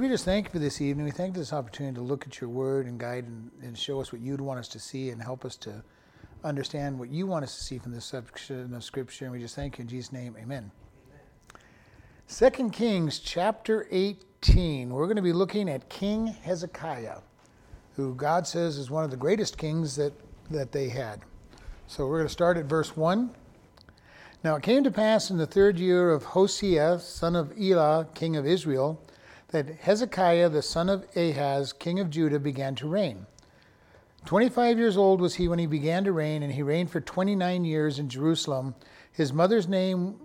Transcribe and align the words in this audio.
we 0.00 0.08
just 0.08 0.24
thank 0.24 0.46
you 0.46 0.50
for 0.50 0.58
this 0.58 0.80
evening. 0.80 1.04
We 1.04 1.10
thank 1.10 1.28
you 1.28 1.34
for 1.34 1.40
this 1.40 1.52
opportunity 1.52 1.96
to 1.96 2.00
look 2.00 2.26
at 2.26 2.40
your 2.40 2.48
word 2.48 2.86
and 2.86 2.98
guide 2.98 3.24
and, 3.24 3.50
and 3.62 3.76
show 3.76 4.00
us 4.00 4.10
what 4.10 4.22
you'd 4.22 4.40
want 4.40 4.58
us 4.58 4.68
to 4.68 4.78
see 4.78 5.10
and 5.10 5.22
help 5.22 5.44
us 5.44 5.56
to 5.56 5.84
understand 6.42 6.98
what 6.98 7.10
you 7.10 7.26
want 7.26 7.44
us 7.44 7.54
to 7.58 7.62
see 7.62 7.78
from 7.78 7.92
this 7.92 8.06
section 8.06 8.72
of 8.72 8.82
Scripture. 8.82 9.26
And 9.26 9.32
we 9.32 9.40
just 9.40 9.54
thank 9.54 9.76
you 9.76 9.82
in 9.82 9.88
Jesus' 9.88 10.10
name. 10.10 10.34
Amen. 10.40 10.70
Second 12.26 12.70
Kings 12.70 13.18
chapter 13.18 13.86
18. 13.90 14.88
We're 14.88 15.04
going 15.04 15.16
to 15.16 15.22
be 15.22 15.34
looking 15.34 15.68
at 15.68 15.90
King 15.90 16.28
Hezekiah, 16.28 17.18
who 17.96 18.14
God 18.14 18.46
says 18.46 18.78
is 18.78 18.90
one 18.90 19.04
of 19.04 19.10
the 19.10 19.18
greatest 19.18 19.58
kings 19.58 19.96
that, 19.96 20.14
that 20.50 20.72
they 20.72 20.88
had. 20.88 21.20
So 21.88 22.06
we're 22.06 22.16
going 22.16 22.28
to 22.28 22.32
start 22.32 22.56
at 22.56 22.64
verse 22.64 22.96
1. 22.96 23.34
Now 24.44 24.56
it 24.56 24.62
came 24.62 24.82
to 24.82 24.90
pass 24.90 25.28
in 25.28 25.36
the 25.36 25.46
third 25.46 25.78
year 25.78 26.10
of 26.10 26.24
Hoshea, 26.24 27.00
son 27.00 27.36
of 27.36 27.52
Elah, 27.60 28.08
king 28.14 28.36
of 28.36 28.46
Israel, 28.46 28.98
that 29.50 29.68
Hezekiah, 29.80 30.48
the 30.48 30.62
son 30.62 30.88
of 30.88 31.06
Ahaz, 31.16 31.72
king 31.72 32.00
of 32.00 32.10
Judah, 32.10 32.38
began 32.38 32.74
to 32.76 32.88
reign. 32.88 33.26
Twenty 34.24 34.48
five 34.48 34.78
years 34.78 34.96
old 34.96 35.20
was 35.20 35.34
he 35.36 35.48
when 35.48 35.58
he 35.58 35.66
began 35.66 36.04
to 36.04 36.12
reign, 36.12 36.42
and 36.42 36.52
he 36.52 36.62
reigned 36.62 36.90
for 36.90 37.00
twenty 37.00 37.34
nine 37.34 37.64
years 37.64 37.98
in 37.98 38.08
Jerusalem. 38.08 38.74
His 39.12 39.32
mother's 39.32 39.66
name 39.66 40.16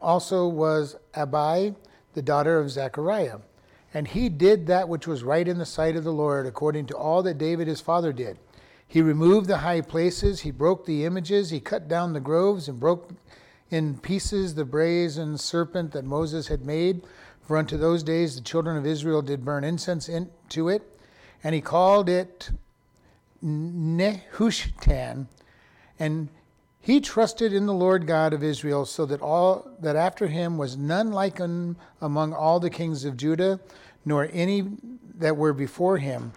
also 0.00 0.46
was 0.46 0.96
Abi, 1.14 1.74
the 2.14 2.22
daughter 2.22 2.58
of 2.58 2.70
Zechariah. 2.70 3.38
And 3.92 4.08
he 4.08 4.28
did 4.28 4.66
that 4.66 4.88
which 4.88 5.06
was 5.06 5.22
right 5.22 5.46
in 5.46 5.58
the 5.58 5.66
sight 5.66 5.94
of 5.94 6.04
the 6.04 6.12
Lord, 6.12 6.46
according 6.46 6.86
to 6.86 6.96
all 6.96 7.22
that 7.22 7.38
David 7.38 7.68
his 7.68 7.80
father 7.80 8.12
did. 8.12 8.38
He 8.86 9.00
removed 9.00 9.46
the 9.46 9.58
high 9.58 9.80
places, 9.80 10.40
he 10.40 10.50
broke 10.50 10.84
the 10.84 11.04
images, 11.04 11.50
he 11.50 11.60
cut 11.60 11.88
down 11.88 12.12
the 12.12 12.20
groves, 12.20 12.68
and 12.68 12.78
broke 12.78 13.10
in 13.70 13.98
pieces 13.98 14.54
the 14.54 14.64
brazen 14.64 15.38
serpent 15.38 15.92
that 15.92 16.04
Moses 16.04 16.48
had 16.48 16.64
made. 16.64 17.04
For 17.46 17.56
unto 17.56 17.76
those 17.76 18.02
days 18.02 18.36
the 18.36 18.42
children 18.42 18.76
of 18.76 18.86
Israel 18.86 19.22
did 19.22 19.44
burn 19.44 19.64
incense 19.64 20.08
into 20.08 20.68
it. 20.68 20.82
And 21.42 21.54
he 21.54 21.60
called 21.60 22.08
it 22.08 22.50
Nehushtan. 23.42 25.26
And 25.98 26.28
he 26.80 27.00
trusted 27.00 27.52
in 27.52 27.66
the 27.66 27.74
Lord 27.74 28.06
God 28.06 28.32
of 28.32 28.42
Israel, 28.42 28.84
so 28.84 29.06
that 29.06 29.22
all 29.22 29.70
that 29.80 29.96
after 29.96 30.26
him 30.26 30.58
was 30.58 30.76
none 30.76 31.12
like 31.12 31.38
him 31.38 31.76
among 32.00 32.34
all 32.34 32.60
the 32.60 32.70
kings 32.70 33.04
of 33.04 33.16
Judah, 33.16 33.60
nor 34.04 34.28
any 34.32 34.66
that 35.14 35.36
were 35.36 35.52
before 35.54 35.98
him. 35.98 36.32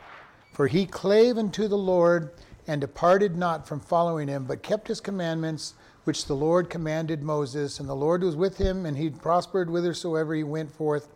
For 0.54 0.68
he 0.68 0.86
clave 0.86 1.38
unto 1.38 1.68
the 1.68 1.78
Lord 1.78 2.32
and 2.66 2.80
departed 2.80 3.38
not 3.38 3.68
from 3.68 3.80
following 3.80 4.28
him, 4.28 4.46
but 4.46 4.64
kept 4.64 4.88
his 4.88 5.02
commandments 5.02 5.74
which 6.08 6.26
the 6.26 6.36
Lord 6.36 6.70
commanded 6.70 7.22
Moses. 7.22 7.82
And 7.82 7.90
the 7.90 7.94
Lord 7.94 8.24
was 8.24 8.38
with 8.38 8.58
him, 8.58 8.86
and 8.86 8.98
he 8.98 9.10
prospered 9.10 9.68
whithersoever 9.68 10.34
he 10.34 10.44
went 10.44 10.72
forth. 10.72 11.10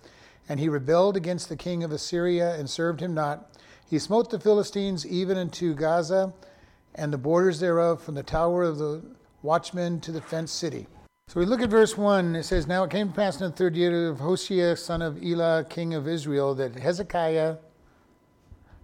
And 0.49 0.59
he 0.59 0.67
rebelled 0.67 1.15
against 1.15 1.47
the 1.47 1.55
king 1.55 1.81
of 1.81 1.93
Assyria 1.93 2.55
and 2.55 2.69
served 2.69 2.99
him 2.99 3.13
not. 3.13 3.57
He 3.89 3.97
smote 3.97 4.29
the 4.29 4.39
Philistines 4.39 5.07
even 5.07 5.37
unto 5.37 5.73
Gaza 5.73 6.33
and 6.93 7.13
the 7.13 7.17
borders 7.17 7.61
thereof, 7.61 8.03
from 8.03 8.15
the 8.15 8.23
tower 8.23 8.63
of 8.63 8.77
the 8.77 9.01
watchman 9.41 10.01
to 10.01 10.11
the 10.11 10.21
fenced 10.21 10.59
city. 10.59 10.87
So 11.29 11.39
we 11.39 11.45
look 11.45 11.61
at 11.61 11.69
verse 11.69 11.97
1. 11.97 12.35
It 12.35 12.43
says, 12.43 12.67
Now 12.67 12.83
it 12.83 12.91
came 12.91 13.07
to 13.07 13.15
pass 13.15 13.39
in 13.39 13.49
the 13.49 13.55
third 13.55 13.77
year 13.77 14.09
of 14.09 14.19
Hoshea, 14.19 14.75
son 14.75 15.01
of 15.01 15.23
Elah, 15.23 15.65
king 15.69 15.93
of 15.93 16.05
Israel, 16.05 16.53
that 16.55 16.75
Hezekiah, 16.75 17.55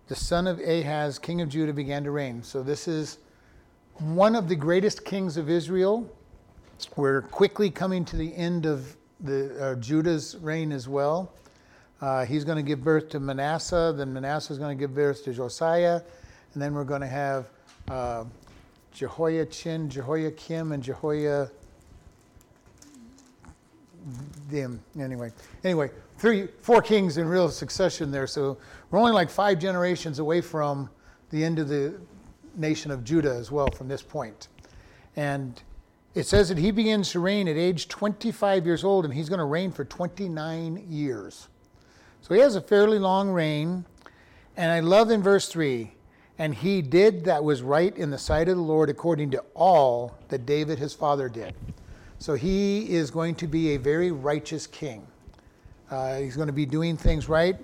the 0.07 0.15
son 0.15 0.47
of 0.47 0.61
Ahaz, 0.61 1.19
king 1.19 1.41
of 1.41 1.49
Judah, 1.49 1.73
began 1.73 2.05
to 2.05 2.11
reign. 2.11 2.43
So 2.43 2.63
this 2.63 2.87
is 2.87 3.17
one 3.99 4.35
of 4.35 4.47
the 4.47 4.55
greatest 4.55 5.03
kings 5.05 5.37
of 5.37 5.49
Israel. 5.49 6.07
We're 6.95 7.23
quickly 7.23 7.71
coming 7.71 8.05
to 8.05 8.15
the 8.15 8.35
end 8.35 8.67
of 8.67 8.95
the, 9.19 9.71
uh, 9.71 9.75
Judah's 9.75 10.37
reign 10.41 10.71
as 10.71 10.87
well. 10.87 11.33
Uh, 11.99 12.23
he's 12.23 12.43
going 12.43 12.57
to 12.57 12.63
give 12.63 12.83
birth 12.83 13.09
to 13.09 13.19
Manasseh, 13.19 13.93
then 13.97 14.13
Manasseh 14.13 14.53
is 14.53 14.59
going 14.59 14.77
to 14.77 14.79
give 14.79 14.93
birth 14.93 15.23
to 15.23 15.33
Josiah, 15.33 16.01
and 16.53 16.61
then 16.61 16.75
we're 16.75 16.83
going 16.83 17.01
to 17.01 17.07
have 17.07 17.49
uh, 17.89 18.25
Jehoiachin, 18.93 19.89
Jehoiakim, 19.89 20.73
and 20.73 20.83
Jehoiakim. 20.83 21.49
Anyway, 24.99 25.31
anyway, 25.63 25.89
three, 26.19 26.47
four 26.61 26.83
kings 26.83 27.17
in 27.17 27.27
real 27.27 27.49
succession 27.49 28.11
there. 28.11 28.27
So 28.27 28.57
we're 28.91 28.99
only 28.99 29.11
like 29.11 29.31
five 29.31 29.57
generations 29.57 30.19
away 30.19 30.41
from 30.41 30.87
the 31.31 31.43
end 31.43 31.57
of 31.57 31.67
the 31.67 31.95
nation 32.57 32.91
of 32.91 33.03
Judah 33.03 33.33
as 33.33 33.51
well 33.51 33.69
from 33.71 33.87
this 33.87 34.01
point. 34.01 34.47
And 35.15 35.61
it 36.15 36.25
says 36.25 36.49
that 36.49 36.57
he 36.57 36.71
begins 36.71 37.11
to 37.11 37.19
reign 37.19 37.47
at 37.47 37.57
age 37.57 37.87
25 37.87 38.65
years 38.65 38.83
old, 38.83 39.05
and 39.05 39.13
he's 39.13 39.29
going 39.29 39.39
to 39.39 39.45
reign 39.45 39.71
for 39.71 39.85
29 39.85 40.85
years. 40.89 41.47
So 42.21 42.33
he 42.33 42.41
has 42.41 42.55
a 42.55 42.61
fairly 42.61 42.99
long 42.99 43.29
reign. 43.29 43.85
And 44.55 44.71
I 44.71 44.79
love 44.79 45.11
in 45.11 45.21
verse 45.21 45.47
3 45.49 45.91
and 46.39 46.53
he 46.53 46.81
did 46.81 47.23
that 47.25 47.43
was 47.43 47.61
right 47.61 47.95
in 47.97 48.11
the 48.11 48.17
sight 48.17 48.47
of 48.47 48.57
the 48.57 48.63
Lord 48.63 48.89
according 48.89 49.31
to 49.31 49.43
all 49.55 50.17
that 50.27 50.45
David 50.45 50.77
his 50.77 50.93
father 50.93 51.29
did. 51.29 51.55
So 52.19 52.35
he 52.35 52.93
is 52.93 53.11
going 53.11 53.35
to 53.35 53.47
be 53.47 53.73
a 53.73 53.77
very 53.77 54.11
righteous 54.11 54.67
king. 54.67 55.07
Uh, 55.89 56.17
he's 56.17 56.35
going 56.35 56.47
to 56.47 56.53
be 56.53 56.65
doing 56.65 56.97
things 56.97 57.29
right. 57.29 57.55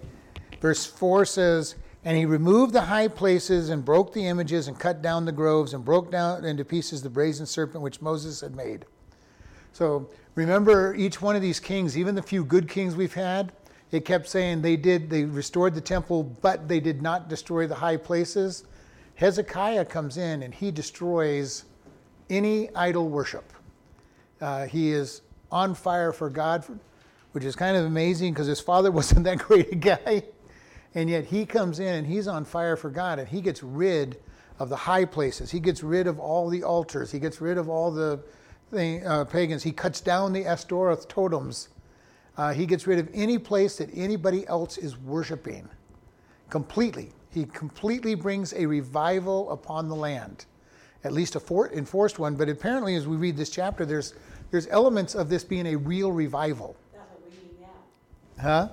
Verse 0.62 0.86
4 0.86 1.26
says, 1.26 1.76
and 2.06 2.18
he 2.18 2.26
removed 2.26 2.74
the 2.74 2.82
high 2.82 3.08
places 3.08 3.70
and 3.70 3.86
broke 3.86 4.14
the 4.14 4.26
images 4.26 4.68
and 4.68 4.78
cut 4.78 5.02
down 5.02 5.26
the 5.26 5.32
groves 5.32 5.74
and 5.74 5.86
broke 5.86 6.12
down 6.12 6.44
into 6.44 6.66
pieces 6.66 7.02
the 7.02 7.10
brazen 7.10 7.46
serpent 7.46 7.82
which 7.82 8.02
Moses 8.02 8.42
had 8.42 8.56
made. 8.56 8.86
So 9.72 10.10
remember, 10.36 10.94
each 10.96 11.22
one 11.22 11.36
of 11.36 11.42
these 11.42 11.60
kings, 11.60 11.98
even 11.98 12.14
the 12.16 12.22
few 12.22 12.44
good 12.44 12.68
kings 12.68 12.96
we've 12.96 13.14
had, 13.14 13.54
it 13.92 14.06
kept 14.06 14.28
saying 14.28 14.62
they 14.62 14.76
did, 14.76 15.10
they 15.10 15.24
restored 15.24 15.76
the 15.76 15.82
temple, 15.82 16.24
but 16.24 16.68
they 16.68 16.80
did 16.80 17.02
not 17.02 17.30
destroy 17.30 17.68
the 17.68 17.76
high 17.76 17.98
places. 17.98 18.66
Hezekiah 19.16 19.86
comes 19.86 20.18
in 20.18 20.44
and 20.44 20.54
he 20.54 20.72
destroys 20.72 21.66
any 22.30 22.74
idol 22.76 23.08
worship. 23.10 23.54
Uh, 24.42 24.66
he 24.66 24.92
is 24.92 25.22
on 25.52 25.76
fire 25.76 26.12
for 26.12 26.30
God, 26.30 26.66
which 27.32 27.44
is 27.44 27.56
kind 27.56 27.78
of 27.78 27.86
amazing 27.86 28.34
because 28.34 28.48
his 28.48 28.60
father 28.60 28.92
wasn't 29.00 29.24
that 29.24 29.38
great 29.38 29.72
a 29.72 29.76
guy. 29.76 30.24
And 30.96 31.10
yet 31.10 31.26
he 31.26 31.46
comes 31.46 31.80
in 31.80 31.96
and 31.96 32.08
he's 32.08 32.28
on 32.28 32.46
fire 32.46 32.76
for 32.76 32.90
God 32.90 33.20
and 33.20 33.28
he 33.28 33.42
gets 33.42 33.64
rid 33.64 34.20
of 34.60 34.70
the 34.70 34.76
high 34.76 35.06
places. 35.06 35.52
He 35.52 35.60
gets 35.60 35.84
rid 35.84 36.08
of 36.08 36.20
all 36.20 36.50
the 36.50 36.64
altars. 36.64 37.12
He 37.12 37.20
gets 37.20 37.42
rid 37.42 37.58
of 37.58 37.70
all 37.70 37.92
the 37.92 38.24
thing, 38.72 39.06
uh, 39.06 39.26
pagans. 39.26 39.64
He 39.64 39.72
cuts 39.72 40.02
down 40.02 40.34
the 40.34 40.46
Ashtoreth 40.46 41.08
totems. 41.08 41.70
Uh, 42.38 42.54
he 42.54 42.66
gets 42.66 42.88
rid 42.88 43.00
of 43.00 43.10
any 43.14 43.38
place 43.38 43.78
that 43.78 43.90
anybody 43.94 44.48
else 44.48 44.78
is 44.78 44.98
worshiping 44.98 45.68
completely. 46.50 47.12
He 47.32 47.46
completely 47.46 48.14
brings 48.16 48.54
a 48.54 48.66
revival 48.66 49.52
upon 49.52 49.90
the 49.90 49.96
land, 49.96 50.46
at 51.04 51.12
least 51.12 51.36
a 51.36 51.40
for- 51.40 51.72
enforced 51.72 52.20
one. 52.20 52.36
But 52.36 52.50
apparently, 52.50 52.96
as 52.96 53.08
we 53.08 53.18
read 53.18 53.36
this 53.38 53.50
chapter, 53.50 53.86
there's, 53.86 54.14
there's 54.52 54.68
elements 54.68 55.16
of 55.16 55.30
this 55.30 55.44
being 55.44 55.68
a 55.68 55.76
real 55.76 56.12
revival. 56.12 56.76
That's 56.92 57.10
what 57.12 57.24
we 57.24 57.38
need 57.38 57.60
now. 57.60 58.42
Huh? 58.42 58.70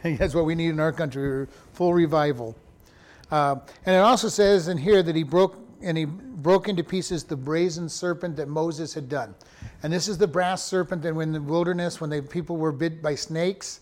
That's 0.18 0.34
what 0.34 0.44
we 0.44 0.54
need 0.54 0.70
in 0.70 0.80
our 0.80 0.92
country 0.92 1.46
full 1.72 1.94
revival. 1.94 2.56
Uh, 3.30 3.56
and 3.86 3.94
it 3.94 3.98
also 3.98 4.28
says 4.28 4.68
in 4.68 4.78
here 4.78 5.02
that 5.02 5.14
he 5.14 5.22
broke 5.22 5.56
and 5.82 5.96
he 5.96 6.04
broke 6.04 6.68
into 6.68 6.84
pieces 6.84 7.24
the 7.24 7.36
brazen 7.36 7.88
serpent 7.88 8.36
that 8.36 8.48
Moses 8.48 8.92
had 8.92 9.08
done. 9.08 9.34
And 9.82 9.92
this 9.92 10.08
is 10.08 10.18
the 10.18 10.26
brass 10.26 10.62
serpent 10.62 11.02
that 11.02 11.14
when 11.14 11.32
the 11.32 11.40
wilderness, 11.40 12.00
when 12.00 12.10
the 12.10 12.20
people 12.22 12.56
were 12.56 12.72
bit 12.72 13.02
by 13.02 13.14
snakes 13.14 13.80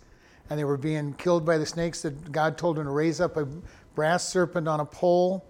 and 0.48 0.58
they 0.58 0.64
were 0.64 0.76
being 0.76 1.12
killed 1.14 1.44
by 1.44 1.58
the 1.58 1.66
snakes, 1.66 2.02
that 2.02 2.30
God 2.30 2.56
told 2.56 2.78
him 2.78 2.84
to 2.84 2.90
raise 2.90 3.20
up 3.20 3.36
a 3.36 3.48
brass 3.96 4.28
serpent 4.28 4.68
on 4.68 4.80
a 4.80 4.84
pole. 4.84 5.44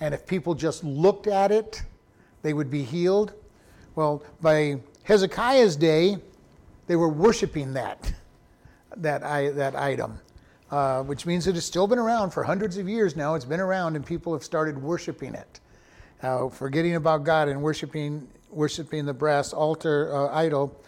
And 0.00 0.12
if 0.12 0.26
people 0.26 0.54
just 0.54 0.82
looked 0.82 1.28
at 1.28 1.52
it, 1.52 1.82
they 2.42 2.52
would 2.52 2.70
be 2.70 2.82
healed. 2.82 3.32
Well, 3.94 4.24
by 4.40 4.80
Hezekiah's 5.04 5.76
day, 5.76 6.16
they 6.88 6.96
were 6.96 7.08
worshiping 7.08 7.74
that 7.74 8.12
that, 8.96 9.22
I, 9.22 9.50
that 9.50 9.76
item, 9.76 10.18
uh, 10.70 11.02
which 11.02 11.26
means 11.26 11.46
it 11.46 11.54
has 11.54 11.64
still 11.64 11.86
been 11.86 11.98
around 11.98 12.30
for 12.30 12.42
hundreds 12.44 12.76
of 12.76 12.88
years 12.88 13.16
now. 13.16 13.34
It's 13.34 13.44
been 13.44 13.60
around 13.60 13.96
and 13.96 14.04
people 14.04 14.32
have 14.32 14.44
started 14.44 14.80
worshiping 14.80 15.34
it, 15.34 15.60
uh, 16.22 16.48
forgetting 16.48 16.96
about 16.96 17.24
God 17.24 17.48
and 17.48 17.62
worshiping, 17.62 18.28
worshiping 18.50 19.04
the 19.04 19.14
brass 19.14 19.52
altar 19.52 20.14
uh, 20.14 20.34
idol. 20.34 20.80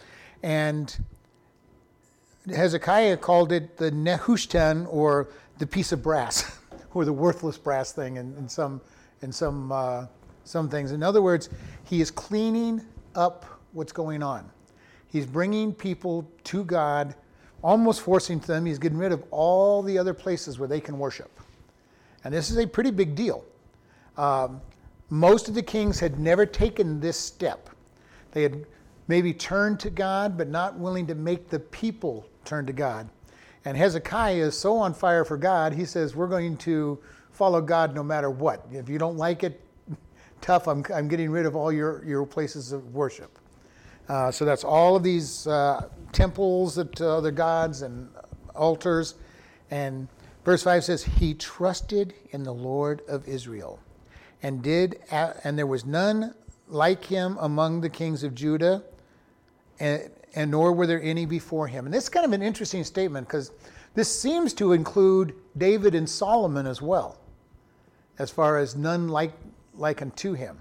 And 0.43 0.95
Hezekiah 2.47 3.17
called 3.17 3.51
it 3.51 3.77
the 3.77 3.91
Nehushtan 3.91 4.87
or 4.89 5.29
the 5.57 5.65
piece 5.65 5.91
of 5.91 6.03
brass 6.03 6.59
or 6.93 7.05
the 7.05 7.13
worthless 7.13 7.57
brass 7.57 7.91
thing 7.91 8.17
in, 8.17 8.35
in 8.37 8.47
some, 8.47 8.81
in 9.21 9.31
some, 9.31 9.71
uh, 9.71 10.05
some 10.43 10.69
things. 10.69 10.91
In 10.91 11.01
other 11.01 11.21
words, 11.21 11.49
he 11.83 12.01
is 12.01 12.11
cleaning 12.11 12.81
up 13.15 13.45
what's 13.73 13.91
going 13.91 14.21
on. 14.21 14.49
He's 15.07 15.25
bringing 15.25 15.73
people 15.73 16.29
to 16.45 16.63
God 16.65 17.15
almost 17.65 18.01
forcing 18.01 18.37
them, 18.37 18.63
he's 18.63 18.77
getting 18.77 18.99
rid 18.99 19.11
of 19.11 19.23
all 19.31 19.81
the 19.81 19.97
other 19.97 20.13
places 20.13 20.59
where 20.59 20.67
they 20.67 20.79
can 20.79 20.99
worship. 20.99 21.31
And 22.23 22.31
this 22.31 22.51
is 22.51 22.57
a 22.59 22.67
pretty 22.67 22.91
big 22.91 23.15
deal. 23.15 23.43
Um, 24.17 24.61
most 25.09 25.47
of 25.47 25.55
the 25.55 25.63
kings 25.63 25.99
had 25.99 26.19
never 26.19 26.45
taken 26.45 26.99
this 26.99 27.19
step. 27.19 27.71
They 28.33 28.43
had 28.43 28.67
maybe 29.07 29.33
turned 29.33 29.79
to 29.79 29.89
God, 29.89 30.37
but 30.37 30.47
not 30.47 30.77
willing 30.77 31.07
to 31.07 31.15
make 31.15 31.49
the 31.49 31.59
people 31.59 32.27
turn 32.43 32.67
to 32.67 32.73
God. 32.73 33.09
And 33.65 33.75
Hezekiah 33.75 34.35
is 34.45 34.55
so 34.55 34.77
on 34.77 34.93
fire 34.93 35.25
for 35.25 35.35
God, 35.35 35.73
he 35.73 35.85
says, 35.85 36.15
We're 36.15 36.27
going 36.27 36.57
to 36.57 36.99
follow 37.31 37.61
God 37.61 37.95
no 37.95 38.03
matter 38.03 38.29
what. 38.29 38.63
If 38.71 38.89
you 38.89 38.99
don't 38.99 39.17
like 39.17 39.43
it, 39.43 39.59
tough, 40.39 40.67
I'm, 40.67 40.85
I'm 40.93 41.07
getting 41.07 41.31
rid 41.31 41.47
of 41.47 41.55
all 41.55 41.71
your, 41.71 42.05
your 42.05 42.27
places 42.27 42.71
of 42.71 42.93
worship. 42.93 43.39
Uh, 44.07 44.31
so 44.31 44.45
that's 44.45 44.63
all 44.63 44.95
of 44.95 45.03
these 45.03 45.47
uh, 45.47 45.87
temples 46.11 46.75
that 46.75 47.01
uh, 47.01 47.17
other 47.17 47.31
gods 47.31 47.81
and 47.81 48.09
altars. 48.53 49.15
And 49.71 50.07
verse 50.43 50.63
5 50.63 50.83
says, 50.83 51.03
He 51.03 51.33
trusted 51.33 52.13
in 52.31 52.43
the 52.43 52.53
Lord 52.53 53.01
of 53.07 53.27
Israel 53.27 53.79
and 54.43 54.61
did, 54.61 54.99
and 55.11 55.57
there 55.57 55.65
was 55.65 55.85
none 55.85 56.35
like 56.67 57.03
him 57.03 57.37
among 57.39 57.81
the 57.81 57.89
kings 57.89 58.23
of 58.23 58.35
Judah, 58.35 58.83
and, 59.79 60.11
and 60.35 60.51
nor 60.51 60.71
were 60.71 60.85
there 60.85 61.01
any 61.01 61.25
before 61.25 61.67
him. 61.67 61.85
And 61.85 61.93
this 61.93 62.03
is 62.03 62.09
kind 62.09 62.25
of 62.25 62.31
an 62.31 62.41
interesting 62.41 62.83
statement 62.83 63.27
because 63.27 63.51
this 63.95 64.21
seems 64.21 64.53
to 64.55 64.73
include 64.73 65.33
David 65.57 65.95
and 65.95 66.07
Solomon 66.07 66.67
as 66.67 66.81
well, 66.81 67.17
as 68.19 68.29
far 68.29 68.57
as 68.57 68.75
none 68.75 69.07
like, 69.07 69.33
like 69.73 70.01
unto 70.01 70.33
him. 70.33 70.59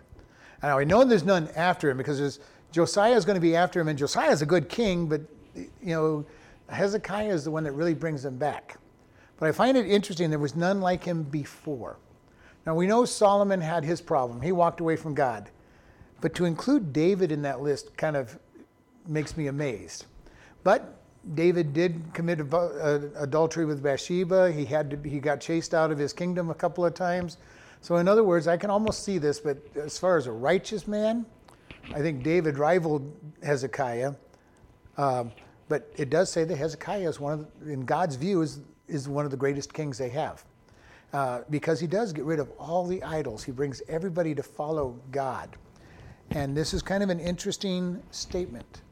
Now, 0.63 0.79
I 0.79 0.85
know 0.85 1.05
there's 1.05 1.25
none 1.25 1.49
after 1.57 1.91
him 1.91 1.99
because 1.99 2.19
there's, 2.19 2.41
Josiah 2.75 3.15
is 3.15 3.25
going 3.25 3.37
to 3.37 3.41
be 3.41 3.55
after 3.55 3.79
him, 3.79 3.87
and 3.87 3.97
Josiah 3.97 4.33
is 4.33 4.43
a 4.43 4.47
good 4.47 4.69
king, 4.69 5.07
but 5.07 5.21
you 5.55 5.95
know, 5.95 6.27
Hezekiah 6.69 7.33
is 7.33 7.45
the 7.45 7.51
one 7.53 7.63
that 7.63 7.71
really 7.71 7.95
brings 7.95 8.25
him 8.25 8.37
back. 8.37 8.79
But 9.39 9.49
I 9.49 9.53
find 9.53 9.77
it 9.77 9.87
interesting 9.87 10.29
there 10.29 10.41
was 10.41 10.57
none 10.57 10.81
like 10.81 11.05
him 11.05 11.23
before. 11.23 11.99
Now 12.67 12.75
we 12.75 12.89
know 12.89 13.05
Solomon 13.05 13.61
had 13.61 13.85
his 13.85 14.01
problem. 14.01 14.41
He 14.41 14.51
walked 14.51 14.81
away 14.81 14.97
from 14.97 15.15
God. 15.15 15.51
But 16.21 16.35
to 16.35 16.47
include 16.47 16.93
David 16.93 17.31
in 17.31 17.43
that 17.43 17.61
list 17.61 17.97
kind 17.97 18.17
of 18.17 18.37
makes 19.07 19.37
me 19.37 19.47
amazed. 19.47 20.07
But 20.65 20.97
David 21.37 21.75
did 21.75 22.03
commit 22.13 22.41
adultery 22.41 23.67
with 23.67 23.85
Bathsheba. 23.85 24.51
He 24.51 24.65
had 24.65 24.91
to, 24.91 25.09
he 25.09 25.21
got 25.21 25.41
chased 25.41 25.75
out 25.75 25.93
of 25.93 25.99
his 25.99 26.13
kingdom 26.13 26.51
a 26.51 26.55
couple 26.55 26.85
of 26.85 26.95
times. 26.95 27.37
So 27.83 27.99
in 27.99 28.09
other 28.09 28.25
words, 28.25 28.49
I 28.49 28.57
can 28.57 28.71
almost 28.71 29.05
see 29.05 29.19
this. 29.19 29.39
But 29.39 29.59
as 29.77 29.97
far 29.97 30.17
as 30.17 30.27
a 30.27 30.33
righteous 30.33 30.89
man, 30.89 31.25
I 31.93 32.01
think 32.01 32.23
David 32.23 32.59
rivaled 32.59 33.13
Hezekiah. 33.43 34.15
Um, 34.97 35.33
but 35.69 35.93
it 35.97 36.11
does 36.11 36.31
say 36.31 36.45
that 36.45 36.57
Hezekiah 36.57 37.09
is 37.09 37.19
one 37.19 37.33
of, 37.33 37.47
the, 37.61 37.73
in 37.73 37.85
God's 37.85 38.17
view, 38.17 38.43
is 38.43 38.61
is 38.89 39.09
one 39.09 39.25
of 39.25 39.31
the 39.31 39.37
greatest 39.37 39.73
kings 39.73 39.99
they 39.99 40.11
have. 40.11 40.45
Uh, 41.13 41.43
because 41.49 41.79
he 41.79 41.87
does 41.87 42.13
get 42.13 42.25
rid 42.25 42.41
of 42.41 42.51
all 42.59 42.87
the 42.87 43.03
idols. 43.03 43.45
He 43.45 43.53
brings 43.53 43.83
everybody 43.89 44.35
to 44.35 44.43
follow 44.43 44.99
God. 45.13 45.57
And 46.31 46.57
this 46.57 46.75
is 46.75 46.83
kind 46.83 47.03
of 47.03 47.11
an 47.11 47.21
interesting 47.21 48.03
statement. 48.11 48.83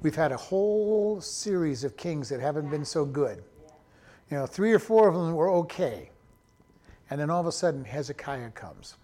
We've 0.00 0.14
had 0.14 0.32
a 0.32 0.36
whole 0.36 1.20
series 1.20 1.84
of 1.84 1.96
kings 1.96 2.28
that 2.30 2.40
haven't 2.40 2.68
been 2.68 2.84
so 2.84 3.04
good. 3.04 3.44
You 4.30 4.38
know, 4.38 4.46
three 4.46 4.72
or 4.72 4.80
four 4.80 5.08
of 5.08 5.14
them 5.14 5.34
were 5.34 5.50
okay. 5.50 6.10
And 7.10 7.20
then 7.20 7.30
all 7.30 7.40
of 7.40 7.46
a 7.46 7.52
sudden, 7.52 7.84
Hezekiah 7.84 8.50
comes. 8.50 8.96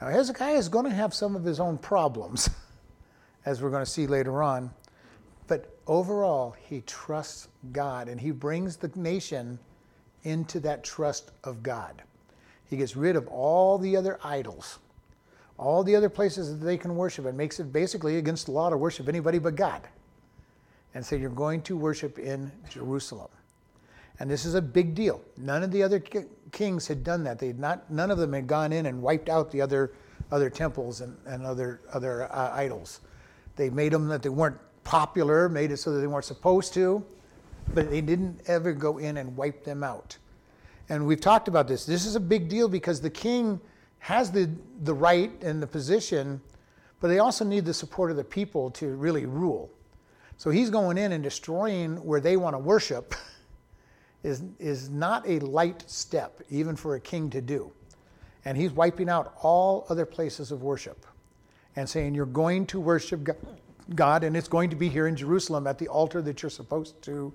Now, 0.00 0.08
Hezekiah 0.08 0.56
is 0.56 0.68
going 0.68 0.84
to 0.84 0.90
have 0.90 1.14
some 1.14 1.36
of 1.36 1.44
his 1.44 1.58
own 1.58 1.78
problems, 1.78 2.50
as 3.46 3.62
we're 3.62 3.70
going 3.70 3.84
to 3.84 3.90
see 3.90 4.06
later 4.06 4.42
on. 4.42 4.70
But 5.46 5.78
overall, 5.86 6.54
he 6.68 6.82
trusts 6.82 7.48
God 7.72 8.08
and 8.08 8.20
he 8.20 8.30
brings 8.30 8.76
the 8.76 8.90
nation 8.94 9.58
into 10.24 10.60
that 10.60 10.82
trust 10.84 11.30
of 11.44 11.62
God. 11.62 12.02
He 12.68 12.76
gets 12.76 12.96
rid 12.96 13.16
of 13.16 13.28
all 13.28 13.78
the 13.78 13.96
other 13.96 14.18
idols 14.24 14.78
all 15.58 15.82
the 15.82 15.96
other 15.96 16.08
places 16.08 16.50
that 16.50 16.64
they 16.64 16.76
can 16.76 16.96
worship 16.96 17.24
and 17.24 17.36
makes 17.36 17.60
it 17.60 17.72
basically 17.72 18.18
against 18.18 18.46
the 18.46 18.52
law 18.52 18.68
to 18.68 18.76
worship 18.76 19.08
anybody 19.08 19.38
but 19.38 19.56
God. 19.56 19.82
And 20.94 21.04
so 21.04 21.16
you're 21.16 21.30
going 21.30 21.62
to 21.62 21.76
worship 21.76 22.18
in 22.18 22.50
Jerusalem. 22.70 23.30
And 24.18 24.30
this 24.30 24.44
is 24.44 24.54
a 24.54 24.62
big 24.62 24.94
deal. 24.94 25.20
None 25.36 25.62
of 25.62 25.70
the 25.70 25.82
other 25.82 26.02
kings 26.52 26.86
had 26.86 27.04
done 27.04 27.24
that. 27.24 27.38
They 27.38 27.52
not 27.52 27.90
none 27.90 28.10
of 28.10 28.18
them 28.18 28.32
had 28.32 28.46
gone 28.46 28.72
in 28.72 28.86
and 28.86 29.02
wiped 29.02 29.28
out 29.28 29.50
the 29.50 29.60
other 29.60 29.92
other 30.30 30.50
temples 30.50 31.00
and, 31.00 31.16
and 31.26 31.44
other 31.44 31.80
other 31.92 32.32
uh, 32.32 32.52
idols. 32.54 33.00
They 33.56 33.70
made 33.70 33.92
them 33.92 34.08
that 34.08 34.22
they 34.22 34.28
weren't 34.28 34.58
popular, 34.84 35.48
made 35.48 35.72
it 35.72 35.78
so 35.78 35.92
that 35.92 36.00
they 36.00 36.06
weren't 36.06 36.24
supposed 36.24 36.72
to, 36.74 37.04
but 37.74 37.90
they 37.90 38.00
didn't 38.00 38.40
ever 38.46 38.72
go 38.72 38.98
in 38.98 39.16
and 39.16 39.36
wipe 39.36 39.64
them 39.64 39.82
out. 39.82 40.16
And 40.88 41.06
we've 41.06 41.20
talked 41.20 41.48
about 41.48 41.66
this. 41.66 41.84
This 41.84 42.06
is 42.06 42.14
a 42.14 42.20
big 42.20 42.48
deal 42.48 42.68
because 42.68 43.00
the 43.00 43.10
king 43.10 43.60
has 43.98 44.30
the, 44.30 44.48
the 44.84 44.94
right 44.94 45.32
and 45.42 45.60
the 45.60 45.66
position, 45.66 46.40
but 47.00 47.08
they 47.08 47.18
also 47.18 47.44
need 47.44 47.64
the 47.64 47.74
support 47.74 48.10
of 48.10 48.16
the 48.16 48.24
people 48.24 48.70
to 48.70 48.94
really 48.94 49.26
rule. 49.26 49.68
So 50.36 50.50
he's 50.50 50.70
going 50.70 50.98
in 50.98 51.12
and 51.12 51.24
destroying 51.24 51.96
where 52.04 52.20
they 52.20 52.36
want 52.36 52.54
to 52.54 52.58
worship 52.58 53.14
is, 54.26 54.42
is 54.58 54.90
not 54.90 55.26
a 55.28 55.38
light 55.40 55.84
step, 55.86 56.40
even 56.50 56.76
for 56.76 56.96
a 56.96 57.00
king 57.00 57.30
to 57.30 57.40
do. 57.40 57.72
And 58.44 58.56
he's 58.56 58.72
wiping 58.72 59.08
out 59.08 59.34
all 59.42 59.86
other 59.88 60.06
places 60.06 60.52
of 60.52 60.62
worship 60.62 61.06
and 61.74 61.88
saying, 61.88 62.14
You're 62.14 62.26
going 62.26 62.66
to 62.66 62.80
worship 62.80 63.28
God, 63.94 64.24
and 64.24 64.36
it's 64.36 64.48
going 64.48 64.70
to 64.70 64.76
be 64.76 64.88
here 64.88 65.06
in 65.06 65.16
Jerusalem 65.16 65.66
at 65.66 65.78
the 65.78 65.88
altar 65.88 66.20
that 66.22 66.42
you're 66.42 66.50
supposed 66.50 67.00
to 67.02 67.32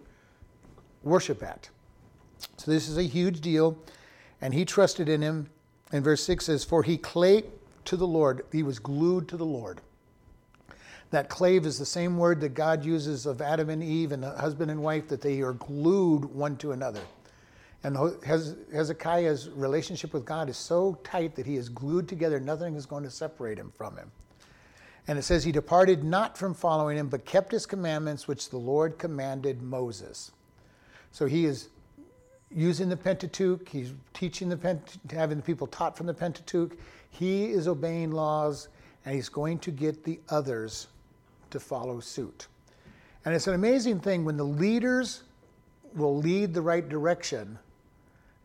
worship 1.04 1.42
at. 1.44 1.70
So 2.58 2.72
this 2.72 2.88
is 2.88 2.98
a 2.98 3.04
huge 3.04 3.42
deal, 3.42 3.78
and 4.42 4.54
he 4.54 4.66
trusted 4.66 5.10
in 5.10 5.22
him 5.22 5.50
and 5.92 6.04
verse 6.04 6.24
6 6.24 6.46
says, 6.46 6.64
For 6.64 6.84
he 6.84 6.98
clave 6.98 7.46
to 7.86 7.98
the 7.98 8.08
Lord, 8.08 8.46
he 8.52 8.64
was 8.64 8.80
glued 8.80 9.28
to 9.30 9.38
the 9.38 9.46
Lord. 9.46 9.82
That 11.12 11.30
clave 11.30 11.66
is 11.66 11.78
the 11.78 11.86
same 11.86 12.18
word 12.18 12.42
that 12.42 12.54
God 12.54 12.84
uses 12.86 13.26
of 13.26 13.42
Adam 13.42 13.70
and 13.70 13.84
Eve 13.84 14.14
and 14.14 14.24
the 14.24 14.32
husband 14.32 14.72
and 14.72 14.82
wife, 14.82 15.10
that 15.10 15.22
they 15.22 15.42
are 15.42 15.54
glued 15.54 16.26
one 16.26 16.56
to 16.58 16.72
another. 16.72 17.02
And 17.84 17.98
Hezekiah's 18.24 19.50
relationship 19.50 20.14
with 20.14 20.24
God 20.24 20.50
is 20.50 20.58
so 20.58 20.98
tight 21.04 21.36
that 21.36 21.46
he 21.46 21.56
is 21.56 21.68
glued 21.68 22.08
together, 22.08 22.40
nothing 22.40 22.76
is 22.76 22.86
going 22.86 23.04
to 23.04 23.10
separate 23.10 23.58
him 23.58 23.74
from 23.76 23.98
him. 23.98 24.12
And 25.08 25.18
it 25.18 25.24
says, 25.24 25.44
He 25.44 25.52
departed 25.52 26.04
not 26.04 26.38
from 26.38 26.54
following 26.54 26.98
him, 26.98 27.08
but 27.08 27.26
kept 27.26 27.52
his 27.52 27.66
commandments 27.66 28.28
which 28.28 28.50
the 28.50 28.58
Lord 28.58 29.00
commanded 29.00 29.62
Moses. 29.62 30.32
So 31.12 31.26
he 31.26 31.46
is 31.46 31.70
using 32.50 32.88
the 32.88 32.98
Pentateuch, 32.98 33.68
he's 33.68 33.94
teaching 34.14 34.48
the 34.48 34.58
Pent- 34.58 35.00
having 35.12 35.38
the 35.38 35.44
people 35.44 35.68
taught 35.68 35.98
from 35.98 36.06
the 36.06 36.14
Pentateuch. 36.14 36.78
He 37.10 37.46
is 37.46 37.68
obeying 37.68 38.12
laws, 38.12 38.68
and 39.06 39.16
he's 39.16 39.30
going 39.30 39.60
to 39.60 39.72
get 39.72 40.04
the 40.04 40.20
others 40.30 40.88
to 41.52 41.60
follow 41.60 42.00
suit. 42.00 42.48
And 43.24 43.36
it's 43.36 43.48
an 43.48 43.54
amazing 43.54 44.00
thing 44.00 44.26
when 44.26 44.38
the 44.38 44.44
leaders 44.44 45.24
will 45.94 46.18
lead 46.18 46.54
the 46.54 46.62
right 46.62 46.88
direction, 46.88 47.60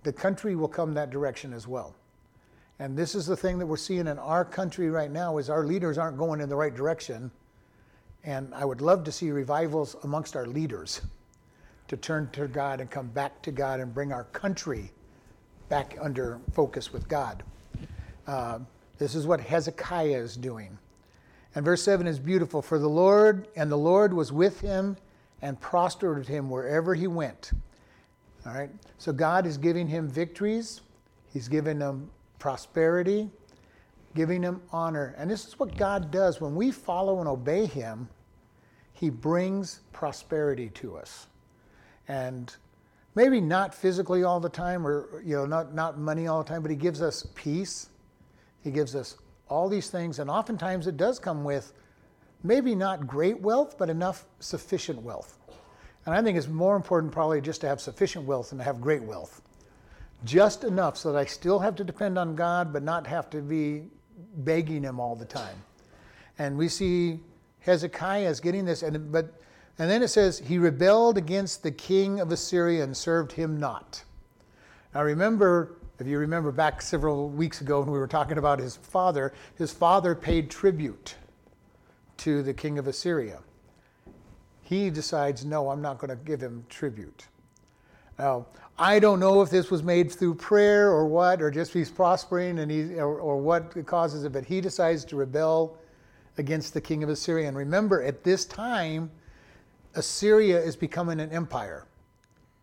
the 0.02 0.12
country 0.12 0.54
will 0.54 0.68
come 0.68 0.94
that 0.94 1.10
direction 1.10 1.52
as 1.52 1.66
well. 1.66 1.94
And 2.78 2.96
this 2.96 3.14
is 3.14 3.26
the 3.26 3.36
thing 3.36 3.58
that 3.58 3.66
we're 3.66 3.76
seeing 3.76 4.06
in 4.06 4.18
our 4.18 4.44
country 4.44 4.90
right 4.90 5.10
now 5.10 5.38
is 5.38 5.48
our 5.48 5.64
leaders 5.64 5.96
aren't 5.96 6.18
going 6.18 6.40
in 6.40 6.48
the 6.48 6.56
right 6.56 6.74
direction. 6.74 7.30
And 8.24 8.52
I 8.54 8.64
would 8.64 8.80
love 8.80 9.04
to 9.04 9.12
see 9.12 9.30
revivals 9.30 9.96
amongst 10.02 10.36
our 10.36 10.46
leaders 10.46 11.00
to 11.88 11.96
turn 11.96 12.28
to 12.32 12.48
God 12.48 12.80
and 12.80 12.90
come 12.90 13.06
back 13.08 13.40
to 13.42 13.52
God 13.52 13.80
and 13.80 13.94
bring 13.94 14.12
our 14.12 14.24
country 14.24 14.90
back 15.68 15.96
under 16.00 16.40
focus 16.52 16.92
with 16.92 17.08
God. 17.08 17.42
Uh, 18.26 18.58
this 18.98 19.14
is 19.14 19.26
what 19.26 19.40
Hezekiah 19.40 20.18
is 20.18 20.36
doing. 20.36 20.76
And 21.56 21.64
verse 21.64 21.82
7 21.82 22.06
is 22.06 22.20
beautiful. 22.20 22.62
For 22.62 22.78
the 22.78 22.88
Lord, 22.88 23.48
and 23.56 23.72
the 23.72 23.76
Lord 23.76 24.14
was 24.14 24.30
with 24.30 24.60
him 24.60 24.96
and 25.42 25.60
prospered 25.60 26.28
him 26.28 26.48
wherever 26.48 26.94
he 26.94 27.08
went. 27.08 27.50
All 28.46 28.54
right? 28.54 28.70
So 28.98 29.12
God 29.12 29.46
is 29.46 29.58
giving 29.58 29.88
him 29.88 30.08
victories, 30.08 30.82
He's 31.32 31.48
giving 31.48 31.80
him 31.80 32.08
prosperity, 32.38 33.28
giving 34.14 34.42
him 34.42 34.62
honor. 34.70 35.14
And 35.18 35.28
this 35.28 35.46
is 35.46 35.58
what 35.58 35.76
God 35.76 36.10
does. 36.10 36.40
When 36.40 36.54
we 36.54 36.70
follow 36.70 37.18
and 37.18 37.28
obey 37.28 37.66
Him, 37.66 38.08
He 38.94 39.10
brings 39.10 39.80
prosperity 39.92 40.70
to 40.70 40.96
us 40.96 41.26
and 42.08 42.54
maybe 43.14 43.40
not 43.40 43.74
physically 43.74 44.22
all 44.22 44.40
the 44.40 44.48
time 44.48 44.86
or 44.86 45.22
you 45.24 45.36
know 45.36 45.46
not, 45.46 45.74
not 45.74 45.98
money 45.98 46.26
all 46.26 46.42
the 46.42 46.48
time 46.48 46.62
but 46.62 46.70
he 46.70 46.76
gives 46.76 47.02
us 47.02 47.26
peace 47.34 47.88
he 48.62 48.70
gives 48.70 48.94
us 48.94 49.16
all 49.48 49.68
these 49.68 49.90
things 49.90 50.18
and 50.18 50.30
oftentimes 50.30 50.86
it 50.86 50.96
does 50.96 51.18
come 51.18 51.44
with 51.44 51.72
maybe 52.42 52.74
not 52.74 53.06
great 53.06 53.40
wealth 53.40 53.76
but 53.78 53.90
enough 53.90 54.26
sufficient 54.40 55.00
wealth. 55.02 55.38
And 56.04 56.14
i 56.14 56.22
think 56.22 56.38
it's 56.38 56.48
more 56.48 56.76
important 56.76 57.12
probably 57.12 57.40
just 57.40 57.60
to 57.62 57.68
have 57.68 57.80
sufficient 57.80 58.24
wealth 58.24 58.50
than 58.50 58.58
to 58.58 58.64
have 58.64 58.80
great 58.80 59.02
wealth. 59.02 59.42
Just 60.24 60.64
enough 60.64 60.96
so 60.96 61.12
that 61.12 61.18
i 61.18 61.24
still 61.24 61.58
have 61.58 61.76
to 61.76 61.84
depend 61.84 62.18
on 62.18 62.34
god 62.34 62.72
but 62.72 62.82
not 62.82 63.06
have 63.06 63.30
to 63.30 63.40
be 63.40 63.84
begging 64.38 64.82
him 64.82 65.00
all 65.00 65.16
the 65.16 65.24
time. 65.24 65.56
And 66.38 66.56
we 66.56 66.68
see 66.68 67.20
hezekiah 67.60 68.28
is 68.28 68.40
getting 68.40 68.64
this 68.64 68.82
and 68.82 69.10
but 69.10 69.34
and 69.78 69.90
then 69.90 70.02
it 70.02 70.08
says, 70.08 70.38
He 70.38 70.58
rebelled 70.58 71.18
against 71.18 71.62
the 71.62 71.70
king 71.70 72.20
of 72.20 72.32
Assyria 72.32 72.82
and 72.82 72.96
served 72.96 73.32
him 73.32 73.58
not. 73.58 74.02
Now 74.94 75.02
remember, 75.02 75.76
if 75.98 76.06
you 76.06 76.18
remember 76.18 76.52
back 76.52 76.82
several 76.82 77.28
weeks 77.28 77.60
ago 77.60 77.80
when 77.80 77.90
we 77.90 77.98
were 77.98 78.06
talking 78.06 78.38
about 78.38 78.58
his 78.58 78.76
father, 78.76 79.32
his 79.56 79.72
father 79.72 80.14
paid 80.14 80.50
tribute 80.50 81.14
to 82.18 82.42
the 82.42 82.52
king 82.52 82.78
of 82.78 82.86
Assyria. 82.86 83.40
He 84.62 84.90
decides, 84.90 85.44
no, 85.44 85.70
I'm 85.70 85.80
not 85.80 85.98
going 85.98 86.10
to 86.10 86.16
give 86.16 86.40
him 86.40 86.64
tribute. 86.68 87.28
Now, 88.18 88.46
I 88.78 88.98
don't 88.98 89.20
know 89.20 89.40
if 89.40 89.48
this 89.48 89.70
was 89.70 89.82
made 89.82 90.10
through 90.10 90.34
prayer 90.34 90.90
or 90.90 91.06
what, 91.06 91.40
or 91.40 91.50
just 91.50 91.72
he's 91.72 91.90
prospering 91.90 92.58
and 92.58 92.70
he, 92.70 92.94
or, 92.96 93.18
or 93.18 93.38
what 93.38 93.86
causes 93.86 94.24
it, 94.24 94.32
but 94.32 94.44
he 94.44 94.60
decides 94.60 95.04
to 95.06 95.16
rebel 95.16 95.78
against 96.36 96.74
the 96.74 96.80
king 96.80 97.02
of 97.02 97.08
Assyria. 97.08 97.48
And 97.48 97.56
remember, 97.56 98.02
at 98.02 98.22
this 98.22 98.44
time, 98.44 99.10
Assyria 99.94 100.60
is 100.60 100.76
becoming 100.76 101.20
an 101.20 101.30
empire. 101.30 101.86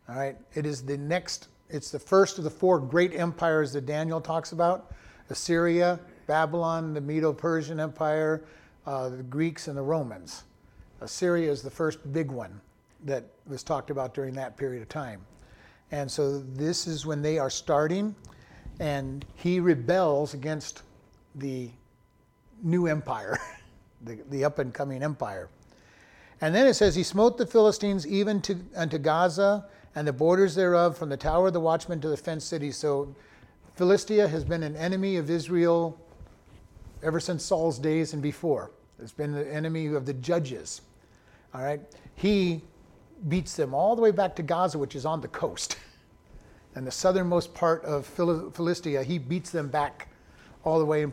All 0.08 0.14
right, 0.14 0.36
it 0.54 0.66
is 0.66 0.82
the 0.82 0.96
next, 0.98 1.48
it's 1.68 1.90
the 1.90 1.98
first 1.98 2.38
of 2.38 2.44
the 2.44 2.50
four 2.50 2.78
great 2.78 3.14
empires 3.14 3.72
that 3.72 3.86
Daniel 3.86 4.20
talks 4.20 4.52
about 4.52 4.92
Assyria, 5.30 5.98
Babylon, 6.26 6.94
the 6.94 7.00
Medo 7.00 7.32
Persian 7.32 7.80
Empire, 7.80 8.44
uh, 8.86 9.08
the 9.08 9.22
Greeks, 9.22 9.68
and 9.68 9.76
the 9.76 9.82
Romans. 9.82 10.44
Assyria 11.00 11.50
is 11.50 11.62
the 11.62 11.70
first 11.70 12.12
big 12.12 12.30
one 12.30 12.60
that 13.04 13.24
was 13.46 13.62
talked 13.62 13.90
about 13.90 14.14
during 14.14 14.34
that 14.34 14.56
period 14.56 14.82
of 14.82 14.88
time. 14.88 15.20
And 15.90 16.10
so 16.10 16.40
this 16.40 16.86
is 16.86 17.06
when 17.06 17.22
they 17.22 17.38
are 17.38 17.50
starting, 17.50 18.14
and 18.80 19.24
he 19.34 19.60
rebels 19.60 20.34
against 20.34 20.82
the 21.34 21.70
new 22.62 22.86
empire, 22.86 23.38
the, 24.02 24.18
the 24.30 24.44
up 24.44 24.58
and 24.58 24.72
coming 24.72 25.02
empire. 25.02 25.48
And 26.40 26.54
then 26.54 26.66
it 26.66 26.74
says, 26.74 26.94
He 26.94 27.02
smote 27.02 27.38
the 27.38 27.46
Philistines 27.46 28.06
even 28.06 28.40
to, 28.42 28.58
unto 28.76 28.98
Gaza 28.98 29.66
and 29.94 30.06
the 30.06 30.12
borders 30.12 30.54
thereof, 30.54 30.96
from 30.96 31.08
the 31.08 31.16
tower 31.16 31.48
of 31.48 31.52
the 31.52 31.60
watchman 31.60 32.00
to 32.00 32.08
the 32.08 32.16
fenced 32.16 32.48
city. 32.48 32.70
So 32.70 33.14
Philistia 33.76 34.28
has 34.28 34.44
been 34.44 34.62
an 34.62 34.76
enemy 34.76 35.16
of 35.16 35.30
Israel 35.30 35.98
ever 37.02 37.20
since 37.20 37.44
Saul's 37.44 37.78
days 37.78 38.12
and 38.12 38.22
before. 38.22 38.70
It's 39.00 39.12
been 39.12 39.32
the 39.32 39.52
enemy 39.52 39.86
of 39.86 40.06
the 40.06 40.14
judges. 40.14 40.80
All 41.54 41.62
right. 41.62 41.80
He 42.14 42.62
beats 43.28 43.56
them 43.56 43.74
all 43.74 43.96
the 43.96 44.02
way 44.02 44.10
back 44.10 44.36
to 44.36 44.42
Gaza, 44.42 44.78
which 44.78 44.94
is 44.94 45.06
on 45.06 45.20
the 45.20 45.28
coast. 45.28 45.76
And 46.76 46.84
the 46.84 46.90
southernmost 46.90 47.54
part 47.54 47.84
of 47.84 48.04
Philistia, 48.04 49.04
he 49.04 49.16
beats 49.16 49.50
them 49.50 49.68
back 49.68 50.08
all 50.64 50.80
the 50.80 50.84
way. 50.84 51.06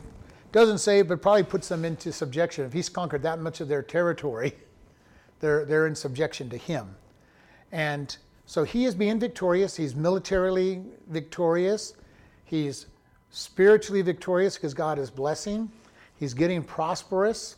Doesn't 0.51 0.79
say, 0.79 1.03
but 1.03 1.21
probably 1.21 1.43
puts 1.43 1.67
them 1.67 1.85
into 1.85 2.11
subjection. 2.11 2.65
If 2.65 2.73
he's 2.73 2.89
conquered 2.89 3.21
that 3.21 3.39
much 3.39 3.61
of 3.61 3.67
their 3.67 3.83
territory, 3.83 4.55
they're, 5.39 5.63
they're 5.65 5.85
in 5.85 5.93
subjection 5.93 6.49
to 6.49 6.57
him. 6.57 6.95
And 7.71 8.17
so 8.51 8.65
he 8.65 8.83
is 8.83 8.95
being 8.95 9.17
victorious. 9.17 9.77
He's 9.77 9.95
militarily 9.95 10.83
victorious. 11.07 11.93
He's 12.43 12.87
spiritually 13.29 14.01
victorious 14.01 14.55
because 14.55 14.73
God 14.73 14.99
is 14.99 15.09
blessing. 15.09 15.71
He's 16.19 16.33
getting 16.33 16.61
prosperous. 16.61 17.55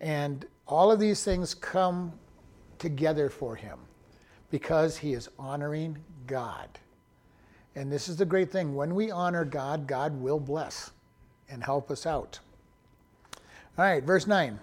And 0.00 0.46
all 0.68 0.92
of 0.92 1.00
these 1.00 1.24
things 1.24 1.54
come 1.54 2.12
together 2.78 3.30
for 3.30 3.56
him 3.56 3.80
because 4.52 4.96
he 4.96 5.12
is 5.12 5.28
honoring 5.40 5.98
God. 6.28 6.68
And 7.74 7.90
this 7.90 8.08
is 8.08 8.16
the 8.16 8.24
great 8.24 8.52
thing. 8.52 8.76
When 8.76 8.94
we 8.94 9.10
honor 9.10 9.44
God, 9.44 9.88
God 9.88 10.14
will 10.20 10.38
bless 10.38 10.92
and 11.48 11.64
help 11.64 11.90
us 11.90 12.06
out. 12.06 12.38
All 13.76 13.84
right, 13.84 14.04
verse 14.04 14.28
9. 14.28 14.56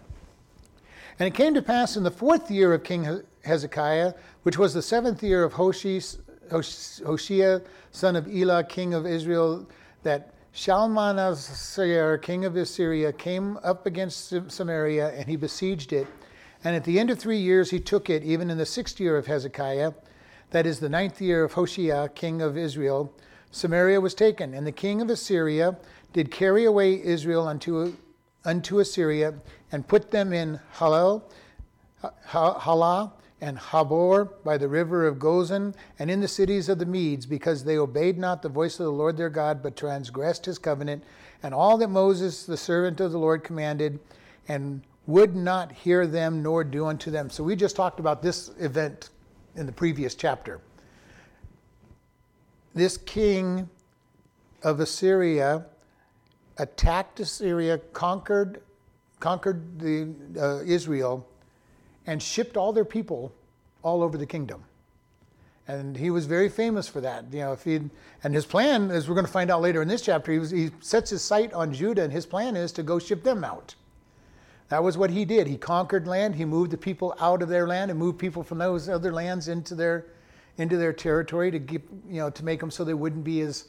And 1.20 1.28
it 1.28 1.34
came 1.34 1.54
to 1.54 1.62
pass 1.62 1.98
in 1.98 2.04
the 2.04 2.12
fourth 2.12 2.50
year 2.50 2.74
of 2.74 2.86
King 2.86 3.24
Hezekiah, 3.44 4.14
which 4.44 4.58
was 4.58 4.74
the 4.74 4.82
seventh 4.82 5.24
year 5.24 5.44
of 5.44 5.54
Hoshea, 5.54 6.02
son 7.92 8.16
of 8.16 8.28
Elah, 8.28 8.64
king 8.64 8.94
of 8.94 9.06
Israel, 9.06 9.68
that 10.04 10.34
Shalmaneser, 10.52 12.18
king 12.18 12.46
of 12.46 12.56
Assyria, 12.56 13.14
came 13.14 13.58
up 13.64 13.86
against 13.86 14.34
Samaria 14.52 15.10
and 15.12 15.28
he 15.30 15.36
besieged 15.36 15.94
it. 15.94 16.08
And 16.64 16.76
at 16.76 16.84
the 16.84 17.00
end 17.00 17.10
of 17.10 17.20
three 17.20 17.38
years 17.38 17.70
he 17.70 17.80
took 17.80 18.10
it, 18.10 18.24
even 18.24 18.50
in 18.50 18.58
the 18.58 18.66
sixth 18.66 19.00
year 19.00 19.16
of 19.16 19.28
Hezekiah, 19.28 19.94
that 20.52 20.66
is 20.66 20.80
the 20.80 20.90
ninth 20.90 21.22
year 21.22 21.44
of 21.44 21.54
Hoshea, 21.54 22.10
king 22.16 22.42
of 22.42 22.58
Israel. 22.58 23.14
Samaria 23.52 24.02
was 24.02 24.14
taken, 24.14 24.54
and 24.54 24.66
the 24.66 24.72
king 24.72 25.02
of 25.02 25.10
Assyria 25.10 25.78
did 26.12 26.32
carry 26.32 26.66
away 26.66 27.02
Israel 27.04 27.48
unto, 27.48 27.96
unto 28.44 28.80
Assyria 28.80 29.36
and 29.72 29.88
put 29.88 30.12
them 30.12 30.34
in 30.34 30.60
Halal, 30.76 31.22
Halah, 32.26 33.14
and 33.42 33.58
Habor 33.58 34.30
by 34.44 34.58
the 34.58 34.68
river 34.68 35.08
of 35.08 35.18
Gozan, 35.18 35.74
and 35.98 36.12
in 36.12 36.20
the 36.20 36.28
cities 36.28 36.70
of 36.70 36.80
the 36.80 36.86
Medes, 36.86 37.26
because 37.26 37.64
they 37.64 37.78
obeyed 37.78 38.18
not 38.18 38.42
the 38.42 38.50
voice 38.50 38.80
of 38.80 38.86
the 38.86 38.92
Lord 38.92 39.18
their 39.18 39.30
God, 39.30 39.64
but 39.64 39.76
transgressed 39.76 40.46
his 40.46 40.60
covenant, 40.60 41.04
and 41.42 41.54
all 41.54 41.78
that 41.78 41.90
Moses, 41.90 42.46
the 42.46 42.58
servant 42.58 43.00
of 43.00 43.12
the 43.12 43.18
Lord, 43.18 43.44
commanded, 43.44 44.00
and 44.48 44.82
would 45.08 45.36
not 45.36 45.72
hear 45.72 46.06
them 46.06 46.44
nor 46.44 46.64
do 46.64 46.86
unto 46.86 47.10
them. 47.10 47.30
So 47.30 47.44
we 47.44 47.56
just 47.56 47.76
talked 47.76 48.00
about 48.00 48.22
this 48.22 48.52
event 48.60 49.10
in 49.56 49.66
the 49.66 49.72
previous 49.72 50.16
chapter. 50.16 50.62
This 52.76 52.98
king 52.98 53.70
of 54.64 54.80
Assyria 54.80 55.66
attacked 56.58 57.20
Assyria, 57.20 57.78
conquered, 57.94 58.62
conquered 59.20 59.80
the, 59.80 60.14
uh, 60.40 60.62
Israel, 60.64 61.26
and 62.10 62.24
shipped 62.24 62.58
all 62.58 62.74
their 62.74 62.86
people 62.86 63.32
all 63.84 64.02
over 64.02 64.18
the 64.18 64.26
kingdom. 64.26 64.64
And 65.68 65.96
he 65.96 66.10
was 66.10 66.26
very 66.26 66.50
famous 66.50 66.88
for 66.88 67.02
that. 67.02 67.26
You 67.32 67.42
know, 67.42 67.54
if 67.54 67.64
he 67.64 67.80
and 68.24 68.34
his 68.34 68.48
plan, 68.48 68.90
as 68.90 69.08
we're 69.08 69.14
going 69.14 69.28
to 69.28 69.32
find 69.32 69.52
out 69.52 69.62
later 69.62 69.84
in 69.84 69.88
this 69.88 70.02
chapter, 70.02 70.32
he, 70.32 70.40
was, 70.40 70.50
he 70.50 70.72
sets 70.80 71.12
his 71.12 71.22
sight 71.22 71.54
on 71.54 71.72
Judah, 71.72 72.02
and 72.02 72.12
his 72.12 72.26
plan 72.26 72.56
is 72.56 72.72
to 72.72 72.84
go 72.84 72.98
ship 72.98 73.22
them 73.22 73.44
out. 73.44 73.76
That 74.70 74.84
was 74.84 74.98
what 74.98 75.12
he 75.12 75.24
did. 75.24 75.46
He 75.46 75.56
conquered 75.56 76.08
land. 76.08 76.34
He 76.34 76.46
moved 76.46 76.72
the 76.72 76.78
people 76.78 77.16
out 77.20 77.44
of 77.44 77.50
their 77.50 77.68
land 77.68 77.92
and 77.92 78.00
moved 78.00 78.18
people 78.18 78.42
from 78.42 78.58
those 78.58 78.90
other 78.90 79.14
lands 79.14 79.48
into 79.48 79.76
their 79.76 80.08
into 80.58 80.78
their 80.78 80.92
territory 80.92 81.52
to 81.52 81.60
keep, 81.60 81.88
you 82.10 82.18
know, 82.18 82.32
to 82.32 82.44
make 82.44 82.60
them 82.60 82.72
so 82.72 82.84
they 82.84 82.96
wouldn't 82.96 83.24
be 83.24 83.42
as 83.42 83.66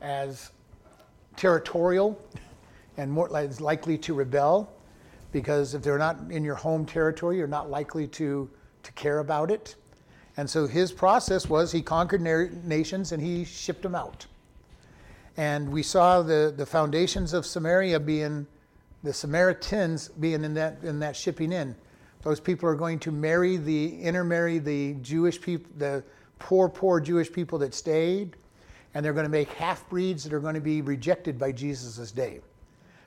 as 0.00 0.50
territorial 1.36 2.18
and 2.96 3.12
more 3.12 3.28
likely 3.28 3.98
to 3.98 4.14
rebel 4.14 4.72
because 5.32 5.74
if 5.74 5.82
they're 5.82 5.98
not 5.98 6.18
in 6.30 6.44
your 6.44 6.54
home 6.54 6.84
territory, 6.84 7.38
you're 7.38 7.46
not 7.46 7.70
likely 7.70 8.06
to, 8.06 8.48
to 8.82 8.92
care 8.92 9.18
about 9.18 9.50
it. 9.50 9.74
And 10.36 10.48
so 10.48 10.66
his 10.66 10.92
process 10.92 11.48
was 11.48 11.72
he 11.72 11.82
conquered 11.82 12.22
nations 12.22 13.12
and 13.12 13.22
he 13.22 13.44
shipped 13.44 13.82
them 13.82 13.94
out. 13.94 14.26
And 15.36 15.70
we 15.70 15.82
saw 15.82 16.22
the, 16.22 16.52
the 16.54 16.66
foundations 16.66 17.32
of 17.32 17.46
Samaria 17.46 17.98
being, 18.00 18.46
the 19.02 19.12
Samaritans 19.12 20.08
being 20.08 20.44
in 20.44 20.54
that, 20.54 20.78
in 20.82 20.98
that 21.00 21.16
shipping 21.16 21.52
in. 21.52 21.74
Those 22.22 22.38
people 22.38 22.68
are 22.68 22.74
going 22.74 22.98
to 23.00 23.10
marry 23.10 23.56
the, 23.56 24.00
intermarry 24.00 24.58
the 24.58 24.94
Jewish 25.02 25.40
people, 25.40 25.70
the 25.78 26.04
poor, 26.38 26.68
poor 26.68 27.00
Jewish 27.00 27.32
people 27.32 27.58
that 27.58 27.74
stayed, 27.74 28.36
and 28.94 29.04
they're 29.04 29.14
going 29.14 29.24
to 29.24 29.30
make 29.30 29.48
half 29.54 29.88
breeds 29.88 30.22
that 30.24 30.32
are 30.32 30.40
going 30.40 30.54
to 30.54 30.60
be 30.60 30.82
rejected 30.82 31.38
by 31.38 31.50
Jesus' 31.50 32.12
day 32.12 32.40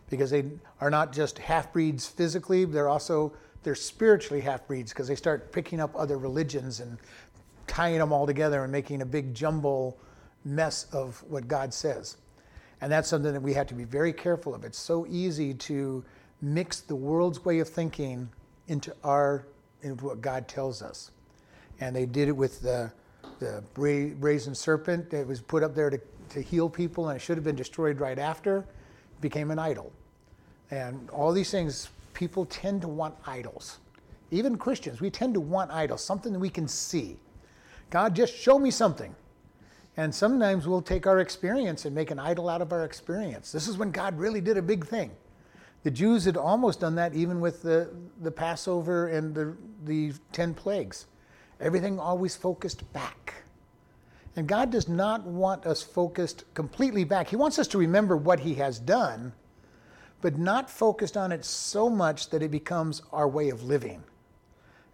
because 0.10 0.30
they 0.30 0.46
are 0.82 0.90
not 0.90 1.12
just 1.12 1.40
half 1.40 1.74
breeds 1.74 2.08
physically, 2.08 2.66
they're 2.66 2.90
also 2.90 3.34
they're 3.64 3.76
spiritually 3.76 4.42
half 4.42 4.68
breeds 4.68 4.92
because 4.92 5.08
they 5.08 5.16
start 5.16 5.52
picking 5.52 5.80
up 5.80 5.92
other 5.96 6.20
religions 6.20 6.80
and 6.80 7.00
tying 7.66 7.98
them 7.98 8.14
all 8.14 8.28
together 8.28 8.64
and 8.64 8.72
making 8.72 9.02
a 9.02 9.06
big 9.06 9.34
jumble 9.34 9.98
mess 10.44 10.86
of 10.92 11.24
what 11.28 11.48
God 11.48 11.74
says. 11.74 12.18
And 12.82 12.92
that's 12.92 13.10
something 13.10 13.34
that 13.34 13.42
we 13.42 13.54
have 13.54 13.66
to 13.68 13.74
be 13.74 13.84
very 13.84 14.14
careful 14.14 14.54
of. 14.54 14.64
It's 14.64 14.78
so 14.78 15.08
easy 15.10 15.54
to 15.56 16.06
mix 16.42 16.82
the 16.82 16.96
world's 16.96 17.44
way 17.44 17.58
of 17.58 17.68
thinking 17.68 18.30
into 18.68 18.96
our 19.04 19.48
into 19.82 20.06
what 20.06 20.22
God 20.22 20.48
tells 20.48 20.82
us. 20.82 21.12
And 21.80 21.96
they 21.96 22.06
did 22.06 22.28
it 22.28 22.36
with 22.36 22.62
the 22.62 22.92
the 23.40 23.64
brazen 23.74 24.56
serpent 24.56 25.10
that 25.10 25.26
was 25.28 25.42
put 25.42 25.64
up 25.64 25.76
there 25.76 25.90
to, 25.90 26.00
to 26.30 26.42
heal 26.42 26.70
people 26.70 27.10
and 27.10 27.18
it 27.18 27.20
should 27.20 27.36
have 27.36 27.44
been 27.44 27.56
destroyed 27.56 28.00
right 28.00 28.18
after 28.18 28.66
became 29.22 29.52
an 29.52 29.60
idol. 29.60 29.92
And 30.72 31.10
all 31.10 31.32
these 31.32 31.52
things, 31.52 31.90
people 32.14 32.46
tend 32.46 32.82
to 32.82 32.88
want 32.88 33.16
idols. 33.26 33.80
Even 34.32 34.58
Christians, 34.58 35.02
we 35.02 35.10
tend 35.10 35.34
to 35.36 35.40
want 35.40 35.72
idols, 35.72 36.04
something 36.04 36.34
that 36.34 36.40
we 36.40 36.50
can 36.50 36.68
see. 36.68 37.18
God, 37.90 38.16
just 38.16 38.36
show 38.36 38.58
me 38.58 38.72
something. 38.72 39.16
And 39.98 40.14
sometimes 40.14 40.68
we'll 40.68 40.82
take 40.82 41.08
our 41.08 41.20
experience 41.20 41.86
and 41.86 41.96
make 41.96 42.12
an 42.12 42.20
idol 42.20 42.50
out 42.50 42.62
of 42.62 42.74
our 42.74 42.84
experience. 42.84 43.52
This 43.52 43.68
is 43.68 43.78
when 43.78 43.92
God 43.92 44.18
really 44.18 44.42
did 44.42 44.58
a 44.58 44.62
big 44.62 44.86
thing. 44.86 45.12
The 45.84 45.92
Jews 45.92 46.26
had 46.26 46.36
almost 46.36 46.80
done 46.80 46.96
that 46.96 47.14
even 47.14 47.40
with 47.40 47.62
the, 47.62 47.90
the 48.22 48.32
Passover 48.32 49.10
and 49.10 49.36
the, 49.36 49.56
the 49.86 50.14
10 50.32 50.54
plagues. 50.56 51.06
Everything 51.62 52.00
always 52.00 52.36
focused 52.36 52.92
back. 52.92 53.36
And 54.36 54.48
God 54.48 54.70
does 54.70 54.90
not 54.90 55.26
want 55.26 55.66
us 55.66 55.82
focused 55.82 56.44
completely 56.54 57.04
back. 57.04 57.30
He 57.30 57.36
wants 57.36 57.58
us 57.58 57.68
to 57.70 57.78
remember 57.78 58.18
what 58.18 58.42
He 58.42 58.56
has 58.56 58.80
done, 58.80 59.32
but 60.22 60.38
not 60.38 60.70
focused 60.70 61.16
on 61.16 61.32
it 61.32 61.46
so 61.46 61.90
much 61.90 62.30
that 62.32 62.44
it 62.44 62.52
becomes 62.52 63.02
our 63.14 63.28
way 63.28 63.50
of 63.50 63.64
living. 63.64 64.04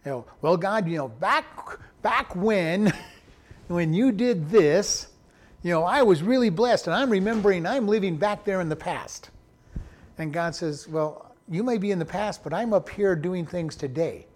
You 0.04 0.10
know, 0.10 0.26
well, 0.40 0.56
God, 0.56 0.88
you 0.88 0.96
know, 0.96 1.08
back 1.08 1.78
back 2.02 2.34
when 2.36 2.92
when 3.68 3.92
you 3.92 4.12
did 4.12 4.48
this, 4.48 5.08
you 5.62 5.70
know, 5.70 5.84
I 5.84 6.02
was 6.02 6.22
really 6.22 6.50
blessed, 6.50 6.86
and 6.86 6.94
I'm 6.94 7.10
remembering 7.10 7.66
I'm 7.66 7.88
living 7.88 8.16
back 8.16 8.44
there 8.44 8.60
in 8.60 8.68
the 8.68 8.76
past. 8.76 9.30
And 10.18 10.32
God 10.32 10.54
says, 10.54 10.86
Well, 10.86 11.34
you 11.48 11.64
may 11.64 11.78
be 11.78 11.90
in 11.90 11.98
the 11.98 12.04
past, 12.04 12.44
but 12.44 12.54
I'm 12.54 12.72
up 12.72 12.88
here 12.88 13.16
doing 13.16 13.44
things 13.44 13.74
today. 13.74 14.26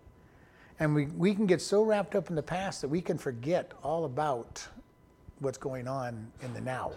And 0.79 0.95
we, 0.95 1.07
we 1.07 1.35
can 1.35 1.47
get 1.47 1.63
so 1.63 1.83
wrapped 1.83 2.15
up 2.15 2.29
in 2.29 2.37
the 2.37 2.43
past 2.43 2.83
that 2.83 2.89
we 2.89 3.01
can 3.01 3.17
forget 3.17 3.73
all 3.83 4.05
about 4.05 4.67
what's 5.41 5.59
going 5.59 5.89
on 5.89 6.31
in 6.43 6.53
the 6.55 6.61
now. 6.61 6.93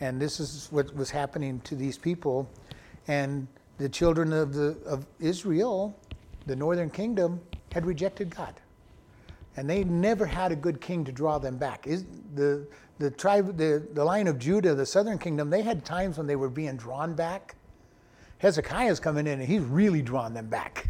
And 0.00 0.20
this 0.20 0.40
is 0.40 0.68
what 0.70 0.94
was 0.94 1.10
happening 1.10 1.60
to 1.60 1.74
these 1.74 1.98
people. 1.98 2.48
And 3.08 3.46
the 3.78 3.88
children 3.88 4.32
of, 4.32 4.52
the, 4.54 4.76
of 4.86 5.06
Israel, 5.18 5.96
the 6.46 6.56
northern 6.56 6.90
kingdom, 6.90 7.40
had 7.72 7.86
rejected 7.86 8.34
God. 8.34 8.54
And 9.56 9.68
they 9.68 9.82
never 9.82 10.24
had 10.24 10.52
a 10.52 10.56
good 10.56 10.80
king 10.80 11.04
to 11.04 11.12
draw 11.12 11.38
them 11.38 11.56
back. 11.56 11.86
Is, 11.86 12.04
the, 12.34 12.66
the, 12.98 13.10
tribe, 13.10 13.56
the, 13.56 13.86
the 13.92 14.04
line 14.04 14.28
of 14.28 14.38
Judah, 14.38 14.74
the 14.74 14.86
southern 14.86 15.18
kingdom, 15.18 15.50
they 15.50 15.62
had 15.62 15.84
times 15.84 16.18
when 16.18 16.26
they 16.26 16.36
were 16.36 16.48
being 16.48 16.76
drawn 16.76 17.14
back. 17.14 17.56
Hezekiah's 18.38 19.00
coming 19.00 19.26
in 19.26 19.40
and 19.40 19.48
he's 19.48 19.62
really 19.62 20.02
drawn 20.02 20.32
them 20.32 20.46
back. 20.46 20.88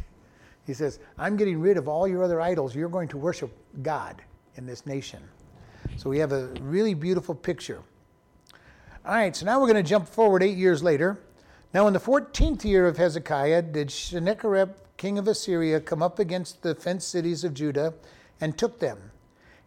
He 0.67 0.75
says, 0.75 0.99
I'm 1.17 1.39
getting 1.39 1.61
rid 1.61 1.79
of 1.79 1.89
all 1.89 2.07
your 2.07 2.23
other 2.23 2.43
idols. 2.43 2.77
You're 2.77 2.91
going 2.91 3.09
to 3.09 3.17
worship 3.17 3.51
God 3.83 4.21
in 4.57 4.67
this 4.67 4.85
nation. 4.85 5.23
So 5.97 6.11
we 6.11 6.19
have 6.19 6.33
a 6.33 6.47
really 6.61 6.95
beautiful 6.95 7.35
picture. 7.35 7.83
All 9.05 9.15
right, 9.15 9.35
so 9.35 9.47
now 9.47 9.61
we're 9.61 9.67
going 9.67 9.83
to 9.83 9.89
jump 9.89 10.07
forward 10.07 10.43
eight 10.43 10.57
years 10.57 10.83
later. 10.83 11.19
Now, 11.73 11.87
in 11.87 11.93
the 11.93 12.01
14th 12.01 12.65
year 12.65 12.87
of 12.87 12.97
Hezekiah, 12.97 13.63
did 13.63 13.91
Sennacherib, 13.91 14.71
king 14.97 15.19
of 15.19 15.29
Assyria, 15.29 15.81
come 15.81 16.03
up 16.03 16.19
against 16.19 16.63
the 16.63 16.75
fenced 16.75 17.09
cities 17.09 17.45
of 17.45 17.55
Judah 17.55 17.95
and 18.41 18.57
took 18.57 18.81
them. 18.81 19.11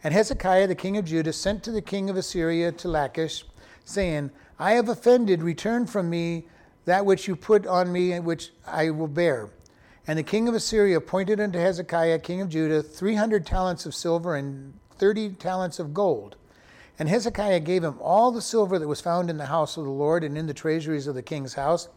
And 0.04 0.14
Hezekiah, 0.14 0.68
the 0.68 0.76
king 0.76 0.98
of 0.98 1.06
Judah, 1.06 1.34
sent 1.34 1.64
to 1.64 1.72
the 1.72 1.82
king 1.82 2.10
of 2.10 2.18
Assyria 2.18 2.72
to 2.72 2.88
Lachish, 2.88 3.46
saying, 3.86 4.32
I 4.58 4.74
have 4.74 4.90
offended, 4.90 5.44
return 5.44 5.86
from 5.86 6.10
me 6.10 6.48
that 6.86 7.06
which 7.06 7.28
you 7.28 7.36
put 7.36 7.68
on 7.68 7.92
me, 7.92 8.20
which 8.20 8.52
I 8.66 8.90
will 8.90 9.08
bear. 9.08 9.50
And 10.08 10.18
the 10.18 10.24
king 10.24 10.48
of 10.48 10.56
Assyria 10.56 10.98
appointed 10.98 11.40
unto 11.40 11.60
Hezekiah, 11.60 12.20
king 12.20 12.42
of 12.42 12.50
Judah, 12.50 12.82
300 12.82 13.46
talents 13.46 13.86
of 13.86 13.94
silver 13.94 14.36
and 14.36 14.74
30 15.02 15.32
talents 15.32 15.80
of 15.80 15.96
gold. 15.96 16.36
And 17.00 17.10
Hezekiah 17.10 17.62
gave 17.62 17.84
him 17.84 17.98
all 18.00 18.32
the 18.32 18.42
silver 18.42 18.78
that 18.78 18.88
was 18.88 19.02
found 19.02 19.32
in 19.32 19.38
the 19.38 19.48
house 19.48 19.76
of 19.76 19.84
the 19.84 19.90
Lord 19.90 20.24
and 20.24 20.38
in 20.38 20.46
the 20.46 20.54
treasuries 20.54 21.08
of 21.08 21.16
the 21.16 21.24
king's 21.24 21.56
house. 21.56 21.90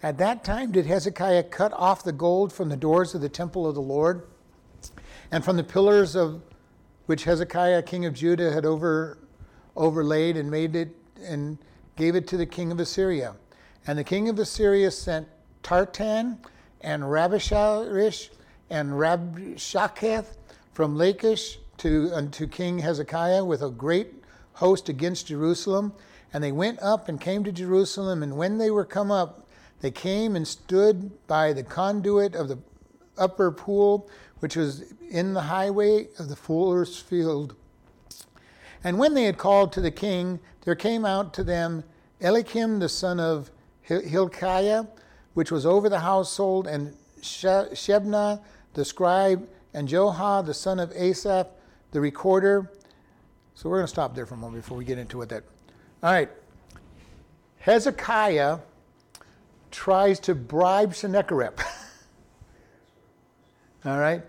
At 0.00 0.16
that 0.18 0.44
time 0.44 0.70
did 0.70 0.86
Hezekiah 0.86 1.42
cut 1.44 1.72
off 1.72 2.04
the 2.04 2.12
gold 2.12 2.52
from 2.52 2.68
the 2.68 2.76
doors 2.76 3.16
of 3.16 3.20
the 3.20 3.28
temple 3.28 3.66
of 3.66 3.74
the 3.74 3.82
Lord 3.82 4.28
and 5.32 5.44
from 5.44 5.56
the 5.56 5.64
pillars 5.64 6.14
of 6.14 6.40
which 7.06 7.24
Hezekiah, 7.24 7.82
king 7.82 8.06
of 8.06 8.14
Judah, 8.14 8.52
had 8.52 8.64
over, 8.64 9.18
overlaid 9.76 10.36
and 10.36 10.48
made 10.48 10.76
it 10.76 10.94
and 11.20 11.58
gave 11.96 12.14
it 12.14 12.28
to 12.28 12.36
the 12.36 12.46
king 12.46 12.70
of 12.70 12.78
Assyria. 12.78 13.34
And 13.88 13.98
the 13.98 14.04
king 14.04 14.28
of 14.28 14.38
Assyria 14.38 14.92
sent 14.92 15.26
Tartan 15.64 16.38
and 16.80 17.02
Rabisharish 17.02 18.30
and 18.70 18.92
Rabshakeh 18.92 20.24
from 20.72 20.94
Lachish 20.94 21.58
to 21.82 22.12
unto 22.14 22.46
King 22.46 22.78
Hezekiah 22.78 23.44
with 23.44 23.60
a 23.60 23.68
great 23.68 24.14
host 24.54 24.88
against 24.88 25.26
Jerusalem. 25.26 25.92
And 26.32 26.42
they 26.42 26.52
went 26.52 26.80
up 26.80 27.08
and 27.08 27.20
came 27.20 27.42
to 27.42 27.50
Jerusalem. 27.50 28.22
And 28.22 28.36
when 28.36 28.58
they 28.58 28.70
were 28.70 28.84
come 28.84 29.10
up, 29.10 29.48
they 29.80 29.90
came 29.90 30.36
and 30.36 30.46
stood 30.46 31.10
by 31.26 31.52
the 31.52 31.64
conduit 31.64 32.36
of 32.36 32.46
the 32.46 32.58
upper 33.18 33.50
pool, 33.50 34.08
which 34.38 34.54
was 34.54 34.94
in 35.10 35.34
the 35.34 35.42
highway 35.42 36.06
of 36.20 36.28
the 36.28 36.36
fuller's 36.36 37.00
field. 37.00 37.56
And 38.84 38.96
when 38.96 39.14
they 39.14 39.24
had 39.24 39.36
called 39.36 39.72
to 39.72 39.80
the 39.80 39.90
king, 39.90 40.38
there 40.64 40.76
came 40.76 41.04
out 41.04 41.34
to 41.34 41.42
them 41.42 41.82
Eliakim 42.20 42.78
the 42.78 42.88
son 42.88 43.18
of 43.18 43.50
Hilkiah, 43.82 44.84
which 45.34 45.50
was 45.50 45.66
over 45.66 45.88
the 45.88 45.98
household, 45.98 46.68
and 46.68 46.96
Shebna 47.20 48.40
the 48.74 48.84
scribe, 48.84 49.48
and 49.74 49.88
Joah 49.88 50.46
the 50.46 50.54
son 50.54 50.78
of 50.78 50.92
Asaph 50.92 51.48
the 51.92 52.00
recorder. 52.00 52.70
So 53.54 53.68
we're 53.68 53.76
going 53.76 53.84
to 53.84 53.92
stop 53.92 54.14
there 54.14 54.26
for 54.26 54.34
a 54.34 54.38
moment 54.38 54.64
before 54.64 54.76
we 54.76 54.84
get 54.84 54.98
into 54.98 55.18
what 55.18 55.28
that. 55.28 55.44
All 56.02 56.12
right. 56.12 56.30
Hezekiah 57.58 58.58
tries 59.70 60.18
to 60.20 60.34
bribe 60.34 60.94
Sennacherib. 60.94 61.60
All 63.84 63.98
right. 63.98 64.22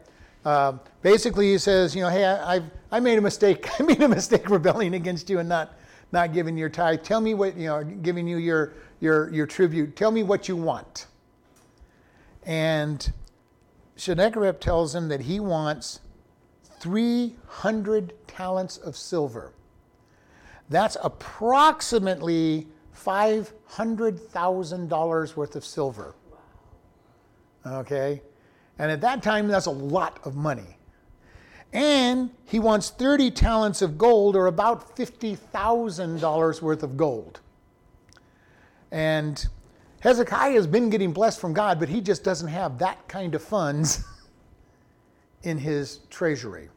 Uh, 0.46 0.74
basically, 1.02 1.52
he 1.52 1.58
says, 1.58 1.96
you 1.96 2.02
know, 2.02 2.10
hey, 2.10 2.26
I, 2.26 2.56
I've, 2.56 2.66
I 2.92 3.00
made 3.00 3.18
a 3.18 3.22
mistake. 3.22 3.68
I 3.80 3.84
made 3.84 4.02
a 4.02 4.10
mistake 4.10 4.50
rebelling 4.50 4.94
against 4.94 5.30
you 5.30 5.40
and 5.40 5.48
not, 5.48 5.74
not 6.12 6.34
giving 6.34 6.58
your 6.58 6.70
tithe. 6.70 7.02
Tell 7.02 7.22
me 7.22 7.34
what, 7.34 7.56
you 7.56 7.68
know, 7.68 7.84
giving 7.84 8.28
you 8.28 8.38
your, 8.38 8.74
your, 9.00 9.34
your 9.34 9.48
tribute. 9.48 9.96
Tell 9.96 10.12
me 10.12 10.22
what 10.22 10.48
you 10.48 10.58
want. 10.58 11.08
And 12.46 13.12
Sennacherib 13.96 14.60
tells 14.60 14.94
him 14.94 15.08
that 15.08 15.22
he 15.22 15.40
wants 15.40 16.02
300 16.84 18.14
talents 18.28 18.78
of 18.78 18.96
silver. 18.98 19.54
That's 20.70 20.98
approximately 21.02 22.68
$500,000 22.94 25.36
worth 25.38 25.56
of 25.56 25.64
silver. 25.64 26.14
Okay? 27.66 28.22
And 28.78 28.92
at 28.92 29.00
that 29.00 29.24
time, 29.24 29.48
that's 29.48 29.68
a 29.68 29.72
lot 29.72 30.20
of 30.26 30.36
money. 30.36 30.76
And 31.72 32.32
he 32.44 32.60
wants 32.60 32.90
30 32.90 33.32
talents 33.32 33.82
of 33.82 33.98
gold, 33.98 34.36
or 34.36 34.48
about 34.48 34.98
$50,000 34.98 36.62
worth 36.62 36.84
of 36.84 36.98
gold. 36.98 37.40
And 38.92 39.48
Hezekiah 40.02 40.52
has 40.52 40.68
been 40.68 40.90
getting 40.90 41.14
blessed 41.14 41.40
from 41.40 41.54
God, 41.54 41.80
but 41.80 41.88
he 41.88 42.02
just 42.02 42.26
doesn't 42.26 42.50
have 42.50 42.80
that 42.80 43.08
kind 43.08 43.36
of 43.36 43.42
funds 43.42 44.04
in 45.44 45.58
his 45.58 46.00
treasury. 46.10 46.70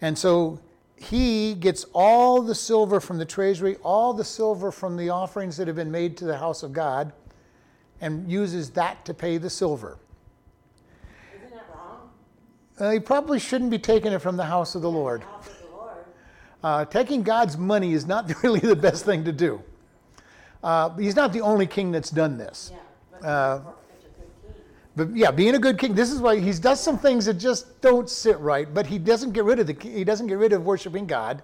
And 0.00 0.16
so 0.16 0.58
he 0.96 1.54
gets 1.54 1.84
all 1.94 2.42
the 2.42 2.54
silver 2.54 3.00
from 3.00 3.18
the 3.18 3.24
treasury, 3.24 3.76
all 3.82 4.12
the 4.12 4.24
silver 4.24 4.70
from 4.70 4.96
the 4.96 5.08
offerings 5.08 5.56
that 5.56 5.66
have 5.66 5.76
been 5.76 5.90
made 5.90 6.16
to 6.18 6.24
the 6.24 6.36
house 6.36 6.62
of 6.62 6.72
God, 6.72 7.12
and 8.00 8.30
uses 8.30 8.70
that 8.70 9.04
to 9.06 9.14
pay 9.14 9.38
the 9.38 9.50
silver. 9.50 9.98
Isn't 11.36 11.50
that 11.50 11.66
wrong? 11.74 12.10
Uh, 12.78 12.90
he 12.90 12.98
probably 13.00 13.38
shouldn't 13.38 13.70
be 13.70 13.78
taking 13.78 14.12
it 14.12 14.20
from 14.20 14.36
the 14.36 14.44
house 14.44 14.74
of 14.74 14.82
the 14.82 14.90
Lord. 14.90 15.22
House 15.22 15.48
of 15.48 15.58
the 15.60 15.76
Lord. 15.76 15.96
Uh, 16.62 16.84
taking 16.84 17.22
God's 17.22 17.56
money 17.56 17.92
is 17.92 18.06
not 18.06 18.30
really 18.42 18.60
the 18.60 18.76
best 18.76 19.04
thing 19.04 19.24
to 19.24 19.32
do. 19.32 19.62
Uh, 20.62 20.90
he's 20.96 21.16
not 21.16 21.32
the 21.32 21.40
only 21.40 21.66
king 21.66 21.90
that's 21.90 22.10
done 22.10 22.36
this. 22.36 22.72
Yeah, 22.72 22.78
but 23.10 23.26
Uh, 23.26 23.58
for 23.58 23.64
such 23.64 24.04
a 24.04 24.20
good 24.20 24.30
king. 24.42 24.62
But 25.00 25.16
yeah, 25.16 25.30
being 25.30 25.54
a 25.54 25.58
good 25.58 25.78
king, 25.78 25.94
this 25.94 26.12
is 26.12 26.20
why 26.20 26.38
he 26.38 26.52
does 26.52 26.78
some 26.78 26.98
things 26.98 27.24
that 27.24 27.38
just 27.38 27.80
don't 27.80 28.06
sit 28.10 28.38
right. 28.38 28.72
But 28.74 28.86
he 28.86 28.98
doesn't 28.98 29.32
get 29.32 29.44
rid 29.44 29.58
of 29.58 29.66
the 29.66 29.72
he 29.72 30.04
doesn't 30.04 30.26
get 30.26 30.36
rid 30.36 30.52
of 30.52 30.66
worshiping 30.66 31.06
God. 31.06 31.42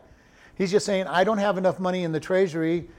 He's 0.57 0.71
just 0.71 0.85
saying, 0.85 1.07
I 1.07 1.25
don't 1.25 1.39
have 1.39 1.57
enough 1.57 1.81
money 1.81 2.05
in 2.05 2.13
the 2.13 2.21
treasury. 2.21 2.91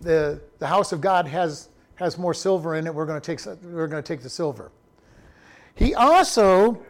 The 0.00 0.40
the 0.58 0.66
house 0.66 0.90
of 0.90 1.00
God 1.00 1.28
has 1.28 1.68
has 1.94 2.18
more 2.18 2.34
silver 2.34 2.74
in 2.74 2.88
it. 2.88 2.92
We're 2.92 3.06
going 3.06 3.20
to 3.20 3.24
take 3.24 3.46
we're 3.62 3.86
going 3.86 4.02
to 4.02 4.06
take 4.06 4.20
the 4.20 4.28
silver. 4.28 4.72
He 5.76 5.94
also 5.94 6.82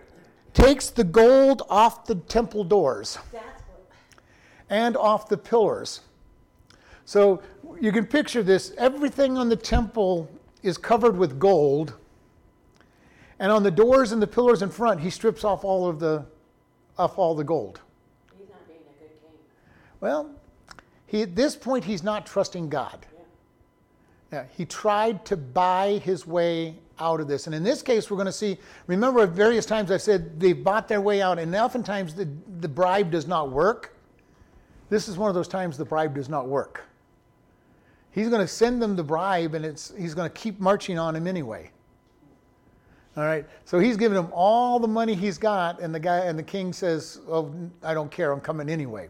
takes 0.55 0.89
the 0.89 1.05
gold 1.05 1.61
off 1.69 2.07
the 2.07 2.15
temple 2.15 2.65
doors 2.65 3.19
and 4.71 4.97
off 4.97 5.29
the 5.29 5.37
pillars. 5.37 6.01
So 7.05 7.43
you 7.83 7.93
can 7.93 8.07
picture 8.07 8.43
this 8.43 8.73
everything 8.79 9.37
on 9.37 9.51
the 9.51 9.57
temple 9.57 10.27
is 10.63 10.79
covered 10.79 11.19
with 11.19 11.39
gold. 11.39 11.93
And 13.41 13.51
on 13.51 13.63
the 13.63 13.71
doors 13.71 14.13
and 14.13 14.23
the 14.23 14.27
pillars 14.27 14.61
in 14.63 14.69
front, 14.69 15.01
he 15.01 15.09
strips 15.09 15.45
off 15.45 15.65
all 15.65 15.89
of 15.89 15.99
the 15.99 16.25
off 16.99 17.19
all 17.19 17.35
the 17.35 17.43
gold. 17.43 17.81
He's 18.39 18.49
not 18.51 18.69
being 18.69 18.81
a 18.81 19.03
good 19.03 19.11
king. 19.23 19.39
Well, 20.01 20.31
he, 21.07 21.23
at 21.23 21.35
this 21.35 21.57
point 21.57 21.83
he's 21.85 22.03
not 22.03 22.27
trusting 22.27 22.69
God. 22.69 23.07
Yeah. 23.15 23.21
Yeah, 24.33 24.45
he 24.55 24.67
tried 24.67 25.25
to 25.25 25.37
buy 25.39 26.01
his 26.05 26.27
way 26.27 26.77
out 27.01 27.19
of 27.19 27.29
this. 27.29 27.47
And 27.47 27.55
in 27.55 27.65
this 27.65 27.81
case, 27.81 28.11
we're 28.11 28.19
going 28.19 28.27
to 28.27 28.33
see, 28.33 28.59
remember, 28.87 29.21
at 29.21 29.31
various 29.31 29.65
times 29.65 29.91
I've 29.91 30.03
said 30.03 30.39
they've 30.39 30.63
bought 30.63 30.87
their 30.87 31.01
way 31.01 31.23
out, 31.23 31.39
and 31.39 31.55
oftentimes 31.57 32.15
the, 32.15 32.29
the 32.61 32.69
bribe 32.69 33.11
does 33.11 33.27
not 33.27 33.51
work. 33.51 33.97
This 34.91 35.09
is 35.09 35.17
one 35.17 35.31
of 35.31 35.35
those 35.35 35.49
times 35.49 35.79
the 35.79 35.85
bribe 35.87 36.15
does 36.15 36.29
not 36.29 36.47
work. 36.47 36.85
He's 38.11 38.29
going 38.29 38.43
to 38.43 38.49
send 38.49 38.83
them 38.83 38.97
the 38.97 39.05
bribe, 39.05 39.55
and 39.55 39.65
it's, 39.65 39.95
he's 39.97 40.15
going 40.15 40.31
to 40.31 40.39
keep 40.39 40.61
marching 40.61 40.99
on 40.99 41.17
him 41.17 41.27
anyway. 41.27 41.71
All 43.17 43.25
right, 43.25 43.45
so 43.65 43.79
he's 43.81 43.97
giving 43.97 44.17
him 44.17 44.29
all 44.33 44.79
the 44.79 44.89
money 44.89 45.15
he's 45.15 45.37
got, 45.37 45.81
and 45.81 45.95
the 45.95 45.99
guy 45.99 46.19
and 46.19 46.39
the 46.39 46.45
king 46.45 46.73
says, 46.73 47.21
"Oh, 47.29 47.53
I 47.83 47.93
don't 47.93 48.11
care. 48.11 48.33
I'm 48.33 48.41
coming 48.41 48.69
anyway." 48.69 49.09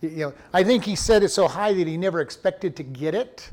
You 0.00 0.16
know, 0.16 0.34
I 0.52 0.62
think 0.62 0.84
he 0.84 0.94
said 0.94 1.22
it 1.22 1.30
so 1.30 1.48
high 1.48 1.72
that 1.72 1.86
he 1.86 1.96
never 1.96 2.20
expected 2.20 2.76
to 2.76 2.82
get 2.82 3.14
it. 3.14 3.50